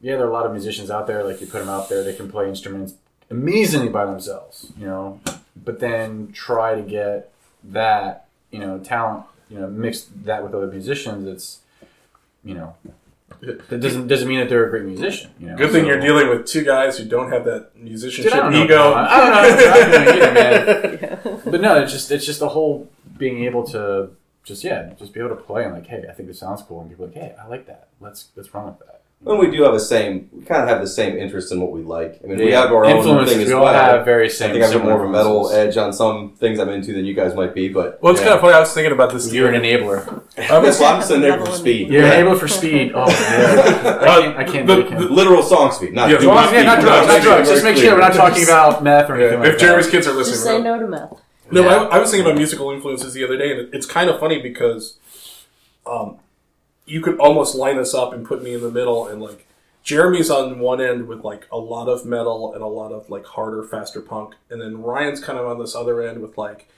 yeah, 0.00 0.16
there 0.16 0.26
are 0.26 0.30
a 0.30 0.32
lot 0.32 0.46
of 0.46 0.52
musicians 0.52 0.88
out 0.88 1.08
there. 1.08 1.24
Like 1.24 1.40
you 1.40 1.48
put 1.48 1.58
them 1.58 1.68
out 1.68 1.88
there, 1.88 2.04
they 2.04 2.14
can 2.14 2.30
play 2.30 2.48
instruments 2.48 2.94
amazingly 3.28 3.88
by 3.88 4.06
themselves. 4.06 4.72
You 4.78 4.86
know, 4.86 5.20
but 5.56 5.80
then 5.80 6.30
try 6.32 6.76
to 6.76 6.82
get 6.82 7.32
that 7.64 8.28
you 8.52 8.60
know 8.60 8.78
talent, 8.78 9.24
you 9.50 9.58
know, 9.58 9.66
mix 9.68 10.08
that 10.24 10.44
with 10.44 10.54
other 10.54 10.68
musicians. 10.68 11.26
It's 11.26 11.58
you 12.44 12.54
know. 12.54 12.76
That 13.68 13.80
doesn't 13.80 14.06
doesn't 14.08 14.28
mean 14.28 14.40
that 14.40 14.48
they're 14.48 14.66
a 14.66 14.70
great 14.70 14.84
musician. 14.84 15.30
You 15.38 15.48
know? 15.48 15.56
good 15.56 15.70
thing 15.72 15.84
So- 15.84 15.88
you're 15.88 16.00
dealing 16.00 16.28
with 16.28 16.46
two 16.46 16.64
guys 16.64 16.98
who 16.98 17.04
don't 17.04 17.30
have 17.30 17.44
that 17.44 17.74
Dude, 17.74 17.84
musicianship 17.84 18.34
I 18.34 18.36
don't 18.40 18.52
know. 18.52 18.64
ego. 18.64 18.92
I 18.94 19.20
don't 19.20 19.30
know. 19.30 19.36
how 19.36 19.56
to 19.56 19.62
drive 19.64 19.92
doing 19.92 20.08
either, 20.16 20.32
man. 20.32 21.18
yeah. 21.44 21.50
But 21.50 21.60
no, 21.60 21.82
it's 21.82 21.92
just 21.92 22.10
it's 22.10 22.26
just 22.26 22.40
the 22.40 22.48
whole 22.48 22.90
being 23.18 23.44
able 23.44 23.64
to 23.68 24.10
just 24.44 24.62
yeah, 24.64 24.92
just 24.98 25.12
be 25.14 25.20
able 25.20 25.30
to 25.30 25.36
play 25.36 25.64
and 25.64 25.72
like, 25.74 25.86
hey, 25.86 26.04
I 26.08 26.12
think 26.12 26.28
this 26.28 26.38
sounds 26.38 26.62
cool, 26.62 26.80
and 26.80 26.90
people 26.90 27.04
are 27.06 27.08
like, 27.08 27.16
hey, 27.16 27.34
I 27.42 27.46
like 27.48 27.66
that. 27.66 27.88
Let's 28.00 28.28
let's 28.36 28.52
run 28.54 28.66
with 28.66 28.78
that. 28.80 28.93
When 29.24 29.38
we 29.38 29.50
do 29.50 29.62
have 29.62 29.72
the 29.72 29.80
same, 29.80 30.28
we 30.32 30.44
kind 30.44 30.62
of 30.62 30.68
have 30.68 30.82
the 30.82 30.86
same 30.86 31.16
interest 31.16 31.50
in 31.50 31.58
what 31.58 31.72
we 31.72 31.80
like. 31.80 32.20
I 32.22 32.26
mean, 32.26 32.36
we 32.38 32.52
have 32.52 32.70
our 32.70 32.84
own 32.84 32.98
Influences, 32.98 33.32
thing 33.32 33.42
as 33.42 33.48
we 33.48 33.54
all 33.54 33.64
well. 33.64 33.72
have 33.72 34.04
very 34.04 34.26
I 34.26 34.28
think 34.28 34.62
I've 34.62 34.70
got 34.72 34.84
more 34.84 35.02
of 35.02 35.08
a 35.08 35.12
metal 35.12 35.50
edge 35.50 35.78
on 35.78 35.94
some 35.94 36.34
things 36.34 36.58
I'm 36.60 36.68
into 36.68 36.92
than 36.92 37.06
you 37.06 37.14
guys 37.14 37.34
might 37.34 37.54
be, 37.54 37.68
but 37.70 38.02
Well, 38.02 38.12
it's 38.12 38.20
Yeah. 38.20 38.26
kind 38.28 38.34
of 38.36 38.40
funny. 38.42 38.52
I 38.54 38.60
was 38.60 38.74
thinking 38.74 38.92
about 38.92 39.12
this. 39.14 39.32
You're 39.32 39.50
an 39.50 39.62
enabler. 39.62 40.22
I 40.50 40.58
was, 40.58 40.78
well, 40.78 40.92
I'm 40.94 41.00
just 41.00 41.10
an 41.10 41.22
enabler 41.22 41.46
for 41.46 41.52
speed. 41.52 41.88
You're 41.88 42.02
Yeah. 42.02 42.12
an 42.12 42.26
enabler 42.26 42.38
for 42.38 42.48
speed. 42.48 42.92
Oh, 42.94 43.06
man. 43.06 43.58
I 43.98 44.04
can't. 44.20 44.36
I 44.36 44.44
can't 44.44 44.66
The- 44.66 44.82
the- 45.06 45.08
Literal 45.14 45.42
song 45.42 45.72
speed, 45.72 45.94
not 45.94 46.10
Yeah, 46.10 46.18
doing 46.18 46.28
yeah, 46.36 46.62
not 46.64 46.80
drugs, 46.82 47.06
not 47.08 47.22
drugs. 47.22 47.48
Just 47.48 47.64
make 47.64 47.76
sure 47.78 47.92
we're 47.94 48.00
not 48.00 48.12
talking 48.12 48.42
about 48.44 48.84
meth 48.84 49.08
or 49.08 49.14
anything 49.18 49.42
if 49.44 49.58
Jeremy's 49.58 49.88
kids 49.88 50.06
are 50.06 50.12
listening, 50.12 50.34
Just 50.34 50.44
say 50.44 50.60
no 50.60 50.78
to 50.78 50.86
meth. 50.86 51.14
No, 51.50 51.62
Yeah. 51.62 51.68
I, 51.84 51.96
I 51.96 51.98
was 51.98 52.10
thinking 52.10 52.26
about 52.26 52.36
musical 52.36 52.70
influences 52.72 53.14
the 53.14 53.24
other 53.24 53.38
day, 53.38 53.52
and 53.58 53.72
it's 53.74 53.86
kind 53.86 54.10
of 54.10 54.20
funny 54.20 54.40
because 54.42 54.98
um, 55.86 56.18
you 56.86 57.00
could 57.00 57.18
almost 57.18 57.54
line 57.54 57.78
us 57.78 57.94
up 57.94 58.12
and 58.12 58.26
put 58.26 58.42
me 58.42 58.54
in 58.54 58.60
the 58.62 58.70
middle, 58.70 59.06
and 59.08 59.20
like 59.22 59.46
Jeremy's 59.82 60.30
on 60.30 60.58
one 60.60 60.80
end 60.80 61.06
with 61.08 61.24
like 61.24 61.46
a 61.52 61.58
lot 61.58 61.88
of 61.88 62.04
metal 62.06 62.54
and 62.54 62.62
a 62.62 62.66
lot 62.66 62.92
of 62.92 63.08
like 63.10 63.24
harder, 63.26 63.62
faster 63.62 64.00
punk, 64.00 64.34
and 64.50 64.60
then 64.60 64.82
Ryan's 64.82 65.20
kind 65.20 65.38
of 65.38 65.46
on 65.46 65.58
this 65.58 65.74
other 65.74 66.02
end 66.02 66.20
with 66.22 66.36
like 66.38 66.68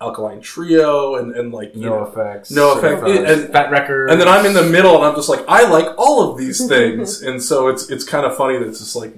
Alkaline 0.00 0.40
Trio 0.40 1.14
and 1.16 1.34
and 1.34 1.52
like 1.52 1.74
you 1.74 1.82
No 1.88 2.00
know, 2.00 2.06
effects. 2.06 2.50
NOFX. 2.52 2.80
certified, 2.80 3.24
And- 3.30 3.52
fat 3.52 3.70
record. 3.70 4.10
and 4.10 4.20
then 4.20 4.28
I'm 4.28 4.44
in 4.46 4.52
the 4.52 4.62
middle, 4.64 4.96
and 4.96 5.04
I'm 5.04 5.14
just 5.14 5.28
like, 5.28 5.44
I 5.48 5.68
like 5.68 5.86
all 5.98 6.30
of 6.30 6.38
these 6.38 6.66
things, 6.66 7.22
and 7.28 7.42
so 7.42 7.68
it's 7.68 7.88
it's 7.90 8.04
kind 8.04 8.26
of 8.26 8.36
funny 8.36 8.58
that 8.58 8.66
it's 8.68 8.80
just 8.80 8.96
like 8.96 9.14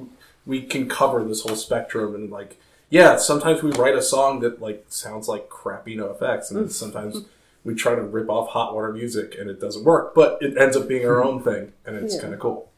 we 0.47 0.63
can 0.63 0.89
cover 0.89 1.23
this 1.25 1.43
whole 1.43 1.57
spectrum, 1.57 2.15
and 2.15 2.31
like, 2.31 2.59
yeah, 2.91 3.17
sometimes 3.17 3.63
we 3.63 3.71
write 3.73 3.97
a 3.97 4.03
song 4.03 4.41
that 4.41 4.63
like 4.63 4.85
sounds 4.89 5.27
like 5.29 5.49
crappy 5.51 5.97
NOFX, 5.97 6.51
and 6.51 6.61
then 6.61 6.69
sometimes 6.71 7.23
we 7.65 7.75
try 7.75 7.95
to 7.95 8.03
rip 8.03 8.29
off 8.31 8.51
hot 8.51 8.75
water 8.75 8.93
music, 8.93 9.37
and 9.39 9.51
it 9.51 9.61
doesn't 9.61 9.85
work, 9.85 10.15
but 10.15 10.39
it 10.41 10.57
ends 10.57 10.77
up 10.77 10.89
being 10.89 11.07
our 11.07 11.23
own 11.23 11.43
thing, 11.43 11.73
and 11.85 11.97
it's 11.97 12.15
Yeah. 12.17 12.23
kind 12.23 12.35
of 12.35 12.41
cool. 12.41 12.71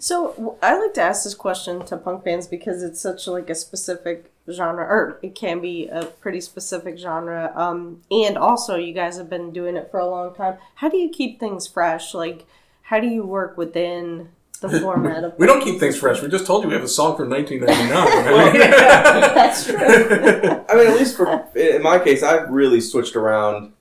So 0.00 0.56
I 0.62 0.78
like 0.78 0.94
to 0.94 1.02
ask 1.02 1.24
this 1.24 1.34
question 1.34 1.84
to 1.86 1.96
punk 1.96 2.22
fans 2.24 2.46
because 2.46 2.82
it's 2.84 3.00
such 3.00 3.26
like 3.26 3.50
a 3.50 3.54
specific 3.54 4.30
genre, 4.50 4.84
or 4.84 5.18
it 5.22 5.34
can 5.34 5.60
be 5.60 5.88
a 5.88 6.04
pretty 6.04 6.40
specific 6.40 6.96
genre. 6.98 7.52
Um, 7.56 8.02
and 8.10 8.38
also, 8.38 8.76
you 8.76 8.92
guys 8.92 9.16
have 9.18 9.28
been 9.28 9.50
doing 9.52 9.76
it 9.76 9.90
for 9.90 9.98
a 9.98 10.06
long 10.08 10.34
time. 10.34 10.56
How 10.76 10.88
do 10.88 10.96
you 10.96 11.08
keep 11.10 11.40
things 11.40 11.66
fresh? 11.66 12.14
Like, 12.14 12.46
how 12.82 13.00
do 13.00 13.08
you 13.08 13.24
work 13.24 13.58
within 13.58 14.28
the 14.60 14.68
format 14.80 15.24
of 15.24 15.34
We 15.36 15.46
don't 15.46 15.62
keep 15.62 15.80
things 15.80 15.96
fresh. 15.96 16.22
We 16.22 16.28
just 16.28 16.46
told 16.46 16.62
you 16.62 16.68
we 16.68 16.74
have 16.76 16.84
a 16.84 16.88
song 16.88 17.16
from 17.16 17.28
1999. 17.30 18.52
That's 19.34 19.64
true. 19.66 19.76
I 20.68 20.74
mean, 20.76 20.86
at 20.86 20.96
least 20.96 21.16
for 21.16 21.44
in 21.56 21.82
my 21.82 21.98
case, 21.98 22.22
I've 22.22 22.48
really 22.50 22.80
switched 22.80 23.16
around 23.16 23.72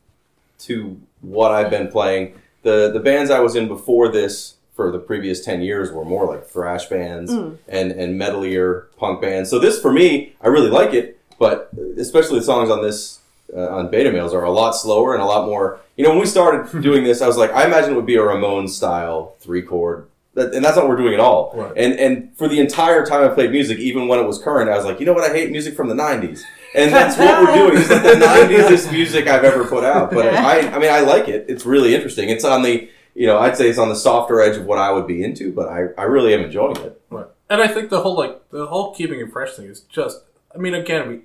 to 0.60 0.99
what 1.22 1.51
I've 1.51 1.70
been 1.70 1.88
playing. 1.89 2.39
the 2.64 2.91
The 2.91 2.99
bands 2.99 3.32
I 3.32 3.39
was 3.39 3.55
in 3.55 3.68
before 3.68 4.10
this 4.10 4.55
for 4.74 4.91
the 4.91 4.99
previous 4.99 5.43
ten 5.43 5.62
years 5.62 5.91
were 5.91 6.05
more 6.05 6.26
like 6.28 6.45
thrash 6.45 6.86
bands 6.86 7.32
and 7.68 7.91
and 7.91 8.20
metalier 8.22 8.86
punk 8.97 9.22
bands. 9.22 9.49
So 9.49 9.60
this 9.60 9.82
for 9.82 9.91
me, 9.91 10.36
I 10.41 10.47
really 10.47 10.70
like 10.70 10.93
it, 10.93 11.20
but 11.39 11.72
especially 11.97 12.39
the 12.39 12.45
songs 12.45 12.70
on 12.70 12.82
this 12.82 13.20
uh, 13.55 13.70
on 13.70 13.89
Beta 13.89 14.12
Males 14.12 14.34
are 14.34 14.43
a 14.43 14.51
lot 14.51 14.72
slower 14.72 15.14
and 15.14 15.24
a 15.24 15.26
lot 15.26 15.45
more. 15.47 15.80
You 15.95 16.03
know, 16.03 16.12
when 16.12 16.20
we 16.20 16.26
started 16.26 16.82
doing 16.89 17.03
this, 17.03 17.22
I 17.22 17.28
was 17.28 17.38
like, 17.38 17.51
I 17.51 17.66
imagine 17.66 17.93
it 17.93 17.95
would 17.95 18.05
be 18.05 18.16
a 18.16 18.22
Ramones 18.22 18.70
style 18.70 19.36
three 19.39 19.62
chord. 19.62 20.08
That, 20.34 20.53
and 20.53 20.64
that's 20.64 20.76
not 20.76 20.84
what 20.86 20.89
we're 20.91 21.01
doing 21.03 21.16
at 21.16 21.20
all. 21.20 21.51
Right. 21.55 21.74
And 21.76 21.93
and 21.93 22.38
for 22.38 22.47
the 22.47 22.60
entire 22.60 23.03
time 23.05 23.24
I 23.24 23.34
played 23.34 23.49
music, 23.51 23.80
even 23.80 24.08
when 24.08 24.20
it 24.20 24.28
was 24.28 24.38
current, 24.38 24.70
I 24.70 24.76
was 24.76 24.86
like, 24.86 24.99
you 24.99 25.05
know 25.08 25.14
what? 25.14 25.30
I 25.30 25.34
hate 25.34 25.49
music 25.49 25.76
from 25.76 25.88
the 25.89 25.95
'90s, 25.95 26.43
and 26.76 26.91
that's 26.91 27.18
what 27.18 27.41
we're 27.41 27.55
doing. 27.55 27.82
Is 27.82 27.89
that 27.89 28.03
the 28.03 28.26
'90s 28.26 28.91
music 28.91 29.28
I've 29.28 29.43
ever 29.43 29.65
put 29.65 29.84
out. 29.84 30.11
But 30.11 30.34
I, 30.34 30.70
I 30.70 30.80
mean, 30.80 30.91
I 30.91 31.01
like 31.01 31.28
it. 31.28 31.45
It's 31.47 31.65
really 31.65 31.95
interesting. 31.95 32.30
It's 32.30 32.43
on 32.45 32.61
the, 32.61 32.89
you 33.15 33.28
know, 33.28 33.39
I'd 33.39 33.57
say 33.57 33.70
it's 33.70 33.80
on 33.80 33.89
the 33.89 33.95
softer 33.95 34.41
edge 34.41 34.57
of 34.57 34.65
what 34.65 34.80
I 34.80 34.91
would 34.91 35.07
be 35.07 35.24
into, 35.24 35.51
but 35.51 35.68
I, 35.70 35.88
I 35.97 36.03
really 36.03 36.34
am 36.34 36.41
enjoying 36.41 36.78
it. 36.78 37.01
Right. 37.09 37.28
And 37.49 37.61
I 37.61 37.68
think 37.68 37.89
the 37.89 38.01
whole 38.01 38.15
like 38.15 38.49
the 38.49 38.68
whole 38.68 38.93
keeping 38.93 39.20
it 39.20 39.32
fresh 39.32 39.53
thing 39.53 39.68
is 39.68 39.82
just. 39.82 40.22
I 40.53 40.57
mean, 40.59 40.74
again, 40.74 41.07
we. 41.07 41.15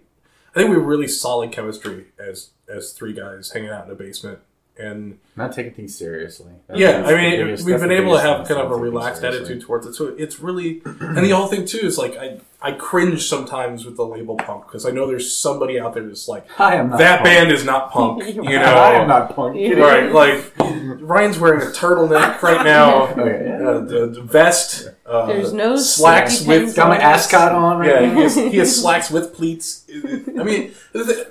I 0.54 0.58
think 0.58 0.68
we 0.68 0.76
have 0.76 0.84
really 0.84 1.08
solid 1.08 1.52
chemistry 1.52 2.06
as 2.18 2.50
as 2.68 2.92
three 2.92 3.12
guys 3.12 3.52
hanging 3.52 3.70
out 3.70 3.86
in 3.86 3.90
a 3.92 3.94
basement, 3.94 4.40
and 4.78 5.18
Not 5.36 5.52
taking 5.52 5.72
things 5.72 5.96
seriously. 5.96 6.52
That's- 6.66 6.80
yeah, 6.80 7.04
I 7.06 7.14
mean, 7.14 7.44
biggest- 7.46 7.64
we've 7.66 7.78
been 7.80 7.92
able 7.92 8.14
to 8.14 8.20
have 8.20 8.46
kind 8.48 8.60
of 8.60 8.70
a 8.72 8.76
relaxed 8.76 9.20
seriously. 9.20 9.44
attitude 9.44 9.62
towards 9.62 9.86
it. 9.86 9.94
So 9.94 10.14
it's 10.18 10.40
really, 10.40 10.80
and 10.84 11.18
the 11.18 11.30
whole 11.30 11.46
thing 11.46 11.66
too 11.66 11.78
is 11.86 11.98
like 11.98 12.16
I 12.16 12.38
I 12.64 12.72
cringe 12.72 13.24
sometimes 13.26 13.84
with 13.84 13.96
the 13.96 14.04
label 14.06 14.36
punk 14.36 14.66
because 14.66 14.86
I 14.86 14.90
know 14.92 15.06
there's 15.06 15.34
somebody 15.34 15.80
out 15.80 15.94
there 15.94 16.04
that's 16.06 16.28
like 16.28 16.46
I 16.60 16.76
am 16.76 16.90
not 16.90 16.98
that 17.00 17.16
punk. 17.18 17.24
band 17.24 17.50
is 17.52 17.64
not 17.64 17.90
punk, 17.90 18.24
you 18.34 18.42
know. 18.42 18.48
I 18.48 18.92
am 18.94 19.08
not 19.08 19.34
punk. 19.34 19.56
Yeah. 19.58 19.72
Right, 19.82 20.12
like 20.12 20.52
Ryan's 20.58 21.38
wearing 21.38 21.60
a 21.62 21.70
turtleneck 21.72 22.40
right 22.42 22.64
now, 22.76 23.08
Okay, 23.08 23.46
yeah. 23.46 23.68
uh, 23.68 23.80
the, 23.80 24.06
the 24.06 24.22
vest. 24.22 24.88
Uh, 25.04 25.26
There's 25.26 25.52
no 25.52 25.76
slacks 25.76 26.40
with 26.46 26.62
pins 26.62 26.74
Got 26.74 26.88
my 26.88 26.96
ascot 26.98 27.52
on 27.52 27.78
right 27.78 27.88
yeah, 28.02 28.06
now. 28.06 28.14
he 28.16 28.22
has, 28.22 28.34
he 28.36 28.56
has 28.58 28.80
slacks 28.80 29.10
with 29.10 29.34
pleats. 29.34 29.84
I 29.92 30.42
mean, 30.44 30.72
th- 30.94 31.26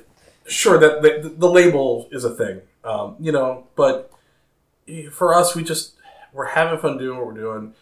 sure 0.51 0.77
that 0.77 1.01
the, 1.01 1.29
the 1.29 1.49
label 1.49 2.07
is 2.11 2.23
a 2.23 2.29
thing, 2.29 2.61
um, 2.83 3.15
you 3.19 3.31
know, 3.31 3.67
but 3.75 4.11
for 5.11 5.33
us, 5.33 5.55
we 5.55 5.63
just 5.63 5.95
we're 6.33 6.47
having 6.47 6.79
fun 6.79 6.97
doing 6.97 7.17
what 7.17 7.27
we're 7.27 7.33
doing, 7.33 7.73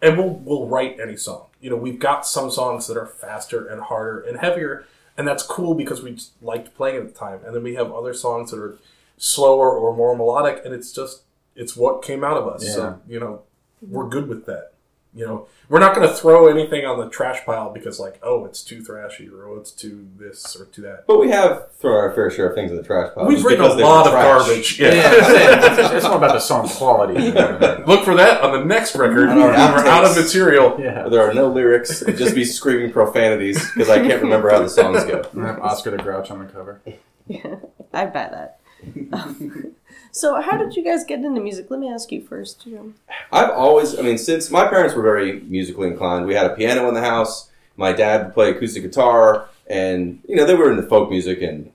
and 0.00 0.18
we'll 0.18 0.30
we'll 0.30 0.66
write 0.66 0.98
any 1.00 1.16
song. 1.16 1.46
You 1.60 1.70
know, 1.70 1.76
we've 1.76 1.98
got 1.98 2.26
some 2.26 2.50
songs 2.50 2.86
that 2.88 2.96
are 2.96 3.06
faster 3.06 3.66
and 3.66 3.80
harder 3.82 4.20
and 4.20 4.38
heavier, 4.38 4.84
and 5.16 5.26
that's 5.26 5.42
cool 5.42 5.74
because 5.74 6.02
we 6.02 6.12
just 6.12 6.32
liked 6.42 6.74
playing 6.74 6.96
at 6.96 7.06
the 7.12 7.18
time. 7.18 7.40
And 7.44 7.54
then 7.54 7.62
we 7.62 7.74
have 7.74 7.92
other 7.92 8.14
songs 8.14 8.50
that 8.50 8.58
are 8.60 8.76
slower 9.16 9.70
or 9.70 9.94
more 9.96 10.16
melodic, 10.16 10.64
and 10.64 10.74
it's 10.74 10.92
just 10.92 11.22
it's 11.54 11.76
what 11.76 12.02
came 12.02 12.24
out 12.24 12.36
of 12.36 12.46
us. 12.48 12.64
So 12.74 13.00
you 13.08 13.20
know, 13.20 13.42
we're 13.80 14.08
good 14.08 14.28
with 14.28 14.46
that. 14.46 14.71
You 15.14 15.26
know, 15.26 15.46
we're 15.68 15.78
not 15.78 15.94
going 15.94 16.08
to 16.08 16.14
throw 16.14 16.46
anything 16.46 16.86
on 16.86 16.98
the 16.98 17.06
trash 17.10 17.44
pile 17.44 17.70
because, 17.70 18.00
like, 18.00 18.18
oh, 18.22 18.46
it's 18.46 18.62
too 18.64 18.80
thrashy 18.82 19.30
or 19.30 19.46
oh, 19.46 19.58
it's 19.58 19.70
too 19.70 20.08
this 20.18 20.56
or 20.56 20.64
too 20.64 20.80
that. 20.82 21.04
But 21.06 21.20
we 21.20 21.28
have 21.30 21.70
thrown 21.76 21.96
our 21.98 22.12
fair 22.14 22.30
share 22.30 22.48
of 22.48 22.54
things 22.54 22.70
in 22.70 22.78
the 22.78 22.82
trash 22.82 23.14
pile. 23.14 23.26
We've 23.26 23.36
just 23.36 23.46
written 23.46 23.60
a 23.60 23.64
because 23.64 23.76
they 23.76 23.82
were 23.82 23.88
lot 23.90 24.06
of 24.06 24.12
trash. 24.12 24.24
garbage. 24.46 24.80
Yeah, 24.80 24.94
Yeah. 24.94 25.12
it's, 25.84 25.92
it's 25.94 26.06
more 26.08 26.16
about 26.16 26.32
the 26.32 26.40
song 26.40 26.66
quality. 26.66 27.14
Look 27.86 28.04
for 28.06 28.14
that 28.14 28.40
on 28.40 28.52
the 28.58 28.64
next 28.64 28.96
record. 28.96 29.28
On 29.28 29.36
We're 29.38 29.52
out 29.52 30.04
of 30.06 30.16
material. 30.16 30.76
yeah. 30.80 31.06
There 31.10 31.20
are 31.28 31.34
no 31.34 31.48
lyrics. 31.48 32.00
It'd 32.00 32.16
just 32.16 32.34
be 32.34 32.44
screaming 32.44 32.90
profanities 32.90 33.58
because 33.74 33.90
I 33.90 33.98
can't 33.98 34.22
remember 34.22 34.48
how 34.48 34.60
the 34.60 34.68
songs 34.70 35.04
go. 35.04 35.28
And 35.34 35.44
have 35.44 35.58
Oscar 35.60 35.90
the 35.90 35.98
Grouch 35.98 36.30
on 36.30 36.38
the 36.38 36.46
cover. 36.46 36.80
Yeah, 37.26 37.56
I 37.92 38.06
buy 38.06 38.28
that. 38.30 38.60
so, 40.12 40.40
how 40.40 40.56
did 40.56 40.76
you 40.76 40.84
guys 40.84 41.04
get 41.04 41.20
into 41.20 41.40
music? 41.40 41.70
Let 41.70 41.80
me 41.80 41.90
ask 41.90 42.12
you 42.12 42.22
first. 42.22 42.64
Jim. 42.64 42.94
I've 43.30 43.50
always, 43.50 43.98
I 43.98 44.02
mean, 44.02 44.18
since 44.18 44.50
my 44.50 44.66
parents 44.66 44.94
were 44.94 45.02
very 45.02 45.40
musically 45.40 45.88
inclined, 45.88 46.26
we 46.26 46.34
had 46.34 46.46
a 46.46 46.54
piano 46.54 46.88
in 46.88 46.94
the 46.94 47.00
house. 47.00 47.50
My 47.76 47.92
dad 47.92 48.26
would 48.26 48.34
play 48.34 48.50
acoustic 48.50 48.82
guitar, 48.82 49.48
and 49.66 50.20
you 50.28 50.36
know 50.36 50.44
they 50.44 50.54
were 50.54 50.70
into 50.70 50.82
folk 50.82 51.10
music 51.10 51.42
and 51.42 51.71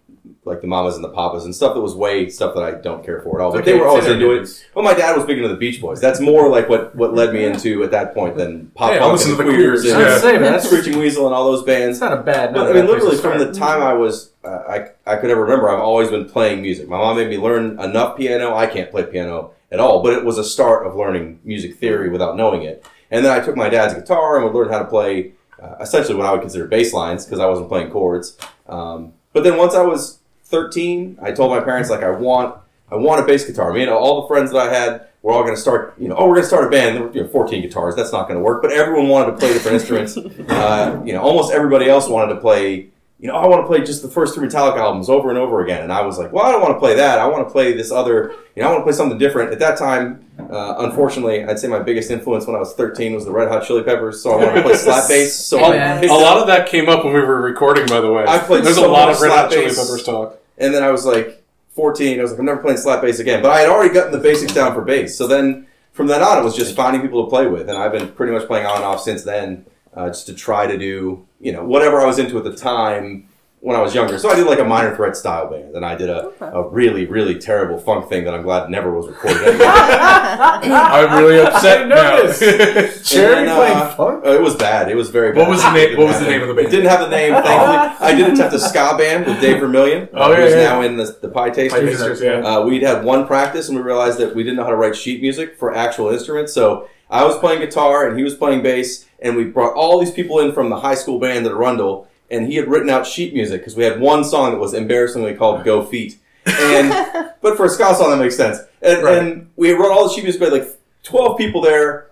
like 0.48 0.62
the 0.62 0.68
Mamas 0.68 0.96
and 0.96 1.04
the 1.04 1.10
Papas 1.10 1.46
and 1.46 1.54
stuff 1.56 1.74
that 1.76 1.82
was 1.82 1.94
way 1.94 2.30
stuff 2.30 2.56
that 2.56 2.64
I 2.64 2.72
don't 2.72 3.04
care 3.06 3.22
for 3.22 3.40
at 3.40 3.44
all. 3.44 3.52
But 3.52 3.66
they 3.66 3.74
were 3.74 3.88
always 3.88 4.06
into 4.08 4.32
it. 4.32 4.66
Well, 4.74 4.84
my 4.86 4.94
dad 4.94 5.16
was 5.16 5.26
big 5.26 5.38
into 5.38 5.50
the 5.50 5.56
Beach 5.56 5.80
Boys. 5.82 6.00
That's 6.02 6.20
more 6.20 6.50
like 6.50 6.70
what 6.70 6.96
what 6.96 7.14
led 7.14 7.34
me 7.34 7.46
into 7.46 7.84
at 7.84 7.92
that 7.92 8.14
point 8.14 8.38
than 8.38 8.68
pop 8.76 8.92
Yeah, 8.94 9.00
punk 9.00 9.14
listen 9.14 9.32
and 9.32 9.38
to 9.40 9.44
the 9.44 9.50
Queers 9.50 9.82
Queers, 9.82 9.94
and 9.94 10.02
yeah. 10.02 10.18
Say, 10.20 10.34
man, 10.34 10.42
that's- 10.54 10.66
Screeching 10.68 10.98
Weasel 10.98 11.26
and 11.26 11.36
all 11.36 11.52
those 11.52 11.64
bands. 11.64 11.98
It's 11.98 12.02
not 12.02 12.14
a 12.14 12.22
bad. 12.24 12.54
Not 12.54 12.60
But 12.62 12.68
a 12.68 12.70
I 12.70 12.74
bad 12.74 12.80
mean, 12.86 12.92
literally 12.92 13.18
from 13.18 13.38
the 13.40 13.52
time 13.52 13.82
I 13.82 13.94
was, 13.94 14.32
uh, 14.44 14.50
I, 14.50 14.88
I 15.06 15.18
could 15.18 15.30
ever 15.30 15.42
remember, 15.44 15.70
I've 15.70 15.80
always 15.80 16.10
been 16.10 16.26
playing 16.30 16.62
music. 16.62 16.88
My 16.88 16.98
mom 16.98 17.18
made 17.18 17.30
me 17.30 17.38
learn 17.38 17.80
enough 17.80 18.18
piano. 18.18 18.56
I 18.56 18.68
can't 18.68 18.90
play 18.90 19.04
piano 19.06 19.52
at 19.72 19.80
all, 19.80 20.02
but 20.02 20.14
it 20.14 20.24
was 20.24 20.38
a 20.38 20.44
start 20.44 20.88
of 20.88 20.96
learning 20.96 21.40
music 21.44 21.76
theory 21.78 22.10
without 22.10 22.38
knowing 22.38 22.64
it. 22.64 22.86
And 23.12 23.26
then 23.26 23.32
I 23.32 23.44
took 23.44 23.56
my 23.56 23.70
dad's 23.70 23.94
guitar 23.94 24.36
and 24.36 24.46
would 24.46 24.54
learn 24.54 24.70
how 24.70 24.80
to 24.80 24.86
play 24.86 25.34
uh, 25.62 25.76
essentially 25.82 26.16
what 26.16 26.26
I 26.26 26.32
would 26.32 26.42
consider 26.42 26.66
bass 26.68 26.94
lines 26.94 27.26
because 27.26 27.40
I 27.40 27.48
wasn't 27.48 27.68
playing 27.70 27.90
chords. 27.92 28.38
Um, 28.70 29.14
but 29.34 29.44
then 29.44 29.58
once 29.58 29.74
I 29.74 29.82
was 29.84 30.20
13, 30.48 31.20
I 31.22 31.32
told 31.32 31.52
my 31.52 31.60
parents 31.60 31.90
like 31.90 32.04
I 32.04 32.10
want, 32.10 32.56
I 32.90 32.96
want 32.96 33.22
a 33.22 33.26
bass 33.26 33.46
guitar. 33.46 33.72
I 33.72 33.76
mean, 33.76 33.90
all 33.90 34.22
the 34.22 34.28
friends 34.28 34.52
that 34.52 34.60
I 34.60 34.74
had 34.74 35.08
were 35.22 35.34
all 35.34 35.44
going 35.44 35.56
to 35.56 35.60
start, 35.62 35.94
you 36.00 36.08
know, 36.08 36.16
oh, 36.16 36.28
we're 36.28 36.36
going 36.36 36.44
to 36.44 36.48
start 36.48 36.66
a 36.66 36.70
band. 36.70 36.96
There 36.96 37.04
were 37.04 37.14
you 37.14 37.22
know, 37.24 37.28
14 37.28 37.62
guitars. 37.62 37.96
That's 37.96 38.14
not 38.14 38.30
going 38.30 38.40
to 38.40 38.44
work. 38.44 38.62
But 38.62 38.72
everyone 38.72 39.10
wanted 39.10 39.32
to 39.32 39.38
play 39.38 39.54
different 39.54 39.76
instruments. 39.76 40.18
Uh, 40.58 41.02
you 41.06 41.14
know, 41.14 41.22
almost 41.22 41.52
everybody 41.52 41.90
else 41.90 42.08
wanted 42.08 42.34
to 42.34 42.40
play. 42.40 42.88
You 43.20 43.28
know, 43.28 43.36
I 43.36 43.48
want 43.48 43.64
to 43.64 43.68
play 43.68 43.80
just 43.84 44.04
the 44.04 44.08
first 44.10 44.36
three 44.36 44.48
Metallica 44.48 44.78
albums 44.78 45.10
over 45.10 45.30
and 45.30 45.40
over 45.40 45.64
again. 45.64 45.82
And 45.82 45.92
I 45.92 46.02
was 46.02 46.20
like, 46.20 46.32
well, 46.32 46.46
I 46.46 46.52
don't 46.52 46.62
want 46.62 46.76
to 46.76 46.80
play 46.80 46.96
that. 46.96 47.18
I 47.18 47.26
want 47.26 47.48
to 47.48 47.52
play 47.52 47.74
this 47.74 47.92
other. 47.92 48.34
You 48.56 48.62
know, 48.62 48.68
I 48.68 48.72
want 48.72 48.82
to 48.82 48.84
play 48.84 48.94
something 48.94 49.18
different. 49.18 49.52
At 49.52 49.58
that 49.58 49.80
time, 49.80 50.24
uh, 50.52 50.76
unfortunately, 50.80 51.44
I'd 51.44 51.58
say 51.58 51.68
my 51.68 51.80
biggest 51.80 52.12
influence 52.12 52.46
when 52.46 52.56
I 52.56 52.60
was 52.60 52.74
13 52.74 53.16
was 53.16 53.26
the 53.26 53.32
Red 53.32 53.48
Hot 53.48 53.66
Chili 53.66 53.82
Peppers. 53.82 54.22
So 54.22 54.34
I 54.34 54.36
wanted 54.36 54.54
to 54.54 54.62
play 54.62 54.76
slap 54.76 55.08
bass. 55.10 55.34
So 55.36 55.58
Hey, 55.58 55.80
I 55.80 56.02
A 56.02 56.14
lot 56.14 56.38
of 56.38 56.46
that 56.48 56.68
came 56.70 56.90
up 56.90 57.04
when 57.04 57.14
we 57.14 57.22
were 57.22 57.42
recording, 57.42 57.88
by 57.88 58.02
the 58.02 58.12
way. 58.12 58.24
I 58.28 58.38
played 58.38 58.64
There's 58.64 58.76
so 58.76 58.88
a 58.88 58.92
lot 58.92 59.10
of 59.10 59.20
Red 59.20 59.30
slap 59.30 59.46
Hot 59.46 59.52
Chili 59.52 59.66
bass. 59.66 59.84
Peppers 59.84 60.04
talk. 60.04 60.40
And 60.60 60.72
then 60.72 60.84
I 60.84 60.92
was 60.92 61.04
like 61.04 61.44
14. 61.74 62.20
I 62.20 62.22
was 62.22 62.32
like, 62.32 62.40
I'm 62.40 62.46
never 62.46 62.62
playing 62.62 62.78
slap 62.78 63.02
bass 63.02 63.18
again. 63.18 63.42
But 63.42 63.50
I 63.50 63.62
had 63.62 63.70
already 63.70 63.94
gotten 63.94 64.12
the 64.12 64.20
basics 64.20 64.54
down 64.54 64.76
for 64.76 64.82
bass. 64.82 65.18
So 65.18 65.26
then 65.26 65.66
from 65.92 66.06
then 66.06 66.22
on, 66.22 66.38
it 66.38 66.44
was 66.44 66.56
just 66.56 66.76
finding 66.76 67.02
people 67.02 67.24
to 67.24 67.30
play 67.32 67.48
with. 67.48 67.68
And 67.68 67.80
I've 67.80 67.92
been 67.92 68.12
pretty 68.12 68.32
much 68.32 68.46
playing 68.46 68.68
on 68.68 68.76
and 68.76 68.86
off 68.86 69.02
since 69.02 69.24
then, 69.24 69.66
uh, 69.98 70.08
just 70.10 70.26
to 70.28 70.34
try 70.34 70.68
to 70.68 70.78
do, 70.78 71.26
you 71.40 71.52
know, 71.52 71.64
whatever 71.66 72.00
I 72.00 72.06
was 72.06 72.20
into 72.20 72.38
at 72.38 72.44
the 72.44 72.56
time 72.56 73.28
when 73.60 73.76
I 73.76 73.82
was 73.82 73.96
younger. 73.96 74.20
So 74.20 74.30
I 74.30 74.36
did 74.36 74.46
like 74.46 74.60
a 74.60 74.64
minor 74.64 74.96
threat 74.96 75.16
style 75.18 75.50
band. 75.50 75.76
And 75.76 75.84
I 75.84 75.96
did 75.96 76.10
a, 76.12 76.26
Okay. 76.28 76.50
a 76.54 76.62
really, 76.70 77.06
really 77.08 77.40
terrible 77.40 77.80
funk 77.80 78.08
thing 78.08 78.24
that 78.26 78.34
I'm 78.36 78.44
glad 78.44 78.70
never 78.70 78.94
was 78.94 79.08
recorded 79.08 79.42
anyway. 79.48 79.66
I'm 79.66 81.24
really 81.24 81.40
upset 81.42 81.82
I 81.82 81.86
now. 81.86 82.32
Cherry 83.04 83.46
then, 83.46 83.56
playing 83.56 83.78
uh, 83.78 83.96
funk. 83.96 84.26
uh, 84.26 84.30
It 84.34 84.42
was 84.42 84.56
bad. 84.56 84.90
It 84.92 84.96
was 84.96 85.10
very 85.10 85.32
bad. 85.34 85.40
What 85.40 85.50
was 85.50 85.64
the 85.64 85.72
name- 85.72 85.98
what 85.98 86.08
was 86.08 86.20
the 86.20 86.28
name 86.28 86.42
of 86.44 86.48
the 86.50 86.54
band? 86.54 86.68
It 86.68 86.72
didn't 86.72 86.90
have 86.90 87.00
the 87.00 87.10
name, 87.10 87.34
thankfully. 87.34 88.08
I 88.08 88.14
did 88.14 88.32
attempt 88.32 88.54
a 88.54 88.60
ska 88.60 88.96
band 88.98 89.26
with 89.26 89.42
Dave 89.42 89.60
Vermillion, 89.60 90.08
Oh, 90.14 90.22
uh, 90.26 90.30
yeah, 90.30 90.36
who's 90.44 90.52
yeah. 90.54 90.64
now 90.64 90.82
in 90.82 90.98
the, 90.98 91.06
the 91.22 91.30
Pietasters. 91.30 91.70
Tasters, 91.92 92.22
yeah. 92.22 92.40
Uh, 92.48 92.62
we'd 92.66 92.84
had 92.84 93.04
one 93.04 93.26
practice 93.26 93.70
and 93.70 93.78
we 93.78 93.84
realized 93.84 94.20
that 94.20 94.36
we 94.36 94.44
didn't 94.44 94.58
know 94.58 94.64
how 94.66 94.70
to 94.70 94.76
write 94.76 94.96
sheet 94.96 95.20
music 95.22 95.58
for 95.58 95.74
actual 95.76 96.10
instruments. 96.10 96.54
So 96.54 96.88
I 97.10 97.24
was 97.26 97.38
playing 97.38 97.62
guitar 97.62 98.08
and 98.08 98.18
he 98.18 98.24
was 98.24 98.36
playing 98.36 98.62
bass, 98.64 99.06
and 99.20 99.36
we 99.36 99.46
brought 99.46 99.74
all 99.74 100.00
these 100.00 100.12
people 100.12 100.40
in 100.40 100.52
from 100.52 100.70
the 100.70 100.80
high 100.80 100.96
school 100.96 101.20
band 101.20 101.46
at 101.46 101.52
Arundel, 101.54 102.08
and 102.30 102.48
he 102.48 102.56
had 102.56 102.68
written 102.68 102.90
out 102.90 103.08
sheet 103.08 103.34
music 103.34 103.62
because 103.62 103.76
we 103.76 103.84
had 103.84 104.00
one 104.00 104.24
song 104.24 104.52
that 104.52 104.60
was 104.60 104.74
embarrassingly 104.74 105.34
called 105.36 105.64
"Go 105.64 105.84
Feet," 105.86 106.18
and 106.46 106.90
but 107.42 107.56
for 107.58 107.66
a 107.66 107.70
ska 107.70 107.96
song 107.96 108.12
that 108.12 108.18
makes 108.18 108.36
sense. 108.36 108.60
And, 108.82 109.04
Right. 109.04 109.18
and 109.18 109.50
we 109.56 109.72
wrote 109.72 109.92
all 109.92 110.08
the 110.08 110.14
sheet 110.14 110.24
music. 110.24 110.42
We 110.42 110.46
had 110.48 110.54
like 110.54 110.68
twelve 111.04 111.38
people 111.38 111.62
there. 111.62 112.07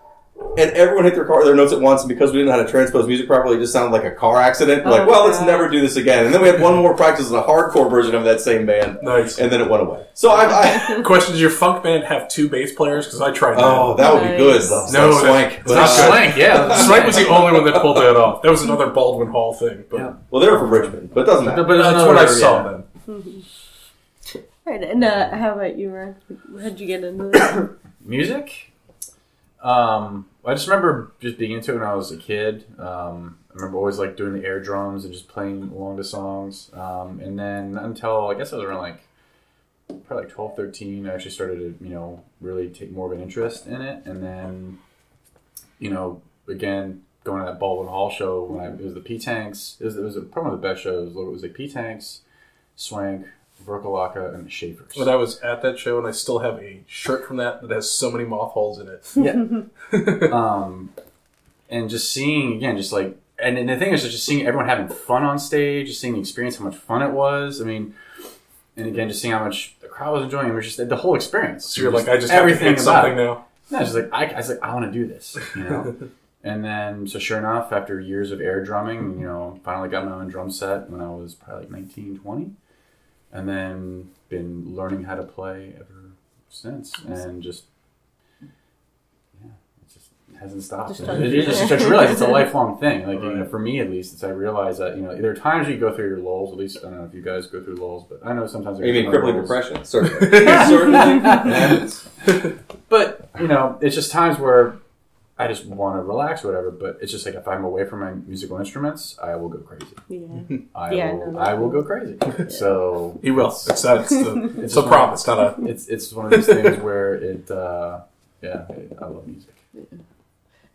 And 0.58 0.72
everyone 0.72 1.04
hit 1.04 1.16
their 1.16 1.26
car, 1.26 1.43
their 1.43 1.56
notes 1.56 1.74
at 1.74 1.82
once, 1.82 2.02
and 2.02 2.10
because 2.10 2.32
we 2.32 2.38
didn't 2.39 2.48
know 2.48 2.58
how 2.60 2.64
to 2.64 2.70
transpose 2.72 3.08
music 3.08 3.28
properly, 3.28 3.58
it 3.58 3.60
just 3.60 3.74
sounded 3.74 3.91
like 3.91 4.06
a 4.06 4.16
car 4.16 4.38
accident. 4.41 4.86
We're 4.86 4.91
like, 4.91 5.02
Oh, 5.02 5.08
well, 5.08 5.26
let's 5.28 5.41
never 5.41 5.70
do 5.70 5.82
this 5.82 5.98
again. 5.98 6.26
And 6.26 6.34
then 6.34 6.41
we 6.41 6.48
had 6.48 6.62
one 6.62 6.76
more 6.76 6.96
practice 6.96 7.30
in 7.30 7.36
a 7.36 7.41
hardcore 7.43 7.89
version 7.89 8.16
of 8.16 8.24
that 8.24 8.39
same 8.39 8.66
band, 8.66 9.00
Nice. 9.02 9.38
and 9.38 9.52
then 9.52 9.60
it 9.60 9.70
went 9.70 9.84
away. 9.84 10.06
So 10.14 10.30
I, 10.32 10.46
I 10.98 11.02
Question: 11.06 11.34
Does 11.34 11.41
your 11.41 11.50
funk 11.50 11.84
band 11.84 12.06
have 12.06 12.30
two 12.30 12.48
bass 12.50 12.74
players? 12.74 13.06
Because 13.06 13.20
I 13.22 13.32
tried 13.32 13.56
that. 13.56 13.64
oh, 13.66 13.96
that 13.98 14.14
would 14.14 14.24
be 14.24 14.38
good. 14.38 14.62
Nice. 14.62 14.93
No, 14.93 15.10
Like 15.10 15.20
Swank. 15.26 15.54
it's 15.60 15.72
not 15.72 15.88
Swank, 15.89 16.38
yeah. 16.38 16.76
Swank 16.86 17.06
was 17.06 17.16
the 17.18 17.28
only 17.28 17.52
one 17.52 17.66
that 17.66 17.82
pulled 17.82 17.98
that 17.98 18.16
off. 18.16 18.41
That 18.41 18.52
was 18.52 18.62
another 18.64 18.88
Baldwin 18.91 19.28
Hall 19.30 19.54
thing, 19.54 19.84
but 19.91 19.98
Yeah. 19.98 20.14
Well, 20.32 20.41
they 20.41 20.50
were 20.50 20.60
from 20.60 20.70
Richmond, 20.70 21.14
but 21.14 21.22
it 21.22 21.26
doesn't 21.26 21.46
matter. 21.46 21.64
But 21.66 21.78
that's 21.78 22.08
what 22.08 22.18
I 22.18 22.22
yeah. 22.22 22.28
saw 22.28 22.72
then. 22.72 23.43
Right, 24.66 24.82
and 24.84 25.04
uh, 25.04 25.30
how 25.36 25.54
about 25.54 25.78
you, 25.78 25.91
Ren? 25.91 26.16
How'd 26.62 26.80
you 26.80 26.88
get 26.88 27.04
into 27.04 27.26
this? 27.30 27.70
Music? 28.04 28.72
Um, 29.66 30.28
I 30.45 30.53
just 30.53 30.68
remember 30.68 31.11
just 31.20 31.39
being 31.39 31.51
into 31.51 31.72
it 31.72 31.80
when 31.80 31.88
I 31.88 31.95
was 31.95 32.11
a 32.11 32.18
kid. 32.18 32.66
Um, 32.78 33.39
I 33.49 33.55
remember 33.55 33.80
always 33.80 33.97
like 33.97 34.16
doing 34.16 34.39
the 34.39 34.45
air 34.45 34.59
drums 34.59 35.05
and 35.05 35.13
just 35.13 35.28
playing 35.28 35.72
along 35.76 35.97
to 35.97 36.03
songs. 36.03 36.70
Um, 36.74 37.20
and 37.20 37.38
then 37.38 37.76
until 37.76 38.28
I 38.28 38.36
guess 38.36 38.53
I 38.53 38.57
was 38.57 38.66
around 38.66 38.78
like 38.78 39.01
probably 40.05 40.26
like 40.26 40.34
12, 40.34 40.55
13, 40.55 41.09
I 41.09 41.13
actually 41.16 41.32
started 41.32 41.80
to, 41.80 41.84
you 41.84 41.95
know, 41.95 42.24
really 42.41 42.70
take 42.70 42.91
more 42.91 43.11
of 43.11 43.18
an 43.18 43.24
interest 43.24 43.66
in 43.66 43.82
it. 43.82 44.05
And 44.05 44.22
then, 44.22 44.78
you 45.80 45.89
know, 45.89 46.22
again, 46.47 47.01
going 47.24 47.39
to 47.39 47.51
that 47.51 47.59
Baldwin 47.59 47.88
Hall 47.88 48.11
show 48.11 48.43
when 48.43 48.63
I, 48.63 48.68
it 48.68 48.82
was 48.82 48.93
the 48.93 48.99
P 48.99 49.18
Tanks. 49.18 49.78
It 49.80 49.86
was, 49.86 49.97
it 49.97 50.03
was 50.03 50.13
probably 50.32 50.43
one 50.43 50.53
of 50.53 50.61
the 50.61 50.68
best 50.68 50.84
shows. 50.84 51.09
It 51.09 51.16
was 51.16 51.41
like 51.41 51.55
P 51.55 51.68
Tanks, 51.68 52.22
Swank, 52.76 53.26
Verkalaka, 53.64 54.34
and 54.34 54.45
the 54.45 54.49
Schaefers. 54.49 54.95
When 54.95 55.10
I 55.10 55.16
was 55.16 55.39
at 55.39 55.62
that 55.62 55.78
show, 55.80 55.97
and 55.97 56.08
I 56.08 56.12
still 56.12 56.39
have 56.39 56.60
a 56.60 56.82
shirt 56.88 57.28
from 57.28 57.38
that 57.38 57.62
that 57.62 57.72
has 57.72 57.89
so 57.89 58.12
many 58.12 58.26
moth 58.26 58.51
holes 58.51 58.80
in 58.80 58.88
it. 58.88 59.06
Yeah. 59.16 60.30
um, 60.32 60.91
and 61.70 61.89
just 61.89 62.12
seeing 62.12 62.53
again, 62.53 62.78
just 62.78 62.91
like, 62.91 63.18
and, 63.39 63.58
and 63.58 63.68
the 63.70 63.78
thing 63.78 63.93
is, 63.93 64.03
just 64.03 64.26
seeing 64.26 64.45
everyone 64.45 64.68
having 64.70 64.88
fun 64.88 65.24
on 65.24 65.39
stage, 65.39 65.88
just 65.88 65.99
seeing 65.99 66.14
the 66.14 66.20
experience, 66.20 66.58
how 66.58 66.66
much 66.66 66.76
fun 66.76 67.01
it 67.01 67.12
was. 67.12 67.62
I 67.62 67.66
mean, 67.66 67.95
and 68.78 68.88
again, 68.88 69.08
just 69.08 69.22
seeing 69.22 69.34
how 69.34 69.43
much 69.43 69.76
the 69.82 69.88
crowd 69.88 70.14
was 70.14 70.24
enjoying. 70.24 70.49
It 70.49 70.53
was 70.53 70.66
just 70.66 70.89
the 70.89 70.95
whole 70.95 71.16
experience. 71.16 71.66
So 71.66 71.82
you're 71.82 71.91
Just 71.91 72.08
like, 72.08 72.18
I 72.18 72.20
just 72.20 72.32
everything 72.34 72.68
have 72.68 72.78
to 72.78 72.82
about 72.84 73.03
something 73.03 73.14
it. 73.14 73.24
now. 73.24 73.45
No, 73.72 73.80
it's 73.80 73.93
just 73.93 73.95
like 73.95 74.14
I, 74.14 74.34
I 74.34 74.38
was 74.38 74.49
like, 74.49 74.62
I 74.62 74.74
want 74.74 74.86
to 74.86 74.91
do 74.91 75.08
this, 75.08 75.38
you 75.56 75.64
know. 75.64 75.95
and 76.43 76.64
then, 76.64 77.08
so 77.08 77.18
sure 77.18 77.39
enough, 77.39 77.72
after 77.74 77.99
years 77.99 78.32
of 78.32 78.41
air 78.41 78.64
drumming, 78.64 79.20
you 79.20 79.26
know, 79.26 79.60
finally 79.64 79.89
got 79.89 80.06
my 80.06 80.12
own 80.12 80.28
drum 80.28 80.51
set 80.51 80.89
when 80.89 81.01
I 81.01 81.10
was 81.10 81.34
probably 81.34 81.64
like 81.64 81.72
19, 81.72 82.20
20. 82.20 82.51
And 83.36 83.48
then 83.50 84.10
been 84.30 84.76
learning 84.76 85.04
how 85.04 85.16
to 85.16 85.24
play 85.24 85.74
ever 85.76 86.12
since, 86.50 86.94
and 87.08 87.42
just 87.44 87.66
yeah, 88.42 89.48
it 89.82 89.94
just 89.94 90.10
hasn't 90.40 90.64
stopped. 90.64 90.90
Just 90.98 91.02
It- 91.02 91.10
it- 91.22 91.34
it's 91.36 91.48
it 91.48 91.52
just, 91.52 91.70
just 91.70 91.86
realize 91.90 92.12
it's 92.12 92.22
a 92.22 92.28
lifelong 92.40 92.78
thing. 92.80 93.06
Like 93.08 93.22
you 93.22 93.34
know, 93.36 93.46
for 93.46 93.60
me 93.60 93.80
at 93.80 93.90
least, 93.90 94.14
it's 94.14 94.24
I 94.24 94.30
realize 94.30 94.78
that 94.80 94.96
you 94.96 95.04
know 95.04 95.16
there 95.16 95.32
are 95.32 95.36
times 95.36 95.68
you 95.68 95.78
go 95.78 95.94
through 95.94 96.08
your 96.08 96.20
lulls. 96.20 96.52
At 96.52 96.58
least 96.58 96.78
I 96.80 96.82
don't 96.90 96.98
know 97.00 97.06
if 97.06 97.14
you 97.14 97.22
guys 97.22 97.48
go 97.48 97.62
through 97.64 97.76
lulls, 97.76 98.06
but 98.10 98.20
I 98.26 98.34
know 98.34 98.48
sometimes 98.48 98.80
I 98.80 98.84
You 98.86 98.94
go 98.94 99.00
mean 99.02 99.04
through 99.12 99.20
crippling 99.22 99.36
lulls. 99.36 99.50
depression? 99.50 99.86
Certainly. 99.86 100.30
Certainly. 102.26 102.56
But 102.90 103.30
you 103.40 103.48
know, 103.48 103.78
it's 103.82 103.96
just 103.96 104.12
times 104.12 104.38
where 104.40 104.76
I 105.38 105.48
just 105.48 105.66
want 105.66 105.98
to 105.98 106.02
relax 106.02 106.44
or 106.44 106.48
whatever. 106.48 106.72
But 106.72 107.00
it's 107.02 107.12
just 107.12 107.26
like 107.26 107.36
if 107.36 107.48
I'm 107.48 107.64
away 107.66 107.86
from 107.86 108.00
my 108.00 108.14
musical 108.14 108.58
instruments, 108.58 109.18
I 109.22 109.36
will 109.36 109.50
go 109.50 109.60
crazy. 109.60 109.86
Yeah. 110.08 110.58
I 110.74 110.94
Yeah, 110.94 111.12
will, 111.14 111.26
no, 111.26 111.32
no. 111.32 111.40
I 111.40 111.54
will 111.54 111.70
go 111.70 111.84
crazy. 111.84 112.18
So 112.50 113.20
He 113.22 113.32
will. 113.32 113.48
It's, 113.48 113.84
not, 113.84 114.02
it's, 114.02 114.10
the, 114.10 114.54
it's 114.64 114.74
a 114.74 114.82
just 114.82 114.88
promise, 114.88 115.28
not 115.28 115.60
a. 115.60 115.66
It's 115.66 115.88
it's 115.88 116.12
one 116.14 116.26
of 116.26 116.32
those 116.32 116.46
things 116.46 116.78
where 116.82 117.16
it, 117.16 117.52
uh, 117.52 118.02
yeah, 118.42 118.66
I 119.02 119.06
love 119.06 119.28
music. 119.28 119.54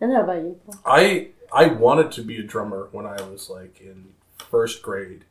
And 0.01 0.13
how 0.13 0.23
about 0.23 0.43
you, 0.43 0.59
Paul? 0.67 0.81
I 0.85 1.29
I 1.53 1.67
wanted 1.67 2.13
to 2.13 2.23
be 2.23 2.37
a 2.39 2.43
drummer 2.43 2.89
when 2.93 3.07
I 3.07 3.21
was 3.23 3.51
like 3.51 3.81
in 3.81 4.13
first 4.39 4.83
grade, 4.83 5.25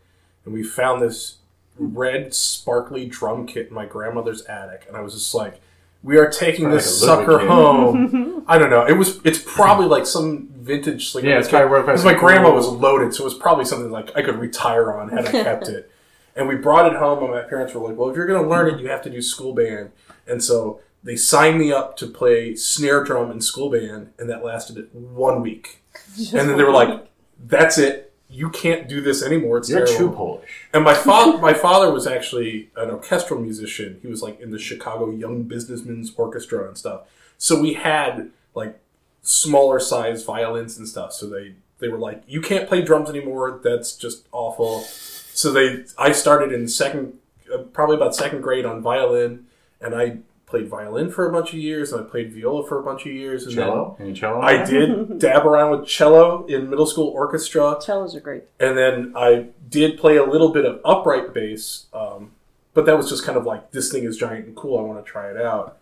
and 0.45 0.53
we 0.53 0.63
found 0.63 1.01
this 1.01 1.37
red 1.77 2.33
sparkly 2.33 3.05
drum 3.05 3.45
kit 3.47 3.67
in 3.69 3.73
my 3.73 3.85
grandmother's 3.85 4.41
attic, 4.43 4.85
and 4.87 4.97
I 4.97 5.01
was 5.01 5.13
just 5.13 5.33
like, 5.33 5.61
"We 6.03 6.17
are 6.17 6.29
taking 6.29 6.65
Probably 6.65 6.77
this 6.79 7.01
like 7.01 7.07
sucker 7.09 7.39
kit. 7.39 7.47
home." 7.47 8.43
I 8.47 8.57
don't 8.57 8.69
know. 8.69 8.85
It 8.85 8.93
was. 8.93 9.19
It's 9.23 9.39
probably 9.39 9.85
like 9.87 10.05
some 10.05 10.47
vintage. 10.53 11.13
Like, 11.15 11.23
Yeah, 11.23 11.39
it's 11.39 11.47
probably 11.49 11.69
where- 11.69 11.81
because 11.81 12.03
my 12.05 12.13
grandma 12.13 12.51
was 12.53 12.67
loaded, 12.67 13.13
so 13.13 13.23
it 13.23 13.25
was 13.25 13.33
probably 13.35 13.65
something 13.65 13.91
like 13.91 14.15
I 14.15 14.21
could 14.21 14.37
retire 14.39 14.91
on 14.91 15.09
had 15.09 15.27
I 15.27 15.31
kept 15.31 15.67
it. 15.67 15.91
And 16.35 16.47
we 16.47 16.55
brought 16.55 16.85
it 16.89 16.97
home, 16.97 17.21
and 17.23 17.33
my 17.33 17.41
parents 17.41 17.73
were 17.73 17.85
like, 17.85 17.97
"Well, 17.97 18.09
if 18.09 18.15
you're 18.15 18.27
going 18.27 18.41
to 18.41 18.47
learn 18.49 18.73
it, 18.73 18.79
you 18.79 18.87
have 18.87 19.01
to 19.01 19.09
do 19.09 19.21
school 19.21 19.53
band." 19.53 19.91
And 20.25 20.41
so 20.41 20.79
they 21.03 21.17
signed 21.17 21.59
me 21.59 21.73
up 21.73 21.97
to 21.97 22.07
play 22.07 22.55
snare 22.55 23.03
drum 23.03 23.29
in 23.31 23.41
school 23.41 23.69
band, 23.69 24.13
and 24.17 24.29
that 24.29 24.43
lasted 24.45 24.87
one 24.93 25.41
week. 25.41 25.81
and 26.17 26.47
then 26.47 26.55
they 26.55 26.63
were 26.63 26.71
like, 26.71 27.07
"That's 27.45 27.77
it. 27.77 28.08
You 28.29 28.49
can't 28.49 28.87
do 28.87 29.01
this 29.01 29.23
anymore. 29.23 29.57
It's 29.57 29.69
You're 29.69 29.85
terrible." 29.85 30.09
too 30.09 30.15
Polish. 30.15 30.67
And 30.73 30.83
my 30.83 30.93
father, 30.93 31.37
my 31.49 31.53
father 31.53 31.91
was 31.91 32.05
actually 32.05 32.69
an 32.75 32.91
orchestral 32.91 33.39
musician. 33.39 33.99
He 34.01 34.07
was 34.07 34.21
like 34.21 34.39
in 34.39 34.51
the 34.51 34.59
Chicago 34.59 35.09
Young 35.09 35.43
Businessmen's 35.43 36.13
Orchestra 36.15 36.67
and 36.67 36.77
stuff. 36.77 37.01
So 37.37 37.59
we 37.59 37.73
had 37.73 38.31
like 38.53 38.79
smaller 39.21 39.79
size 39.79 40.23
violins 40.23 40.77
and 40.77 40.87
stuff. 40.87 41.13
So 41.13 41.27
they 41.27 41.55
they 41.79 41.87
were 41.87 41.97
like, 41.97 42.23
"You 42.27 42.41
can't 42.41 42.67
play 42.67 42.81
drums 42.81 43.09
anymore. 43.09 43.59
That's 43.63 43.95
just 43.95 44.27
awful." 44.31 44.81
So 44.81 45.51
they, 45.51 45.85
I 45.97 46.11
started 46.11 46.51
in 46.51 46.67
second, 46.67 47.13
uh, 47.53 47.59
probably 47.59 47.95
about 47.95 48.13
second 48.13 48.41
grade 48.41 48.65
on 48.65 48.81
violin, 48.81 49.45
and 49.79 49.95
I 49.95 50.17
played 50.49 50.67
violin 50.67 51.11
for 51.11 51.29
a 51.29 51.31
bunch 51.31 51.53
of 51.53 51.59
years, 51.59 51.91
and 51.93 52.01
I 52.01 52.09
played 52.09 52.33
viola 52.33 52.67
for 52.67 52.79
a 52.79 52.83
bunch 52.83 53.05
of 53.05 53.11
years, 53.11 53.45
and 53.45 53.53
Cello? 53.53 53.95
Any 53.99 54.13
cello? 54.13 54.41
I 54.41 54.65
did 54.65 55.19
dab 55.25 55.45
around 55.45 55.71
with 55.71 55.87
cello 55.87 56.45
in 56.47 56.69
middle 56.69 56.87
school 56.87 57.07
orchestra 57.07 57.77
Cellos 57.79 58.15
are 58.15 58.19
great. 58.19 58.43
and 58.59 58.77
then 58.77 59.13
I 59.15 59.47
did 59.69 59.99
play 59.99 60.17
a 60.17 60.23
little 60.23 60.51
bit 60.51 60.65
of 60.65 60.81
upright 60.83 61.33
bass, 61.33 61.85
um, 61.93 62.31
but 62.73 62.85
that 62.85 62.97
was 62.97 63.09
just 63.09 63.23
kind 63.23 63.37
of 63.37 63.45
like 63.45 63.71
this 63.71 63.91
thing 63.91 64.03
is 64.03 64.17
giant 64.17 64.47
and 64.47 64.55
cool. 64.55 64.77
I 64.77 64.81
want 64.81 65.05
to 65.05 65.09
try 65.09 65.29
it 65.29 65.37
out, 65.37 65.77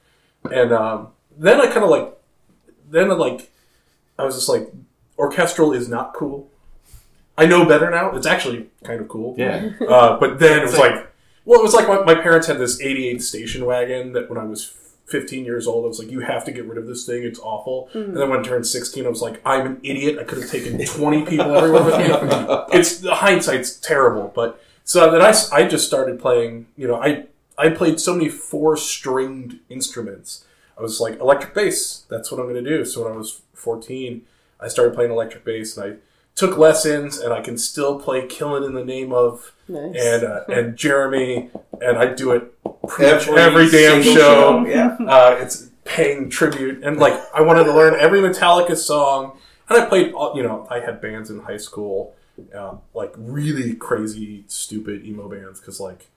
and 0.51 0.71
um, 0.73 1.09
then 1.37 1.61
I 1.61 1.67
kind 1.67 1.83
of 1.83 1.89
like, 1.89 2.17
then 2.89 3.09
like, 3.17 3.51
I 4.19 4.25
was 4.25 4.35
just 4.35 4.49
like, 4.49 4.69
orchestral 5.17 5.71
is 5.73 5.87
not 5.87 6.13
cool. 6.13 6.49
I 7.37 7.45
know 7.45 7.65
better 7.65 7.89
now. 7.91 8.15
It's 8.15 8.25
actually 8.25 8.67
kind 8.83 8.99
of 8.99 9.07
cool. 9.07 9.35
Yeah. 9.37 9.69
Uh, 9.87 10.19
but 10.19 10.39
then 10.39 10.59
it 10.59 10.63
was 10.63 10.77
like, 10.77 11.07
well, 11.47 11.61
it 11.61 11.63
was 11.63 11.73
like 11.73 11.87
my, 11.87 12.01
my 12.01 12.21
parents 12.21 12.47
had 12.47 12.59
this 12.59 12.81
'88 12.81 13.23
station 13.23 13.65
wagon 13.65 14.11
that 14.11 14.29
when 14.29 14.37
I 14.37 14.43
was 14.43 14.65
15 15.05 15.45
years 15.45 15.65
old, 15.65 15.85
I 15.85 15.87
was 15.87 15.99
like, 15.99 16.11
you 16.11 16.19
have 16.19 16.43
to 16.43 16.51
get 16.51 16.65
rid 16.65 16.77
of 16.77 16.85
this 16.85 17.05
thing. 17.05 17.23
It's 17.23 17.39
awful. 17.39 17.87
Hmm. 17.93 17.99
And 17.99 18.17
then 18.17 18.29
when 18.29 18.41
I 18.41 18.43
turned 18.43 18.67
16, 18.67 19.05
I 19.05 19.09
was 19.09 19.21
like, 19.21 19.41
I'm 19.45 19.65
an 19.65 19.79
idiot. 19.81 20.19
I 20.19 20.25
could 20.25 20.39
have 20.39 20.51
taken 20.51 20.77
20 20.85 21.25
people 21.25 21.55
everywhere 21.55 21.83
with 21.85 21.97
me. 21.97 22.77
It's 22.77 22.99
the 22.99 23.15
hindsight's 23.15 23.77
terrible, 23.77 24.31
but 24.35 24.61
so 24.83 25.09
then 25.09 25.21
I, 25.21 25.33
I 25.53 25.67
just 25.67 25.87
started 25.87 26.19
playing. 26.19 26.67
You 26.75 26.89
know, 26.89 27.01
I 27.01 27.27
I 27.57 27.69
played 27.69 28.01
so 28.01 28.13
many 28.13 28.27
four 28.27 28.75
stringed 28.75 29.59
instruments. 29.69 30.43
I 30.77 30.81
was 30.81 30.99
like 30.99 31.17
electric 31.21 31.53
bass. 31.53 32.03
That's 32.09 32.29
what 32.29 32.41
I'm 32.41 32.47
going 32.47 32.61
to 32.61 32.69
do. 32.77 32.83
So 32.83 33.05
when 33.05 33.13
I 33.13 33.15
was 33.15 33.41
14, 33.53 34.21
I 34.59 34.67
started 34.67 34.93
playing 34.93 35.11
electric 35.11 35.45
bass, 35.45 35.77
and 35.77 35.93
I 35.93 35.97
took 36.37 36.55
lessons, 36.57 37.17
and 37.17 37.33
I 37.33 37.41
can 37.41 37.57
still 37.57 37.99
play 37.99 38.25
"Killing 38.27 38.63
in 38.63 38.73
the 38.73 38.85
Name 38.85 39.11
of" 39.11 39.51
Nice. 39.67 39.95
and 39.97 40.23
uh, 40.23 40.43
and 40.47 40.77
Jeremy, 40.77 41.49
and 41.81 41.97
I 41.97 42.13
do 42.13 42.31
it 42.31 42.53
pretty 42.87 43.13
much 43.13 43.27
Every 43.27 43.41
every 43.41 43.69
damn 43.69 44.01
single 44.03 44.15
show. 44.23 44.65
Yeah. 44.65 44.95
Uh, 45.05 45.37
it's 45.41 45.69
paying 45.83 46.29
tribute, 46.29 46.83
and 46.83 46.97
like 46.97 47.19
I 47.35 47.41
wanted 47.41 47.65
to 47.65 47.73
learn 47.73 47.99
every 47.99 48.21
Metallica 48.21 48.77
song, 48.77 49.37
and 49.67 49.81
I 49.81 49.85
played. 49.85 50.13
all 50.13 50.37
You 50.37 50.43
know, 50.43 50.65
I 50.69 50.79
had 50.79 51.01
bands 51.01 51.29
in 51.29 51.39
high 51.41 51.57
school, 51.57 52.15
uh, 52.55 52.75
like 52.93 53.13
really 53.17 53.73
crazy, 53.73 54.45
stupid 54.47 55.03
emo 55.05 55.27
bands, 55.27 55.59
because 55.59 55.79
like 55.79 56.07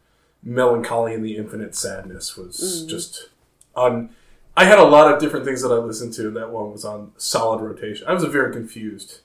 Mellon 0.42 0.84
Collie 0.84 1.14
and 1.14 1.24
the 1.24 1.36
Infinite 1.36 1.74
Sadness 1.74 2.36
was 2.36 2.84
just 2.86 3.30
on. 3.74 4.10
I 4.56 4.64
had 4.64 4.78
a 4.78 4.84
lot 4.84 5.10
of 5.10 5.20
different 5.20 5.46
things 5.46 5.62
that 5.62 5.70
I 5.70 5.76
listened 5.76 6.12
to. 6.14 6.26
and 6.26 6.36
That 6.36 6.50
one 6.50 6.72
was 6.72 6.84
on 6.84 7.12
solid 7.16 7.62
rotation. 7.62 8.06
I 8.06 8.12
was 8.12 8.24
a 8.24 8.28
very 8.28 8.52
confused 8.52 9.20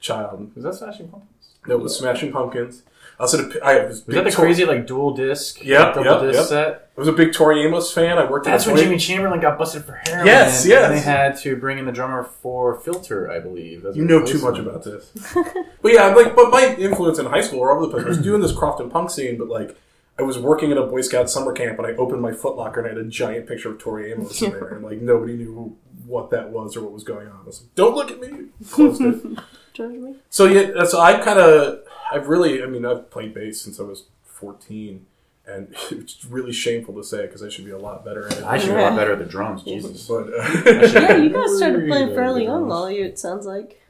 child. 0.00 0.50
Was 0.54 0.64
that 0.64 0.74
Smashing 0.74 1.08
Pumpkins? 1.08 1.48
That 1.66 1.78
was 1.78 1.96
Smashing 1.96 2.32
Pumpkins. 2.32 2.82
I 3.18 3.22
also 3.24 3.36
had 3.36 3.56
a- 3.56 3.64
I 3.64 3.86
was 3.86 4.06
Was 4.06 4.14
that 4.16 4.24
the 4.24 4.32
crazy 4.32 4.64
like 4.64 4.86
dual 4.86 5.12
disc? 5.12 5.62
Yep, 5.62 5.94
double 5.94 6.04
yep, 6.04 6.20
disc 6.22 6.38
yep. 6.38 6.48
set. 6.48 6.90
I 6.96 7.00
was 7.00 7.08
a 7.08 7.12
big 7.12 7.34
Tori 7.34 7.62
Amos 7.66 7.92
fan. 7.92 8.16
I 8.16 8.28
worked. 8.28 8.46
That's 8.46 8.66
when 8.66 8.78
Jimmy 8.78 8.96
Chamberlin 8.96 9.40
got 9.40 9.58
busted 9.58 9.84
for 9.84 10.00
heroin. 10.06 10.26
Yes, 10.26 10.62
and 10.62 10.70
yes. 10.70 10.90
they 10.90 11.00
had 11.00 11.36
to 11.40 11.54
bring 11.56 11.78
in 11.78 11.84
the 11.84 11.92
drummer 11.92 12.24
for 12.24 12.76
Filter, 12.80 13.30
I 13.30 13.38
believe. 13.38 13.82
That's 13.82 13.94
You 13.94 14.06
know 14.06 14.24
too 14.24 14.40
much 14.40 14.58
about 14.58 14.84
this. 14.84 15.12
but 15.82 15.92
yeah, 15.92 16.06
like, 16.14 16.34
but 16.34 16.50
my 16.50 16.74
influence 16.78 17.18
in 17.18 17.26
high 17.26 17.42
school 17.42 17.60
were 17.60 17.70
all 17.70 17.76
over 17.76 17.86
the 17.86 17.92
place. 17.92 18.06
I 18.06 18.08
was 18.08 18.18
doing 18.18 18.40
this 18.40 18.52
Crofton 18.52 18.90
punk 18.90 19.10
scene, 19.10 19.36
but 19.36 19.48
like, 19.48 19.76
I 20.18 20.22
was 20.22 20.38
working 20.38 20.72
at 20.72 20.78
a 20.78 20.86
Boy 20.86 21.02
Scout 21.02 21.28
summer 21.28 21.52
camp, 21.52 21.78
and 21.78 21.86
I 21.86 21.92
opened 21.92 22.22
my 22.22 22.32
Foot 22.32 22.56
Locker, 22.56 22.80
and 22.80 22.86
I 22.86 22.90
had 22.90 23.06
a 23.06 23.08
giant 23.08 23.46
picture 23.46 23.70
of 23.70 23.78
Tori 23.78 24.12
Amos 24.12 24.40
in 24.40 24.52
there, 24.52 24.68
and 24.68 24.82
like 24.82 25.02
nobody 25.02 25.36
knew 25.36 25.76
what 26.06 26.30
that 26.30 26.48
was 26.50 26.74
or 26.74 26.82
what 26.82 26.92
was 26.92 27.04
going 27.04 27.28
on. 27.28 27.40
I 27.42 27.46
was 27.46 27.60
like, 27.60 27.74
"Don't 27.74 27.94
look 27.94 28.10
at 28.10 28.18
me." 28.18 28.46
Closed 28.70 29.02
it. 29.02 29.38
Judge 29.80 29.98
me. 29.98 30.14
So 30.28 30.44
yeah, 30.46 30.84
so 30.84 31.00
I 31.00 31.18
kind 31.18 31.38
of, 31.38 31.80
I've 32.12 32.28
really, 32.28 32.62
I 32.62 32.66
mean, 32.66 32.84
I've 32.84 33.10
played 33.10 33.32
bass 33.34 33.62
since 33.62 33.80
I 33.80 33.82
was 33.84 34.04
fourteen, 34.24 35.06
and 35.46 35.74
it's 35.90 36.24
really 36.24 36.52
shameful 36.52 36.94
to 36.96 37.02
say 37.04 37.22
because 37.22 37.42
I 37.42 37.48
should 37.48 37.64
be 37.64 37.70
a 37.70 37.78
lot 37.78 38.04
better 38.04 38.26
at 38.26 38.38
it. 38.38 38.44
I 38.44 38.58
should 38.58 38.70
be 38.70 38.76
a 38.76 38.82
lot 38.82 38.96
better 38.96 39.12
at 39.12 39.18
the 39.18 39.24
drums. 39.24 39.62
Jesus. 39.64 40.06
but 40.06 40.28
uh, 40.32 40.90
Yeah, 41.00 41.16
you 41.16 41.30
guys 41.30 41.56
started 41.56 41.88
playing 41.88 42.14
fairly 42.14 42.40
good 42.40 42.46
young, 42.48 42.58
drums. 42.60 42.70
Lolly. 42.70 42.98
It 43.00 43.18
sounds 43.18 43.46
like. 43.46 43.80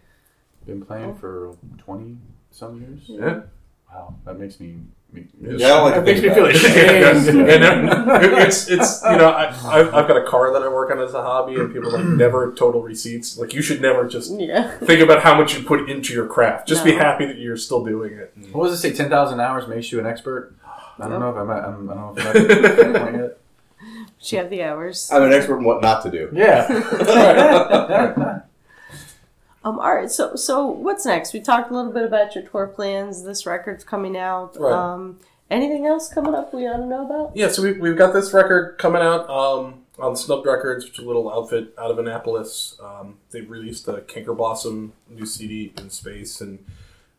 Been 0.66 0.84
playing 0.84 1.14
for 1.14 1.56
20 1.78 2.18
some 2.50 2.80
years. 2.80 3.00
yeah. 3.06 3.40
Wow, 3.92 4.14
that 4.24 4.38
makes 4.38 4.60
me. 4.60 4.76
Me 5.12 5.26
Yeah, 5.40 5.66
I 5.66 5.68
don't 5.68 5.84
like 5.84 5.94
to 5.94 6.00
that 6.00 6.06
makes 6.06 6.22
me 6.22 6.28
feel 6.34 6.46
ashamed. 6.46 7.28
uh, 8.08 8.18
it's 8.46 8.68
it's 8.68 9.02
you 9.04 9.16
know 9.16 9.30
I 9.30 9.48
I've, 9.48 9.94
I've 9.94 10.08
got 10.08 10.16
a 10.16 10.24
car 10.24 10.52
that 10.52 10.62
I 10.62 10.68
work 10.68 10.90
on 10.90 10.98
as 11.00 11.14
a 11.14 11.22
hobby, 11.22 11.54
and 11.56 11.72
people 11.72 11.90
like 11.92 12.04
never 12.24 12.52
total 12.52 12.82
receipts. 12.82 13.36
Like 13.38 13.52
you 13.54 13.62
should 13.62 13.80
never 13.80 14.06
just 14.06 14.30
Yeah. 14.38 14.76
think 14.78 15.00
about 15.00 15.22
how 15.22 15.34
much 15.36 15.54
you 15.56 15.64
put 15.64 15.88
into 15.90 16.12
your 16.12 16.26
craft. 16.26 16.68
Just 16.68 16.84
be 16.84 16.92
happy 16.92 17.26
that 17.26 17.38
you're 17.38 17.56
still 17.56 17.84
doing 17.84 18.12
it. 18.14 18.32
What 18.52 18.68
does 18.68 18.74
it 18.74 18.82
say? 18.82 18.92
10,000 18.92 19.40
hours 19.40 19.66
makes 19.68 19.90
you 19.92 19.98
an 19.98 20.06
expert? 20.06 20.54
I 20.98 21.08
don't 21.08 21.20
know 21.20 21.30
if 21.30 21.36
I'm 21.36 21.50
at, 21.50 21.64
I'm, 21.64 21.90
I 21.90 21.94
don't 21.94 22.14
know 22.14 22.20
if 22.20 22.26
I'm 22.26 22.36
at 22.36 22.92
that 22.92 23.02
point 23.02 23.16
yet. 23.16 23.36
She 24.22 24.36
have 24.36 24.50
the 24.50 24.62
hours. 24.62 25.08
I'm 25.10 25.22
an 25.22 25.32
expert 25.32 25.56
in 25.56 25.64
what 25.64 25.80
not 25.80 26.02
to 26.02 26.10
do. 26.10 26.28
Yeah. 26.34 26.66
Um. 29.64 29.78
All 29.78 29.94
right. 29.94 30.10
So, 30.10 30.36
so 30.36 30.66
what's 30.66 31.04
next? 31.04 31.32
We 31.32 31.40
talked 31.40 31.70
a 31.70 31.74
little 31.74 31.92
bit 31.92 32.04
about 32.04 32.34
your 32.34 32.44
tour 32.44 32.66
plans. 32.66 33.24
This 33.24 33.44
record's 33.46 33.84
coming 33.84 34.16
out. 34.16 34.56
Right. 34.58 34.72
Um. 34.72 35.18
Anything 35.50 35.84
else 35.84 36.08
coming 36.08 36.32
up 36.34 36.54
we 36.54 36.66
ought 36.68 36.76
to 36.76 36.86
know 36.86 37.04
about? 37.04 37.36
Yeah, 37.36 37.48
so 37.48 37.62
we, 37.62 37.72
we've 37.72 37.98
got 37.98 38.12
this 38.12 38.32
record 38.32 38.78
coming 38.78 39.02
out 39.02 39.28
um, 39.28 39.84
on 39.98 40.14
Snubbed 40.14 40.46
Records, 40.46 40.84
which 40.84 41.00
is 41.00 41.04
a 41.04 41.06
little 41.08 41.28
outfit 41.28 41.74
out 41.76 41.90
of 41.90 41.98
Annapolis. 41.98 42.78
Um, 42.80 43.16
they 43.32 43.40
released 43.40 43.88
a 43.88 44.02
Canker 44.02 44.32
Blossom 44.32 44.92
new 45.08 45.26
CD 45.26 45.72
in 45.76 45.90
space, 45.90 46.40
and 46.40 46.64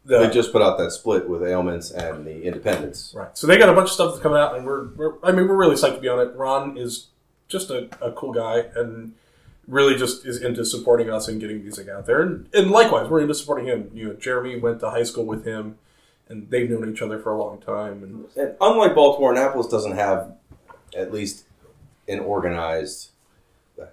the, 0.06 0.20
They 0.20 0.30
just 0.30 0.54
put 0.54 0.62
out 0.62 0.78
that 0.78 0.92
split 0.92 1.28
with 1.28 1.44
Ailments 1.44 1.92
and 1.92 2.26
the 2.26 2.44
Independents. 2.44 3.14
right. 3.14 3.38
So 3.38 3.48
they 3.48 3.58
got 3.58 3.68
a 3.68 3.74
bunch 3.74 3.90
of 3.90 3.94
stuff 3.96 4.12
that's 4.12 4.24
coming 4.24 4.40
out, 4.40 4.56
and 4.56 4.66
we're, 4.66 4.88
we're 4.94 5.14
I 5.24 5.34
mean, 5.34 5.50
we're 5.50 5.58
really 5.58 5.76
psyched 5.76 5.96
to 5.96 6.02
be 6.02 6.08
on 6.08 6.26
it. 6.26 6.34
Ron 6.34 6.78
is 6.78 7.08
just 7.50 7.70
a, 7.70 7.90
a 8.02 8.14
cool 8.14 8.32
guy, 8.32 8.64
and 8.78 9.14
really 9.72 9.96
just 9.96 10.26
is 10.26 10.42
into 10.42 10.66
supporting 10.66 11.10
us 11.10 11.28
and 11.28 11.40
getting 11.40 11.62
music 11.62 11.88
out 11.88 12.06
there, 12.06 12.22
and, 12.22 12.48
and 12.54 12.70
likewise, 12.70 13.10
we're 13.10 13.22
into 13.22 13.34
supporting 13.34 13.66
him. 13.66 13.90
You 13.94 14.10
know, 14.10 14.14
Jeremy 14.14 14.60
went 14.60 14.80
to 14.82 14.90
high 14.90 15.04
school 15.04 15.26
with 15.26 15.46
him, 15.46 15.78
and 16.28 16.50
they've 16.50 16.70
known 16.70 16.92
each 16.92 17.02
other 17.02 17.18
for 17.20 17.32
a 17.32 17.38
long 17.42 17.60
time, 17.62 18.04
and 18.04 18.26
And 18.36 18.56
unlike 18.62 18.94
Baltimore, 18.94 19.32
Annapolis 19.32 19.68
doesn't 19.68 19.94
have 19.94 20.34
at 20.96 21.12
least 21.14 21.46
an 22.08 22.20
organized. 22.20 23.10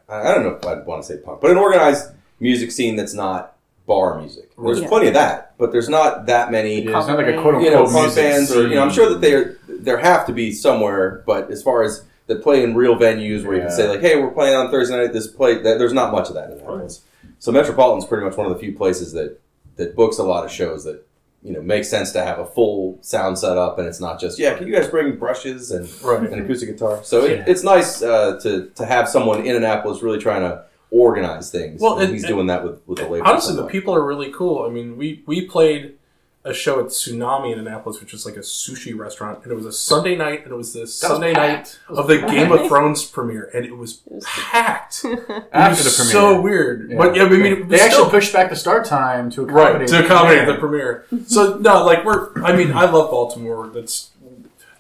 I 0.09 0.21
I 0.31 0.35
don't 0.35 0.43
know 0.43 0.51
if 0.61 0.67
I'd 0.67 0.85
want 0.85 1.03
to 1.05 1.09
say 1.09 1.19
punk, 1.19 1.41
but 1.41 1.51
an 1.51 1.57
organized 1.57 2.11
music 2.41 2.73
scene 2.73 2.97
that's 2.97 3.15
not 3.15 3.57
bar 3.87 4.19
music. 4.21 4.51
There's 4.63 4.81
Yeah. 4.81 4.89
plenty 4.89 5.07
of 5.07 5.15
that, 5.15 5.55
but 5.59 5.73
there's 5.73 5.89
not 5.89 6.27
that 6.27 6.51
many. 6.51 6.83
Yeah, 6.83 6.99
it's 6.99 7.09
not 7.09 7.17
like 7.19 7.29
a 7.29 7.41
quote 7.41 7.63
you 7.63 7.71
know, 7.71 7.85
unquote 7.87 7.93
punk 7.93 8.05
music 8.17 8.23
bands, 8.25 8.55
or 8.55 8.63
you 8.69 8.75
know, 8.75 8.83
I'm 8.83 8.91
sure 8.91 9.09
that 9.11 9.21
there 9.21 9.57
there 9.69 9.99
have 9.99 10.27
to 10.27 10.33
be 10.33 10.51
somewhere, 10.53 11.23
but 11.25 11.51
as 11.51 11.63
far 11.63 11.83
as 11.85 12.03
that 12.29 12.43
play 12.43 12.63
in 12.63 12.75
real 12.75 12.95
venues 12.95 13.45
where 13.45 13.57
you 13.57 13.63
can 13.63 13.71
say 13.71 13.89
like, 13.89 14.01
hey, 14.01 14.21
we're 14.21 14.31
playing 14.31 14.55
on 14.55 14.71
Thursday 14.71 14.97
night. 14.97 15.13
This 15.13 15.27
play, 15.27 15.55
that, 15.63 15.79
there's 15.79 15.95
not 15.95 16.13
much 16.13 16.29
of 16.29 16.35
that 16.35 16.51
in 16.51 16.59
Annapolis. 16.59 17.03
So 17.41 17.51
Metropolitan's 17.51 18.05
pretty 18.05 18.25
much 18.25 18.37
one 18.37 18.47
of 18.47 18.53
the 18.53 18.59
few 18.59 18.73
places 18.77 19.13
that 19.13 19.41
that 19.77 19.97
books 19.97 20.19
a 20.19 20.25
lot 20.25 20.45
of 20.45 20.51
shows 20.51 20.85
that 20.85 21.07
you 21.43 21.53
know 21.53 21.63
makes 21.63 21.89
sense 21.89 22.13
to 22.13 22.23
have 22.23 22.39
a 22.39 22.47
full 22.47 22.99
sound 23.01 23.39
set 23.39 23.57
up 23.57 23.79
and 23.79 23.87
it's 23.87 24.01
not 24.01 24.21
just 24.21 24.39
yeah. 24.39 24.57
Can 24.57 24.67
you 24.67 24.75
guys 24.75 24.89
bring 24.89 25.17
brushes 25.17 25.71
and 25.71 25.89
right. 26.03 26.31
an 26.31 26.45
acoustic 26.45 26.69
guitar? 26.71 27.03
So 27.03 27.25
it, 27.25 27.45
it's 27.47 27.63
nice 27.63 28.03
uh, 28.03 28.39
to 28.43 28.69
to 28.75 28.85
have 28.85 29.09
someone 29.09 29.47
in 29.47 29.57
Annapolis 29.57 30.03
really 30.03 30.19
trying 30.19 30.43
to 30.43 30.65
organize 30.91 31.51
things. 31.51 31.81
Well, 31.81 31.95
and 31.95 32.05
and- 32.05 32.13
he's 32.13 32.27
doing 32.27 32.49
that 32.49 32.65
with 32.65 32.87
with 32.87 32.99
the 32.99 33.09
label. 33.09 33.27
Honestly, 33.27 33.57
the 33.57 33.67
people 33.67 33.95
are 33.95 34.05
really 34.05 34.33
cool. 34.33 34.65
I 34.65 34.69
mean, 34.69 34.97
we 34.97 35.23
we 35.27 35.47
played 35.47 35.98
a 36.45 36.55
show 36.55 36.79
at 36.81 36.87
Tsunami 36.87 37.53
in 37.53 37.59
Annapolis, 37.59 38.01
which 38.01 38.15
is 38.15 38.25
like 38.25 38.37
a 38.37 38.41
sushi 38.41 38.97
restaurant, 38.97 39.43
and 39.43 39.53
it 39.53 39.55
was 39.55 39.67
a 39.67 39.73
Sunday 39.73 40.15
night, 40.17 40.45
and 40.45 40.53
it 40.53 40.57
was 40.57 40.73
the 40.73 40.87
Sunday 40.87 41.33
night 41.33 41.79
of 41.89 42.07
the 42.07 42.19
Game 42.19 42.53
of 42.53 42.67
Thrones 42.69 43.05
premiere, 43.05 43.51
and 43.53 43.67
it 43.67 43.77
was 43.77 44.01
It 44.07 44.13
was- 44.13 44.25
packed. 44.25 45.05
It 45.05 45.19
After 45.53 45.83
was 45.85 45.97
the 45.97 46.05
premiere. 46.05 46.13
so 46.13 46.41
weird. 46.41 46.91
Yeah. 46.91 46.97
But 46.97 47.17
yeah, 47.17 47.25
I 47.25 47.29
mean, 47.29 47.45
it 47.47 47.59
was 47.61 47.69
they 47.69 47.81
actually 47.81 48.11
pushed 48.11 48.33
back 48.33 48.51
the 48.51 48.57
start 48.57 48.85
time 48.87 49.31
to 49.33 49.45
right 49.45 49.71
accommodate 49.71 49.89
to 49.89 50.05
accommodate 50.05 50.47
the 50.47 50.55
premiere. 50.55 51.05
premiere. 51.09 51.27
So 51.29 51.59
no, 51.59 51.85
like 51.85 52.05
we're. 52.05 52.43
I 52.43 52.57
mean, 52.57 52.73
I 52.73 52.85
love 52.89 53.11
Baltimore. 53.11 53.69
That's 53.69 54.11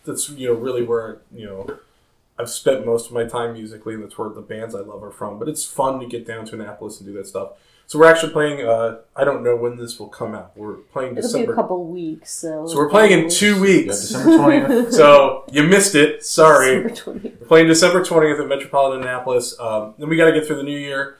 that's 0.05 0.31
you 0.31 0.49
know 0.49 0.55
really 0.55 0.83
where 0.85 1.19
you 1.35 1.45
know 1.45 1.79
I've 2.39 2.49
spent 2.51 2.87
most 2.87 3.09
of 3.09 3.13
my 3.13 3.25
time 3.25 3.55
musically, 3.55 3.95
and 3.95 4.03
that's 4.05 4.17
where 4.17 4.29
the 4.31 4.41
bands 4.41 4.75
I 4.75 4.81
love 4.81 5.03
are 5.03 5.11
from. 5.11 5.39
But 5.41 5.49
it's 5.49 5.65
fun 5.67 5.99
to 6.01 6.07
get 6.07 6.25
down 6.27 6.47
to 6.47 6.55
Annapolis 6.55 7.01
and 7.01 7.07
do 7.09 7.13
that 7.15 7.27
stuff. 7.27 7.51
So 7.89 7.99
we're 7.99 8.11
actually 8.11 8.34
playing. 8.34 8.66
Uh, 8.66 8.99
I 9.16 9.24
don't 9.24 9.43
know 9.43 9.57
when 9.57 9.78
this 9.78 9.99
will 9.99 10.09
come 10.11 10.34
out. 10.34 10.55
We're 10.55 10.74
playing 10.74 11.12
It'll 11.16 11.22
be 11.22 11.22
December. 11.22 11.53
a 11.55 11.57
couple 11.57 11.86
weeks, 11.86 12.30
so. 12.30 12.66
so 12.66 12.76
we're 12.76 12.91
playing 12.91 13.18
in 13.18 13.30
two 13.30 13.55
Yeah, 13.55 13.61
weeks. 13.62 14.01
December 14.03 14.36
twentieth. 14.36 14.93
so 15.01 15.45
you 15.51 15.62
missed 15.62 15.95
it. 15.95 16.22
Sorry. 16.22 16.82
December 16.86 17.18
20th. 17.20 17.41
We're 17.41 17.47
playing 17.47 17.66
December 17.68 18.05
20th 18.05 18.43
at 18.43 18.47
Metropolitan 18.47 19.01
Annapolis. 19.01 19.59
Um, 19.59 19.95
then 19.99 20.11
we 20.11 20.18
got 20.18 20.26
to 20.26 20.32
get 20.32 20.47
through 20.47 20.57
the 20.57 20.64
new 20.64 20.78
year. 20.78 21.16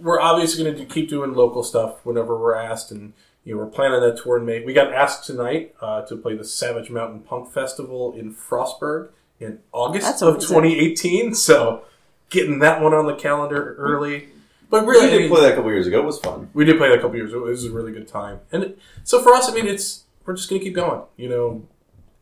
We're 0.00 0.18
obviously 0.18 0.64
going 0.64 0.78
to 0.78 0.86
keep 0.86 1.10
doing 1.10 1.34
local 1.34 1.62
stuff 1.62 2.06
whenever 2.06 2.38
we're 2.40 2.54
asked, 2.54 2.90
and 2.90 3.12
you 3.44 3.54
know 3.54 3.60
we're 3.62 3.70
planning 3.70 4.00
that 4.00 4.16
tour 4.22 4.38
in 4.38 4.46
May. 4.46 4.64
We 4.64 4.72
got 4.72 4.90
asked 4.90 5.26
tonight 5.26 5.74
uh, 5.82 6.06
to 6.06 6.16
play 6.16 6.34
the 6.36 6.44
Savage 6.44 6.88
Mountain 6.88 7.20
Punk 7.20 7.50
Festival 7.52 8.14
in 8.14 8.34
Frostburg 8.34 9.10
in 9.40 9.58
August 9.72 10.06
That's 10.06 10.22
of 10.22 10.36
2018. 10.36 11.34
So 11.34 11.82
getting 12.30 12.60
that 12.60 12.80
one 12.80 12.94
on 12.94 13.04
the 13.04 13.14
calendar 13.14 13.74
early. 13.78 14.28
But 14.70 14.84
we 14.84 14.90
really, 14.92 15.06
I 15.06 15.10
did 15.10 15.20
mean, 15.22 15.30
play 15.30 15.40
that 15.42 15.52
a 15.52 15.54
couple 15.56 15.70
years 15.70 15.86
ago. 15.86 16.00
It 16.00 16.04
was 16.04 16.18
fun. 16.18 16.50
we 16.52 16.64
did 16.64 16.76
play 16.76 16.88
that 16.88 16.98
a 16.98 17.00
couple 17.00 17.16
years 17.16 17.32
ago. 17.32 17.46
It 17.46 17.50
was 17.50 17.64
a 17.64 17.72
really 17.72 17.92
good 17.92 18.08
time, 18.08 18.40
and 18.52 18.64
it, 18.64 18.78
so 19.04 19.22
for 19.22 19.32
us, 19.32 19.50
I 19.50 19.54
mean, 19.54 19.66
it's 19.66 20.04
we're 20.24 20.34
just 20.34 20.48
gonna 20.48 20.60
keep 20.60 20.74
going. 20.74 21.02
You 21.16 21.28
know, 21.28 21.68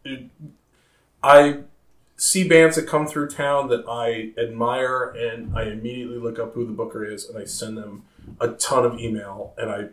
it, 0.04 0.30
I 1.22 1.60
see 2.16 2.48
bands 2.48 2.76
that 2.76 2.86
come 2.86 3.06
through 3.06 3.28
town 3.28 3.68
that 3.68 3.84
I 3.88 4.32
admire, 4.40 5.10
and 5.10 5.56
I 5.58 5.64
immediately 5.64 6.18
look 6.18 6.38
up 6.38 6.54
who 6.54 6.64
the 6.66 6.72
booker 6.72 7.04
is, 7.04 7.28
and 7.28 7.36
I 7.36 7.44
send 7.44 7.76
them 7.76 8.04
a 8.40 8.48
ton 8.48 8.84
of 8.84 8.98
email, 8.98 9.52
and 9.58 9.70
I 9.70 9.88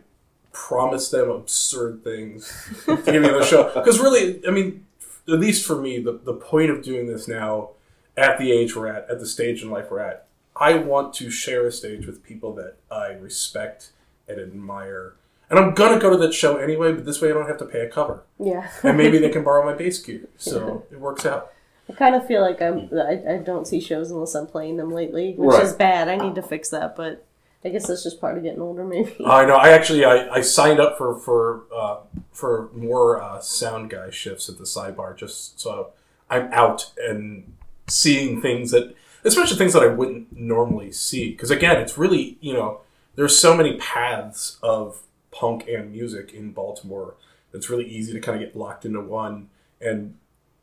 promise 0.52 1.10
them 1.10 1.28
absurd 1.28 2.04
things 2.04 2.50
to 2.86 2.96
get 2.96 3.20
me 3.20 3.28
on 3.28 3.40
the 3.40 3.44
show. 3.44 3.70
Because 3.74 3.98
really, 3.98 4.40
I 4.46 4.50
mean, 4.50 4.86
at 5.28 5.40
least 5.40 5.66
for 5.66 5.80
me, 5.80 5.98
the 5.98 6.12
the 6.12 6.34
point 6.34 6.70
of 6.70 6.82
doing 6.82 7.06
this 7.06 7.26
now, 7.28 7.70
at 8.16 8.38
the 8.38 8.52
age 8.52 8.76
we're 8.76 8.86
at, 8.86 9.10
at 9.10 9.18
the 9.18 9.26
stage 9.26 9.62
in 9.62 9.70
life 9.70 9.90
we're 9.90 10.00
at, 10.00 10.26
I 10.56 10.74
want 10.76 11.14
to 11.14 11.30
share 11.30 11.66
a 11.66 11.72
stage 11.72 12.06
with 12.06 12.22
people 12.22 12.54
that 12.54 12.76
I 12.90 13.08
respect 13.12 13.90
and 14.28 14.38
admire. 14.40 15.14
And 15.50 15.58
I'm 15.58 15.74
gonna 15.74 15.98
go 16.00 16.10
to 16.10 16.16
that 16.18 16.32
show 16.32 16.56
anyway, 16.56 16.92
but 16.92 17.04
this 17.04 17.20
way 17.20 17.30
I 17.30 17.34
don't 17.34 17.46
have 17.48 17.58
to 17.58 17.66
pay 17.66 17.80
a 17.80 17.88
cover, 17.88 18.22
Yeah. 18.38 18.68
and 18.82 18.96
maybe 18.96 19.18
they 19.18 19.28
can 19.30 19.44
borrow 19.48 19.64
my 19.64 19.74
bass 19.76 19.98
gear, 19.98 20.28
so 20.36 20.84
it 20.90 20.98
works 21.00 21.26
out. 21.26 21.52
I 21.88 21.92
kind 21.92 22.14
of 22.14 22.26
feel 22.26 22.40
like 22.40 22.62
I'm. 22.62 22.88
I, 22.96 23.34
I 23.34 23.36
don't 23.38 23.66
see 23.66 23.78
shows 23.80 24.10
unless 24.10 24.34
I'm 24.34 24.46
playing 24.46 24.78
them 24.78 24.90
lately, 24.90 25.34
which 25.36 25.54
Right. 25.56 25.62
is 25.64 25.74
bad. 25.74 26.08
I 26.08 26.16
need 26.16 26.34
to 26.36 26.42
fix 26.42 26.70
that, 26.70 26.96
but 26.96 27.26
I 27.62 27.68
guess 27.68 27.86
that's 27.86 28.02
just 28.02 28.20
part 28.22 28.38
of 28.38 28.42
getting 28.42 28.62
older, 28.62 28.84
maybe. 28.84 29.14
I 29.26 29.44
know. 29.44 29.56
I 29.56 29.68
actually 29.70 30.04
I, 30.06 30.28
I 30.36 30.40
signed 30.40 30.80
up 30.80 30.96
for 30.96 31.14
for 31.18 31.64
uh, 31.76 31.98
for 32.32 32.70
more 32.74 33.20
uh, 33.22 33.40
sound 33.40 33.90
guy 33.90 34.08
shifts 34.08 34.48
at 34.48 34.56
the 34.56 34.64
sidebar, 34.64 35.14
just 35.14 35.60
so 35.60 35.90
I'm 36.30 36.50
out 36.54 36.90
and 36.96 37.52
seeing 37.86 38.40
things 38.40 38.70
that, 38.70 38.94
especially 39.24 39.56
things 39.56 39.72
that 39.72 39.82
I 39.82 39.88
wouldn't 39.88 40.36
normally 40.36 40.92
see. 40.92 41.30
Because 41.30 41.50
again, 41.50 41.80
it's 41.80 41.98
really 41.98 42.38
you 42.40 42.52
know 42.52 42.80
there's 43.16 43.38
so 43.38 43.56
many 43.56 43.76
paths 43.76 44.58
of 44.62 45.02
punk 45.30 45.66
and 45.68 45.92
music 45.92 46.32
in 46.32 46.52
Baltimore. 46.52 47.14
It's 47.52 47.70
really 47.70 47.86
easy 47.86 48.12
to 48.12 48.20
kind 48.20 48.42
of 48.42 48.48
get 48.48 48.56
locked 48.56 48.84
into 48.84 49.00
one. 49.00 49.48
And 49.80 50.16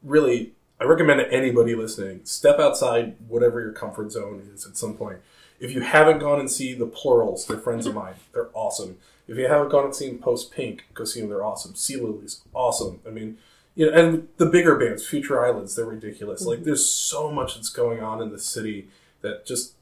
really, 0.03 0.53
I 0.79 0.85
recommend 0.85 1.19
to 1.19 1.31
anybody 1.31 1.75
listening 1.75 2.21
step 2.23 2.59
outside 2.59 3.15
whatever 3.27 3.61
your 3.61 3.71
comfort 3.71 4.11
zone 4.11 4.47
is 4.53 4.65
at 4.65 4.77
some 4.77 4.95
point. 4.95 5.19
If 5.59 5.71
you 5.71 5.81
haven't 5.81 6.19
gone 6.19 6.39
and 6.39 6.49
see 6.49 6.73
the 6.73 6.87
Plurals, 6.87 7.45
they're 7.45 7.57
friends 7.57 7.85
of 7.85 7.93
mine. 7.93 8.15
They're 8.33 8.49
awesome. 8.53 8.97
If 9.27 9.37
you 9.37 9.47
haven't 9.47 9.69
gone 9.69 9.85
and 9.85 9.95
seen 9.95 10.17
Post 10.17 10.51
Pink, 10.51 10.85
go 10.93 11.05
see 11.05 11.21
them. 11.21 11.29
They're 11.29 11.45
awesome. 11.45 11.75
Sea 11.75 11.97
Lilies, 11.97 12.41
awesome. 12.53 12.99
I 13.07 13.11
mean, 13.11 13.37
you 13.75 13.89
know, 13.89 13.97
and 13.97 14.27
the 14.37 14.45
bigger 14.45 14.75
bands, 14.75 15.07
Future 15.07 15.45
Islands, 15.45 15.75
they're 15.75 15.85
ridiculous. 15.85 16.45
Like, 16.45 16.63
there's 16.63 16.89
so 16.89 17.31
much 17.31 17.55
that's 17.55 17.69
going 17.69 18.01
on 18.01 18.21
in 18.21 18.31
the 18.31 18.39
city 18.39 18.87
that 19.21 19.45
just 19.45 19.73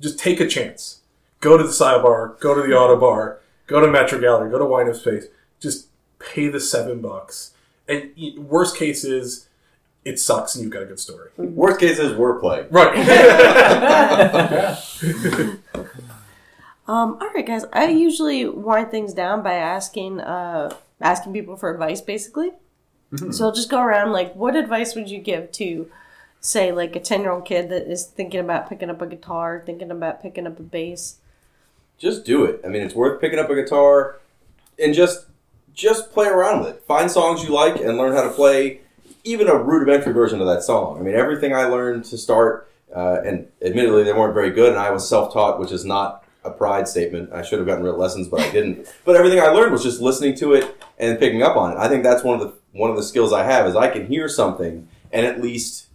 just 0.00 0.18
take 0.18 0.40
a 0.40 0.46
chance. 0.46 1.00
Go 1.40 1.56
to 1.56 1.64
the 1.64 1.70
sidebar, 1.70 2.38
go 2.40 2.54
to 2.54 2.62
the 2.62 2.74
Ottobar, 2.74 3.38
go 3.66 3.80
to 3.80 3.88
Metro 3.88 4.20
Gallery, 4.20 4.50
go 4.50 4.58
to 4.58 4.64
Wind-Up 4.64 4.96
Space. 4.96 5.26
Just 5.60 5.88
pay 6.18 6.48
the 6.48 6.60
seven 6.60 7.00
bucks. 7.00 7.52
And 7.88 8.12
worst 8.36 8.76
case 8.76 9.04
is 9.04 9.48
it 10.04 10.18
sucks 10.18 10.54
and 10.54 10.62
you've 10.62 10.72
got 10.72 10.82
a 10.82 10.86
good 10.86 11.00
story. 11.00 11.30
Worst 11.36 11.80
case 11.80 11.98
is 11.98 12.16
we're 12.16 12.38
playing. 12.38 12.66
Right. 12.70 12.94
Um, 16.88 17.18
all 17.20 17.28
right, 17.34 17.46
guys. 17.46 17.66
I 17.70 17.88
usually 17.88 18.48
wind 18.48 18.90
things 18.90 19.12
down 19.12 19.42
by 19.42 19.54
asking 19.54 20.20
uh, 20.20 20.74
asking 21.02 21.34
people 21.34 21.56
for 21.56 21.70
advice, 21.70 22.00
basically. 22.00 22.52
So 23.30 23.46
I'll 23.46 23.52
just 23.52 23.70
go 23.70 23.80
around. 23.80 24.12
Like, 24.12 24.34
what 24.34 24.54
advice 24.54 24.94
would 24.94 25.10
you 25.10 25.18
give 25.18 25.50
to, 25.52 25.90
say, 26.40 26.72
like 26.72 26.94
a 26.94 27.00
ten 27.00 27.22
year 27.22 27.30
old 27.30 27.46
kid 27.46 27.70
that 27.70 27.90
is 27.90 28.04
thinking 28.04 28.40
about 28.40 28.68
picking 28.68 28.90
up 28.90 29.00
a 29.00 29.06
guitar, 29.06 29.62
thinking 29.64 29.90
about 29.90 30.22
picking 30.22 30.46
up 30.46 30.58
a 30.58 30.62
bass? 30.62 31.16
Just 31.96 32.24
do 32.24 32.44
it. 32.44 32.60
I 32.64 32.68
mean, 32.68 32.82
it's 32.82 32.94
worth 32.94 33.20
picking 33.20 33.38
up 33.38 33.50
a 33.50 33.54
guitar 33.54 34.20
and 34.78 34.94
just 34.94 35.26
just 35.74 36.12
play 36.12 36.26
around 36.26 36.60
with 36.60 36.74
it. 36.76 36.82
Find 36.82 37.10
songs 37.10 37.42
you 37.42 37.50
like 37.50 37.76
and 37.76 37.96
learn 37.96 38.12
how 38.14 38.24
to 38.24 38.30
play 38.30 38.80
even 39.24 39.48
a 39.48 39.56
rudimentary 39.56 40.12
version 40.12 40.40
of 40.40 40.46
that 40.46 40.62
song. 40.62 40.98
I 40.98 41.02
mean, 41.02 41.14
everything 41.14 41.54
I 41.54 41.64
learned 41.64 42.04
to 42.06 42.18
start, 42.18 42.70
uh, 42.94 43.20
and 43.24 43.48
admittedly 43.62 44.02
they 44.04 44.12
weren't 44.12 44.34
very 44.34 44.50
good, 44.50 44.70
and 44.70 44.78
I 44.78 44.90
was 44.90 45.08
self 45.08 45.32
taught, 45.32 45.58
which 45.58 45.72
is 45.72 45.84
not 45.84 46.24
a 46.44 46.50
pride 46.50 46.88
statement. 46.88 47.32
I 47.32 47.42
should 47.42 47.58
have 47.58 47.66
gotten 47.66 47.84
real 47.84 47.96
lessons, 47.96 48.28
but 48.28 48.40
I 48.40 48.50
didn't. 48.50 48.92
but 49.04 49.16
everything 49.16 49.40
I 49.40 49.48
learned 49.48 49.72
was 49.72 49.82
just 49.82 50.00
listening 50.00 50.34
to 50.36 50.54
it 50.54 50.76
and 50.98 51.18
picking 51.18 51.42
up 51.42 51.56
on 51.56 51.72
it. 51.72 51.78
I 51.78 51.88
think 51.88 52.02
that's 52.02 52.22
one 52.22 52.40
of 52.40 52.46
the 52.46 52.54
one 52.72 52.90
of 52.90 52.96
the 52.96 53.02
skills 53.02 53.32
I 53.32 53.44
have 53.44 53.66
is 53.66 53.76
I 53.76 53.88
can 53.88 54.06
hear 54.06 54.28
something 54.28 54.88
and 55.12 55.26
at 55.26 55.40
least 55.40 55.86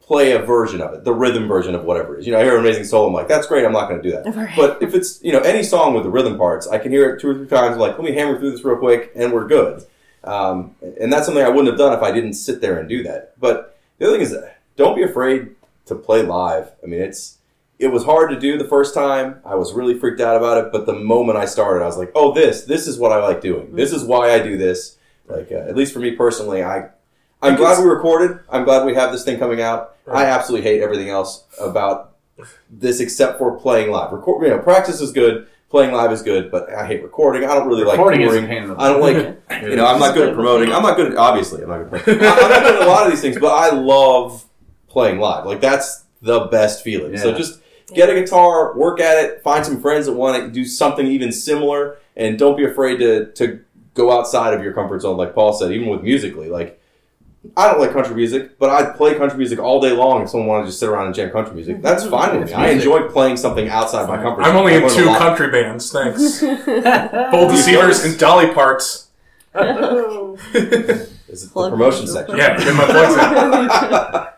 play 0.00 0.32
a 0.32 0.38
version 0.38 0.82
of 0.82 0.92
it, 0.92 1.04
the 1.04 1.14
rhythm 1.14 1.48
version 1.48 1.74
of 1.74 1.84
whatever 1.84 2.16
it 2.16 2.20
is. 2.20 2.26
You 2.26 2.32
know, 2.32 2.40
I 2.40 2.44
hear 2.44 2.54
an 2.54 2.60
Amazing 2.60 2.84
Soul, 2.84 3.06
I'm 3.06 3.14
like, 3.14 3.28
that's 3.28 3.46
great, 3.46 3.64
I'm 3.64 3.72
not 3.72 3.88
going 3.88 4.02
to 4.02 4.10
do 4.10 4.14
that. 4.14 4.36
Right. 4.36 4.52
But 4.54 4.82
if 4.82 4.94
it's, 4.94 5.22
you 5.22 5.32
know, 5.32 5.40
any 5.40 5.62
song 5.62 5.94
with 5.94 6.04
the 6.04 6.10
rhythm 6.10 6.36
parts, 6.36 6.66
I 6.66 6.78
can 6.78 6.92
hear 6.92 7.14
it 7.14 7.20
two 7.20 7.30
or 7.30 7.34
three 7.34 7.46
times, 7.46 7.74
I'm 7.74 7.80
like, 7.80 7.98
let 7.98 8.04
me 8.04 8.12
hammer 8.12 8.38
through 8.38 8.50
this 8.50 8.64
real 8.64 8.76
quick, 8.76 9.12
and 9.14 9.32
we're 9.32 9.46
good. 9.46 9.86
Um, 10.22 10.74
and 11.00 11.12
that's 11.12 11.26
something 11.26 11.42
I 11.42 11.48
wouldn't 11.48 11.68
have 11.68 11.78
done 11.78 11.92
if 11.92 12.02
I 12.02 12.10
didn't 12.10 12.34
sit 12.34 12.60
there 12.60 12.78
and 12.78 12.88
do 12.88 13.02
that. 13.04 13.38
But 13.40 13.78
the 13.98 14.06
other 14.06 14.14
thing 14.14 14.26
is, 14.26 14.36
don't 14.76 14.96
be 14.96 15.02
afraid 15.02 15.54
to 15.86 15.94
play 15.94 16.22
live. 16.22 16.72
I 16.82 16.86
mean, 16.86 17.00
it's, 17.00 17.38
it 17.78 17.88
was 17.88 18.04
hard 18.04 18.30
to 18.30 18.38
do 18.38 18.56
the 18.56 18.68
first 18.68 18.94
time. 18.94 19.40
I 19.44 19.54
was 19.54 19.72
really 19.72 19.98
freaked 19.98 20.20
out 20.20 20.36
about 20.36 20.64
it. 20.64 20.72
But 20.72 20.86
the 20.86 20.94
moment 20.94 21.38
I 21.38 21.44
started, 21.44 21.82
I 21.82 21.86
was 21.86 21.98
like, 21.98 22.12
oh, 22.14 22.32
this, 22.32 22.64
this 22.64 22.86
is 22.86 22.98
what 22.98 23.12
I 23.12 23.18
like 23.18 23.40
doing. 23.40 23.74
This 23.74 23.92
is 23.92 24.04
why 24.04 24.32
I 24.32 24.38
do 24.38 24.56
this. 24.56 24.96
Like, 25.26 25.50
uh, 25.52 25.56
at 25.56 25.76
least 25.76 25.92
for 25.92 26.00
me 26.00 26.12
personally, 26.12 26.62
I, 26.62 26.88
I'm 27.42 27.56
glad 27.56 27.82
we 27.82 27.88
recorded. 27.88 28.40
I'm 28.50 28.64
glad 28.64 28.84
we 28.86 28.94
have 28.94 29.12
this 29.12 29.24
thing 29.24 29.38
coming 29.38 29.60
out. 29.60 29.96
I 30.10 30.26
absolutely 30.26 30.68
hate 30.68 30.82
everything 30.82 31.08
else 31.08 31.44
about 31.60 32.14
this 32.70 33.00
except 33.00 33.38
for 33.38 33.58
playing 33.58 33.90
live. 33.90 34.12
Record, 34.12 34.44
you 34.44 34.50
know, 34.50 34.58
practice 34.58 35.00
is 35.00 35.12
good. 35.12 35.46
Playing 35.70 35.92
live 35.92 36.12
is 36.12 36.22
good, 36.22 36.50
but 36.52 36.70
I 36.72 36.86
hate 36.86 37.02
recording. 37.02 37.44
I 37.48 37.54
don't 37.54 37.66
really 37.66 37.82
Recording 37.84 38.20
like 38.20 38.30
is 38.30 38.36
a 38.36 38.40
touring. 38.40 38.48
pain 38.48 38.62
in 38.62 38.68
the 38.68 38.80
I 38.80 38.88
don't 38.88 39.00
like 39.00 39.16
you 39.62 39.76
know, 39.76 39.86
I'm 39.86 39.98
not 39.98 40.14
good 40.14 40.28
at 40.28 40.34
promoting. 40.34 40.72
I'm 40.72 40.82
not 40.82 40.96
good 40.96 41.12
at, 41.12 41.18
obviously, 41.18 41.62
I'm 41.62 41.68
not 41.68 41.90
good 41.90 42.00
at, 42.00 42.08
I'm 42.08 42.50
not 42.50 42.62
good 42.62 42.76
at 42.76 42.82
a 42.82 42.86
lot 42.86 43.06
of 43.06 43.12
these 43.12 43.20
things, 43.20 43.38
but 43.38 43.52
I 43.52 43.70
love 43.70 44.44
playing 44.88 45.18
live. 45.18 45.46
Like, 45.46 45.60
that's 45.60 46.04
the 46.22 46.40
best 46.46 46.84
feeling. 46.84 47.16
So 47.16 47.32
just 47.34 47.60
get 47.92 48.08
a 48.08 48.14
guitar, 48.14 48.76
work 48.76 49.00
at 49.00 49.24
it, 49.24 49.42
find 49.42 49.64
some 49.66 49.80
friends 49.80 50.06
that 50.06 50.12
want 50.12 50.40
to 50.44 50.50
do 50.50 50.64
something 50.64 51.06
even 51.06 51.32
similar, 51.32 51.96
and 52.14 52.38
don't 52.38 52.56
be 52.56 52.64
afraid 52.64 52.98
to, 52.98 53.32
to 53.32 53.63
go 53.94 54.12
outside 54.12 54.54
of 54.54 54.62
your 54.62 54.72
comfort 54.72 55.00
zone, 55.00 55.16
like 55.16 55.34
Paul 55.34 55.52
said, 55.52 55.72
even 55.72 55.88
with 55.88 56.02
musically. 56.02 56.48
Like, 56.48 56.80
I 57.56 57.70
don't 57.70 57.80
like 57.80 57.92
country 57.92 58.14
music, 58.14 58.58
but 58.58 58.70
I'd 58.70 58.96
play 58.96 59.14
country 59.16 59.38
music 59.38 59.58
all 59.58 59.80
day 59.80 59.92
long 59.92 60.22
if 60.22 60.30
someone 60.30 60.48
wanted 60.48 60.62
to 60.62 60.68
just 60.68 60.80
sit 60.80 60.88
around 60.88 61.06
and 61.06 61.14
jam 61.14 61.30
country 61.30 61.54
music. 61.54 61.82
That's 61.82 62.02
mm-hmm. 62.02 62.10
fine 62.12 62.32
with 62.34 62.48
It's 62.48 62.56
me. 62.56 62.56
I 62.56 62.70
enjoy 62.70 63.08
playing 63.08 63.36
something 63.36 63.68
outside 63.68 64.08
my 64.08 64.20
comfort 64.20 64.44
zone. 64.44 64.52
I'm 64.52 64.58
only 64.58 64.74
I 64.74 64.78
in 64.78 64.88
two 64.88 65.04
country 65.04 65.50
bands. 65.50 65.90
Thanks. 65.92 66.40
Bold 66.40 67.50
You 67.50 67.56
Deceivers 67.56 68.04
and 68.04 68.18
Dolly 68.18 68.52
Parts. 68.52 69.02
Oh. 69.56 70.36
This 70.52 71.10
is 71.28 71.46
the 71.46 71.52
Plug 71.52 71.70
promotion 71.70 72.08
section. 72.08 72.36
Yeah, 72.36 72.58
get 72.58 72.74
my 72.74 72.86
plugs 72.86 73.14
in. 73.14 74.26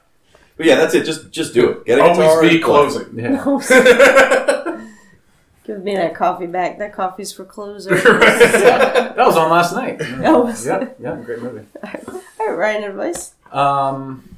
But 0.59 0.67
yeah, 0.67 0.77
that's 0.77 0.95
it. 0.95 1.05
Just 1.05 1.31
just 1.31 1.53
do 1.55 1.71
it. 1.71 1.87
Get 1.87 1.99
a 1.99 2.03
guitar. 2.03 2.25
Always 2.25 2.51
be 2.51 2.57
and 2.57 2.65
play. 2.65 2.73
closing. 2.73 3.19
Yeah. 3.19 4.76
Give 5.67 5.83
me 5.83 5.97
that 5.97 6.15
coffee 6.15 6.47
back. 6.47 6.79
That 6.79 6.93
coffee's 6.95 7.33
for 7.33 7.45
closer. 7.45 7.97
That 9.17 9.27
was 9.27 9.37
on 9.37 9.51
last 9.51 9.75
night. 9.75 10.01
Oh, 10.25 10.45
was 10.45 10.65
yeah, 10.67 10.83
it? 10.83 10.97
yeah, 11.01 11.17
great 11.17 11.41
movie. 11.43 11.67
All 11.83 12.47
right, 12.47 12.57
Ryan, 12.57 12.85
advice? 12.85 13.33
Um, 13.51 14.37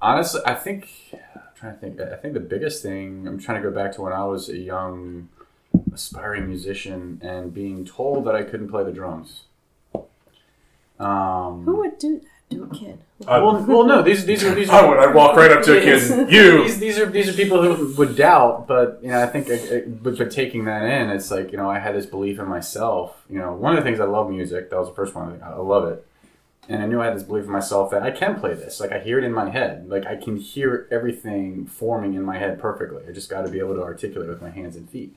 honestly, 0.00 0.40
I 0.44 0.54
think 0.54 0.88
I'm 1.12 1.40
trying 1.54 1.74
to 1.74 1.78
think. 1.78 2.00
I 2.00 2.16
think 2.16 2.34
the 2.34 2.40
biggest 2.40 2.82
thing 2.82 3.26
I'm 3.28 3.38
trying 3.38 3.62
to 3.62 3.68
go 3.70 3.74
back 3.74 3.92
to 3.92 4.02
when 4.02 4.12
I 4.12 4.24
was 4.24 4.48
a 4.48 4.58
young, 4.58 5.28
aspiring 5.94 6.48
musician 6.48 7.20
and 7.22 7.54
being 7.54 7.84
told 7.84 8.26
that 8.26 8.34
I 8.34 8.42
couldn't 8.42 8.68
play 8.68 8.82
the 8.84 8.92
drums. 8.92 9.44
Um, 10.98 11.62
Who 11.64 11.76
would 11.76 11.98
do 11.98 12.20
that 12.20 12.56
to 12.56 12.64
a 12.64 12.68
kid? 12.74 12.98
Well, 13.28 13.64
well, 13.64 13.84
no. 13.84 14.02
These 14.02 14.24
these 14.24 14.42
are 14.44 14.54
these 14.54 14.70
I 14.70 14.80
are 14.80 14.88
would. 14.88 14.98
I'd 14.98 15.14
walk 15.14 15.36
right 15.36 15.50
up 15.50 15.62
to 15.64 15.78
a 15.78 15.80
kid. 15.80 16.30
You. 16.30 16.62
these, 16.64 16.78
these 16.78 16.98
are 16.98 17.06
these 17.06 17.28
are 17.28 17.32
people 17.32 17.62
who 17.62 17.94
would 17.94 18.16
doubt, 18.16 18.66
but 18.66 18.98
you 19.02 19.08
know, 19.08 19.22
I 19.22 19.26
think 19.26 19.48
uh, 19.48 19.54
uh, 19.54 19.80
but, 19.86 20.18
but 20.18 20.30
taking 20.30 20.64
that 20.64 20.82
in, 20.82 21.10
it's 21.10 21.30
like 21.30 21.52
you 21.52 21.58
know, 21.58 21.70
I 21.70 21.78
had 21.78 21.94
this 21.94 22.06
belief 22.06 22.38
in 22.38 22.46
myself. 22.48 23.24
You 23.28 23.38
know, 23.38 23.52
one 23.52 23.76
of 23.76 23.82
the 23.82 23.88
things 23.88 24.00
I 24.00 24.04
love 24.04 24.30
music. 24.30 24.70
That 24.70 24.78
was 24.78 24.88
the 24.88 24.94
first 24.94 25.14
one. 25.14 25.40
I 25.42 25.56
love 25.56 25.88
it, 25.88 26.06
and 26.68 26.82
I 26.82 26.86
knew 26.86 27.00
I 27.00 27.06
had 27.06 27.16
this 27.16 27.22
belief 27.22 27.44
in 27.44 27.50
myself 27.50 27.90
that 27.90 28.02
I 28.02 28.10
can 28.10 28.38
play 28.38 28.54
this. 28.54 28.80
Like 28.80 28.92
I 28.92 29.00
hear 29.00 29.18
it 29.18 29.24
in 29.24 29.32
my 29.32 29.50
head. 29.50 29.88
Like 29.88 30.06
I 30.06 30.16
can 30.16 30.36
hear 30.36 30.86
everything 30.90 31.66
forming 31.66 32.14
in 32.14 32.22
my 32.22 32.38
head 32.38 32.58
perfectly. 32.58 33.04
I 33.08 33.12
just 33.12 33.28
got 33.28 33.44
to 33.44 33.50
be 33.50 33.58
able 33.58 33.74
to 33.74 33.82
articulate 33.82 34.28
with 34.28 34.42
my 34.42 34.50
hands 34.50 34.76
and 34.76 34.88
feet. 34.88 35.14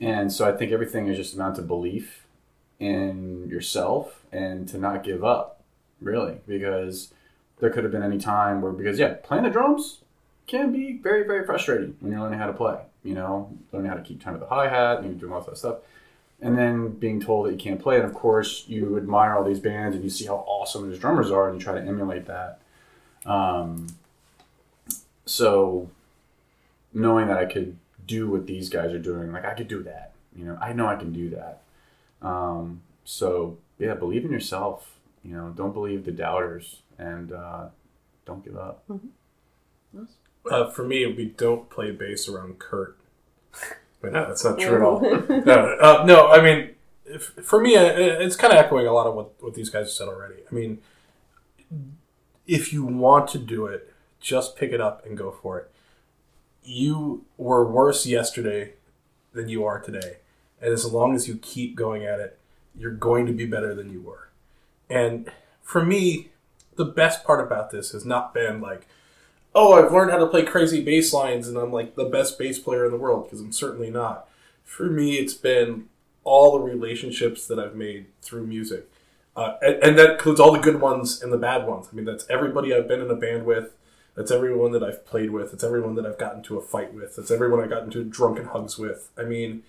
And 0.00 0.32
so 0.32 0.48
I 0.48 0.56
think 0.56 0.72
everything 0.72 1.08
is 1.08 1.16
just 1.16 1.34
amount 1.34 1.56
to 1.56 1.62
belief 1.62 2.26
in 2.78 3.48
yourself 3.48 4.24
and 4.32 4.68
to 4.68 4.78
not 4.78 5.02
give 5.02 5.24
up, 5.24 5.57
really, 6.00 6.38
because 6.46 7.12
there 7.58 7.70
could 7.70 7.84
have 7.84 7.92
been 7.92 8.02
any 8.02 8.18
time 8.18 8.60
where 8.60 8.72
because 8.72 8.98
yeah, 8.98 9.14
playing 9.22 9.44
the 9.44 9.50
drums 9.50 9.98
can 10.46 10.72
be 10.72 10.98
very 10.98 11.24
very 11.24 11.44
frustrating 11.44 11.96
when 12.00 12.12
you're 12.12 12.20
learning 12.20 12.38
how 12.38 12.46
to 12.46 12.52
play. 12.52 12.80
You 13.02 13.14
know, 13.14 13.56
learning 13.72 13.90
how 13.90 13.96
to 13.96 14.02
keep 14.02 14.22
time 14.22 14.34
with 14.34 14.42
the 14.42 14.48
hi 14.48 14.68
hat 14.68 15.00
and 15.00 15.18
doing 15.18 15.32
all 15.32 15.40
that 15.40 15.56
stuff, 15.56 15.78
and 16.40 16.58
then 16.58 16.90
being 16.90 17.20
told 17.20 17.46
that 17.46 17.52
you 17.52 17.58
can't 17.58 17.80
play. 17.80 17.96
And 17.96 18.04
of 18.04 18.14
course, 18.14 18.64
you 18.66 18.96
admire 18.96 19.34
all 19.34 19.44
these 19.44 19.60
bands 19.60 19.94
and 19.94 20.04
you 20.04 20.10
see 20.10 20.26
how 20.26 20.44
awesome 20.46 20.90
these 20.90 20.98
drummers 20.98 21.30
are, 21.30 21.48
and 21.48 21.58
you 21.58 21.64
try 21.64 21.74
to 21.74 21.86
emulate 21.86 22.26
that. 22.26 22.60
Um, 23.24 23.88
so 25.26 25.90
knowing 26.92 27.28
that 27.28 27.38
I 27.38 27.44
could 27.44 27.76
do 28.06 28.30
what 28.30 28.46
these 28.46 28.68
guys 28.68 28.92
are 28.92 28.98
doing, 28.98 29.32
like 29.32 29.44
I 29.44 29.54
could 29.54 29.68
do 29.68 29.82
that. 29.82 30.12
You 30.34 30.44
know, 30.44 30.58
I 30.60 30.72
know 30.72 30.86
I 30.86 30.96
can 30.96 31.12
do 31.12 31.30
that. 31.30 31.62
Um, 32.20 32.82
so 33.04 33.58
yeah, 33.78 33.94
believe 33.94 34.24
in 34.24 34.32
yourself. 34.32 34.97
You 35.28 35.36
know, 35.36 35.50
don't 35.50 35.74
believe 35.74 36.06
the 36.06 36.12
doubters, 36.12 36.80
and 36.96 37.32
uh, 37.32 37.66
don't 38.24 38.42
give 38.42 38.56
up. 38.56 38.82
Uh, 40.50 40.70
for 40.70 40.84
me, 40.84 41.02
it 41.02 41.06
would 41.08 41.18
be 41.18 41.26
don't 41.26 41.68
play 41.68 41.90
bass 41.90 42.28
around 42.28 42.58
Kurt. 42.58 42.98
But 44.00 44.12
no, 44.12 44.28
that's 44.28 44.44
not 44.44 44.60
true 44.60 44.76
at 44.76 44.82
all. 44.82 45.00
No, 45.44 45.76
uh, 45.80 46.04
no. 46.06 46.28
I 46.28 46.40
mean, 46.40 46.70
if, 47.04 47.32
for 47.42 47.60
me, 47.60 47.74
uh, 47.74 47.82
it's 47.84 48.36
kind 48.36 48.52
of 48.52 48.58
echoing 48.60 48.86
a 48.86 48.92
lot 48.92 49.08
of 49.08 49.16
what, 49.16 49.42
what 49.42 49.54
these 49.54 49.70
guys 49.70 49.86
have 49.86 49.90
said 49.90 50.06
already. 50.06 50.36
I 50.48 50.54
mean, 50.54 50.78
if 52.46 52.72
you 52.72 52.84
want 52.84 53.26
to 53.30 53.38
do 53.38 53.66
it, 53.66 53.92
just 54.20 54.54
pick 54.54 54.70
it 54.70 54.80
up 54.80 55.04
and 55.04 55.18
go 55.18 55.32
for 55.32 55.58
it. 55.58 55.72
You 56.62 57.24
were 57.36 57.68
worse 57.68 58.06
yesterday 58.06 58.74
than 59.32 59.48
you 59.48 59.64
are 59.64 59.80
today, 59.80 60.18
and 60.62 60.72
as 60.72 60.86
long 60.86 61.16
as 61.16 61.26
you 61.26 61.36
keep 61.36 61.74
going 61.74 62.04
at 62.04 62.20
it, 62.20 62.38
you're 62.78 62.92
going 62.92 63.26
to 63.26 63.32
be 63.32 63.46
better 63.46 63.74
than 63.74 63.90
you 63.90 64.00
were. 64.00 64.27
And 64.90 65.30
for 65.62 65.84
me, 65.84 66.30
the 66.76 66.84
best 66.84 67.24
part 67.24 67.44
about 67.44 67.70
this 67.70 67.90
has 67.90 68.04
not 68.04 68.32
been 68.32 68.60
like, 68.60 68.86
oh, 69.54 69.72
I've 69.74 69.92
learned 69.92 70.10
how 70.10 70.18
to 70.18 70.26
play 70.26 70.44
crazy 70.44 70.82
bass 70.82 71.12
lines 71.12 71.48
and 71.48 71.56
I'm 71.56 71.72
like 71.72 71.94
the 71.94 72.04
best 72.04 72.38
bass 72.38 72.58
player 72.58 72.84
in 72.84 72.92
the 72.92 72.98
world 72.98 73.24
because 73.24 73.40
I'm 73.40 73.52
certainly 73.52 73.90
not. 73.90 74.28
For 74.64 74.86
me, 74.86 75.16
it's 75.16 75.34
been 75.34 75.88
all 76.24 76.52
the 76.52 76.64
relationships 76.64 77.46
that 77.46 77.58
I've 77.58 77.74
made 77.74 78.06
through 78.22 78.46
music. 78.46 78.88
Uh, 79.34 79.56
and, 79.62 79.82
and 79.82 79.98
that 79.98 80.10
includes 80.12 80.40
all 80.40 80.52
the 80.52 80.58
good 80.58 80.80
ones 80.80 81.22
and 81.22 81.32
the 81.32 81.38
bad 81.38 81.66
ones. 81.66 81.88
I 81.90 81.96
mean, 81.96 82.04
that's 82.04 82.28
everybody 82.28 82.74
I've 82.74 82.88
been 82.88 83.00
in 83.00 83.10
a 83.10 83.16
band 83.16 83.46
with. 83.46 83.74
That's 84.14 84.30
everyone 84.30 84.72
that 84.72 84.82
I've 84.82 85.06
played 85.06 85.30
with. 85.30 85.52
It's 85.54 85.62
everyone 85.62 85.94
that 85.94 86.04
I've 86.04 86.18
gotten 86.18 86.38
into 86.38 86.58
a 86.58 86.60
fight 86.60 86.92
with. 86.92 87.16
That's 87.16 87.30
everyone 87.30 87.62
I 87.62 87.68
got 87.68 87.84
into 87.84 88.02
drunken 88.02 88.46
hugs 88.46 88.78
with. 88.78 89.10
I 89.16 89.22
mean, 89.22 89.62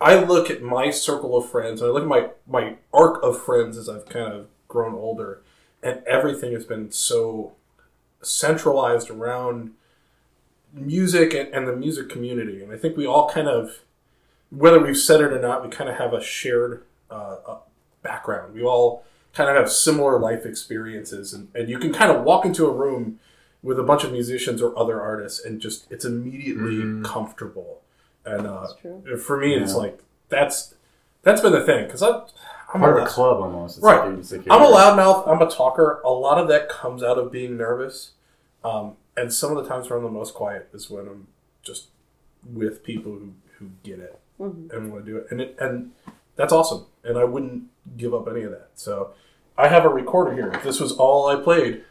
I 0.00 0.22
look 0.22 0.48
at 0.50 0.62
my 0.62 0.90
circle 0.90 1.36
of 1.36 1.50
friends, 1.50 1.80
and 1.80 1.90
I 1.90 1.92
look 1.92 2.02
at 2.02 2.08
my, 2.08 2.30
my 2.46 2.76
arc 2.92 3.22
of 3.22 3.40
friends 3.42 3.76
as 3.76 3.88
I've 3.88 4.08
kind 4.08 4.32
of 4.32 4.46
grown 4.68 4.94
older, 4.94 5.40
and 5.82 6.02
everything 6.06 6.52
has 6.52 6.64
been 6.64 6.90
so 6.90 7.52
centralized 8.22 9.10
around 9.10 9.72
music 10.72 11.34
and, 11.34 11.52
and 11.54 11.66
the 11.66 11.76
music 11.76 12.08
community. 12.08 12.62
And 12.62 12.72
I 12.72 12.76
think 12.76 12.96
we 12.96 13.06
all 13.06 13.28
kind 13.28 13.48
of, 13.48 13.80
whether 14.50 14.78
we've 14.80 14.96
said 14.96 15.20
it 15.20 15.32
or 15.32 15.40
not, 15.40 15.64
we 15.64 15.70
kind 15.70 15.90
of 15.90 15.96
have 15.96 16.12
a 16.12 16.22
shared 16.22 16.84
uh, 17.10 17.36
uh, 17.46 17.58
background. 18.02 18.54
We 18.54 18.62
all 18.62 19.04
kind 19.34 19.50
of 19.50 19.56
have 19.56 19.70
similar 19.70 20.18
life 20.18 20.44
experiences. 20.46 21.32
And, 21.32 21.48
and 21.54 21.68
you 21.68 21.78
can 21.78 21.92
kind 21.92 22.10
of 22.10 22.24
walk 22.24 22.44
into 22.44 22.66
a 22.66 22.72
room 22.72 23.18
with 23.62 23.78
a 23.78 23.82
bunch 23.82 24.04
of 24.04 24.12
musicians 24.12 24.62
or 24.62 24.76
other 24.78 25.00
artists 25.00 25.44
and 25.44 25.60
just, 25.60 25.90
it's 25.90 26.04
immediately 26.04 26.76
Mhm. 26.76 27.04
comfortable. 27.04 27.80
And 28.24 28.46
uh, 28.46 28.60
That's 28.60 28.74
true. 28.80 29.16
for 29.18 29.38
me, 29.38 29.54
it's 29.54 29.74
like, 29.74 29.98
that's, 30.28 30.74
that's 31.22 31.40
been 31.40 31.52
the 31.52 31.64
thing. 31.64 31.86
Because 31.86 32.02
I'm, 32.02 32.22
I'm 32.74 32.80
Part 32.80 32.98
a- 32.98 33.02
of 33.02 33.06
a 33.08 33.10
club 33.10 33.40
almost. 33.40 33.78
It's 33.78 33.84
Right. 33.84 34.08
Like, 34.10 34.18
it's 34.18 34.32
I'm 34.32 34.62
a 34.62 34.66
loudmouth. 34.66 35.26
I'm 35.28 35.40
a 35.42 35.50
talker. 35.50 36.00
A 36.04 36.10
lot 36.10 36.38
of 36.38 36.48
that 36.48 36.68
comes 36.68 37.02
out 37.02 37.18
of 37.18 37.32
being 37.32 37.56
nervous. 37.56 38.12
Um, 38.62 38.96
and 39.16 39.32
some 39.32 39.56
of 39.56 39.62
the 39.62 39.68
times 39.68 39.88
where 39.88 39.98
I'm 39.98 40.04
the 40.04 40.10
most 40.10 40.34
quiet 40.34 40.68
is 40.72 40.90
when 40.90 41.06
I'm 41.08 41.26
just 41.62 41.88
with 42.44 42.82
people 42.84 43.12
who, 43.12 43.32
who 43.58 43.70
get 43.82 43.98
it 43.98 44.18
Mhm. 44.40 44.72
and 44.72 44.92
want 44.92 45.04
to 45.04 45.10
do 45.10 45.16
it. 45.18 45.26
And 45.30 45.40
it, 45.40 45.56
and 45.58 45.90
that's 46.36 46.52
awesome. 46.52 46.86
And 47.04 47.18
I 47.18 47.24
wouldn't 47.24 47.64
give 47.96 48.14
up 48.14 48.28
any 48.28 48.42
of 48.42 48.50
that. 48.52 48.68
So 48.74 49.12
I 49.58 49.68
have 49.68 49.84
a 49.84 49.88
recorder 49.88 50.32
here. 50.34 50.50
If 50.54 50.62
this 50.62 50.78
was 50.80 50.92
all 50.92 51.26
I 51.28 51.36
played, 51.42 51.84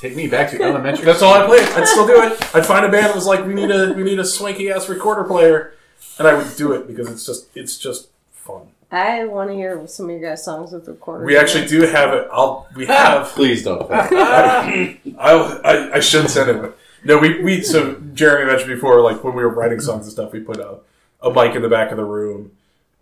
Take 0.00 0.14
me 0.16 0.28
back 0.28 0.50
to 0.50 0.62
elementary. 0.62 1.04
that's 1.04 1.22
all 1.22 1.34
I 1.34 1.46
played. 1.46 1.68
I'd 1.70 1.86
still 1.88 2.06
do 2.06 2.22
it. 2.22 2.32
I'd 2.54 2.64
find 2.66 2.84
a 2.86 2.88
band 2.90 3.06
that 3.06 3.14
was 3.14 3.26
like, 3.26 3.44
we 3.46 3.54
need 3.54 3.70
a 3.70 3.92
we 3.94 4.02
need 4.04 4.18
a 4.18 4.24
swanky 4.24 4.70
ass 4.70 4.88
recorder 4.88 5.24
player, 5.24 5.72
and 6.18 6.28
I 6.28 6.34
would 6.34 6.56
do 6.56 6.72
it 6.72 6.86
because 6.86 7.08
it's 7.10 7.26
just 7.26 7.48
it's 7.56 7.76
just 7.78 8.08
fun. 8.32 8.68
I 8.90 9.24
want 9.26 9.50
to 9.50 9.54
hear 9.54 9.86
some 9.86 10.06
of 10.06 10.12
your 10.12 10.20
guys' 10.30 10.42
songs 10.44 10.72
with 10.72 10.88
recorders. 10.88 11.26
We 11.26 11.36
actually 11.36 11.66
do 11.66 11.82
have 11.82 12.14
it. 12.14 12.28
I'll 12.32 12.66
we 12.74 12.86
have. 12.96 13.28
Please 13.28 13.64
don't. 13.64 13.90
I, 13.92 14.98
I, 15.18 15.92
I 15.96 16.00
should 16.00 16.30
send 16.30 16.50
it. 16.50 16.60
But 16.62 16.78
no, 17.04 17.18
we, 17.18 17.42
we 17.42 17.62
so 17.62 18.00
Jeremy 18.14 18.46
mentioned 18.50 18.70
before, 18.70 19.00
like 19.02 19.22
when 19.24 19.34
we 19.34 19.42
were 19.42 19.50
writing 19.50 19.80
songs 19.80 20.04
and 20.04 20.12
stuff, 20.12 20.32
we 20.32 20.40
put 20.40 20.58
a, 20.58 20.78
a 21.22 21.30
mic 21.32 21.54
in 21.54 21.62
the 21.62 21.68
back 21.68 21.90
of 21.90 21.96
the 21.96 22.04
room, 22.04 22.52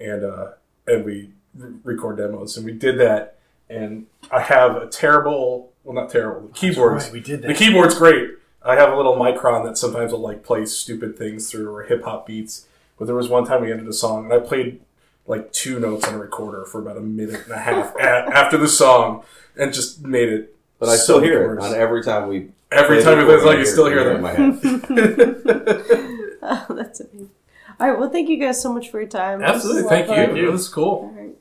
and 0.01 0.25
uh, 0.25 0.53
and 0.87 1.05
we 1.05 1.31
re- 1.55 1.75
record 1.85 2.17
demos, 2.17 2.57
and 2.57 2.65
we 2.67 2.73
did 2.73 2.99
that. 2.99 3.39
And 3.69 4.07
I 4.31 4.41
have 4.43 4.77
a 4.77 4.87
terrible, 4.87 5.73
well, 5.87 5.95
not 5.95 6.11
terrible. 6.11 6.49
The 6.49 6.53
keyboards, 6.55 7.05
right, 7.05 7.13
we 7.13 7.21
did 7.21 7.43
the 7.43 7.55
keyboard's 7.55 7.95
great. 7.97 8.31
I 8.63 8.75
have 8.75 8.93
a 8.93 8.97
little 8.97 9.15
micron 9.17 9.65
that 9.65 9.79
sometimes 9.79 10.11
will 10.13 10.19
like 10.21 10.43
play 10.45 10.67
stupid 10.67 11.17
things 11.17 11.51
through 11.51 11.73
or 11.75 11.85
hip 11.85 12.03
hop 12.05 12.27
beats. 12.27 12.67
But 12.99 13.05
there 13.07 13.15
was 13.15 13.29
one 13.29 13.45
time 13.47 13.63
we 13.63 13.71
ended 13.71 13.87
a 13.89 13.93
song, 13.93 14.25
and 14.25 14.35
I 14.35 14.39
played 14.45 14.81
like 15.27 15.53
two 15.53 15.79
notes 15.81 16.07
on 16.09 16.15
a 16.15 16.19
recorder 16.19 16.65
for 16.65 16.81
about 16.81 16.97
a 16.97 17.01
minute 17.01 17.43
and 17.45 17.53
a 17.53 17.59
half 17.59 17.95
a- 17.97 18.01
after 18.03 18.57
the 18.59 18.69
song, 18.69 19.23
and 19.57 19.73
just 19.73 20.03
made 20.03 20.29
it. 20.29 20.55
But 20.79 20.89
I 20.89 20.97
still 20.97 21.21
much 21.21 21.27
hear 21.29 21.55
it 21.55 21.61
on 21.61 21.75
every 21.75 22.03
time 22.03 22.29
we. 22.29 22.49
Every 22.73 23.03
time 23.03 23.19
the 23.19 23.23
it 23.23 23.27
plays 23.27 23.45
like 23.45 23.59
you 23.59 23.67
still 23.67 23.87
hear 23.87 24.01
it 24.01 24.07
in 24.17 24.23
them. 24.23 24.23
my 24.23 24.33
head. 24.33 26.17
Oh, 26.49 26.67
that's 26.71 27.01
amazing. 27.01 27.31
All 27.81 27.89
right. 27.91 27.99
Well, 27.99 28.09
thank 28.11 28.29
you 28.29 28.39
guys 28.39 28.61
so 28.63 28.73
much 28.73 28.89
for 28.91 29.01
your 29.01 29.09
time. 29.09 29.43
Absolutely, 29.43 29.83
This 29.83 29.91
was 29.91 29.91
thank 29.91 30.09
you. 30.09 30.27
fun. 30.45 30.53
This 30.53 30.61
is 30.63 30.69
cool. 30.69 30.85
All 30.87 31.13
right. 31.17 31.35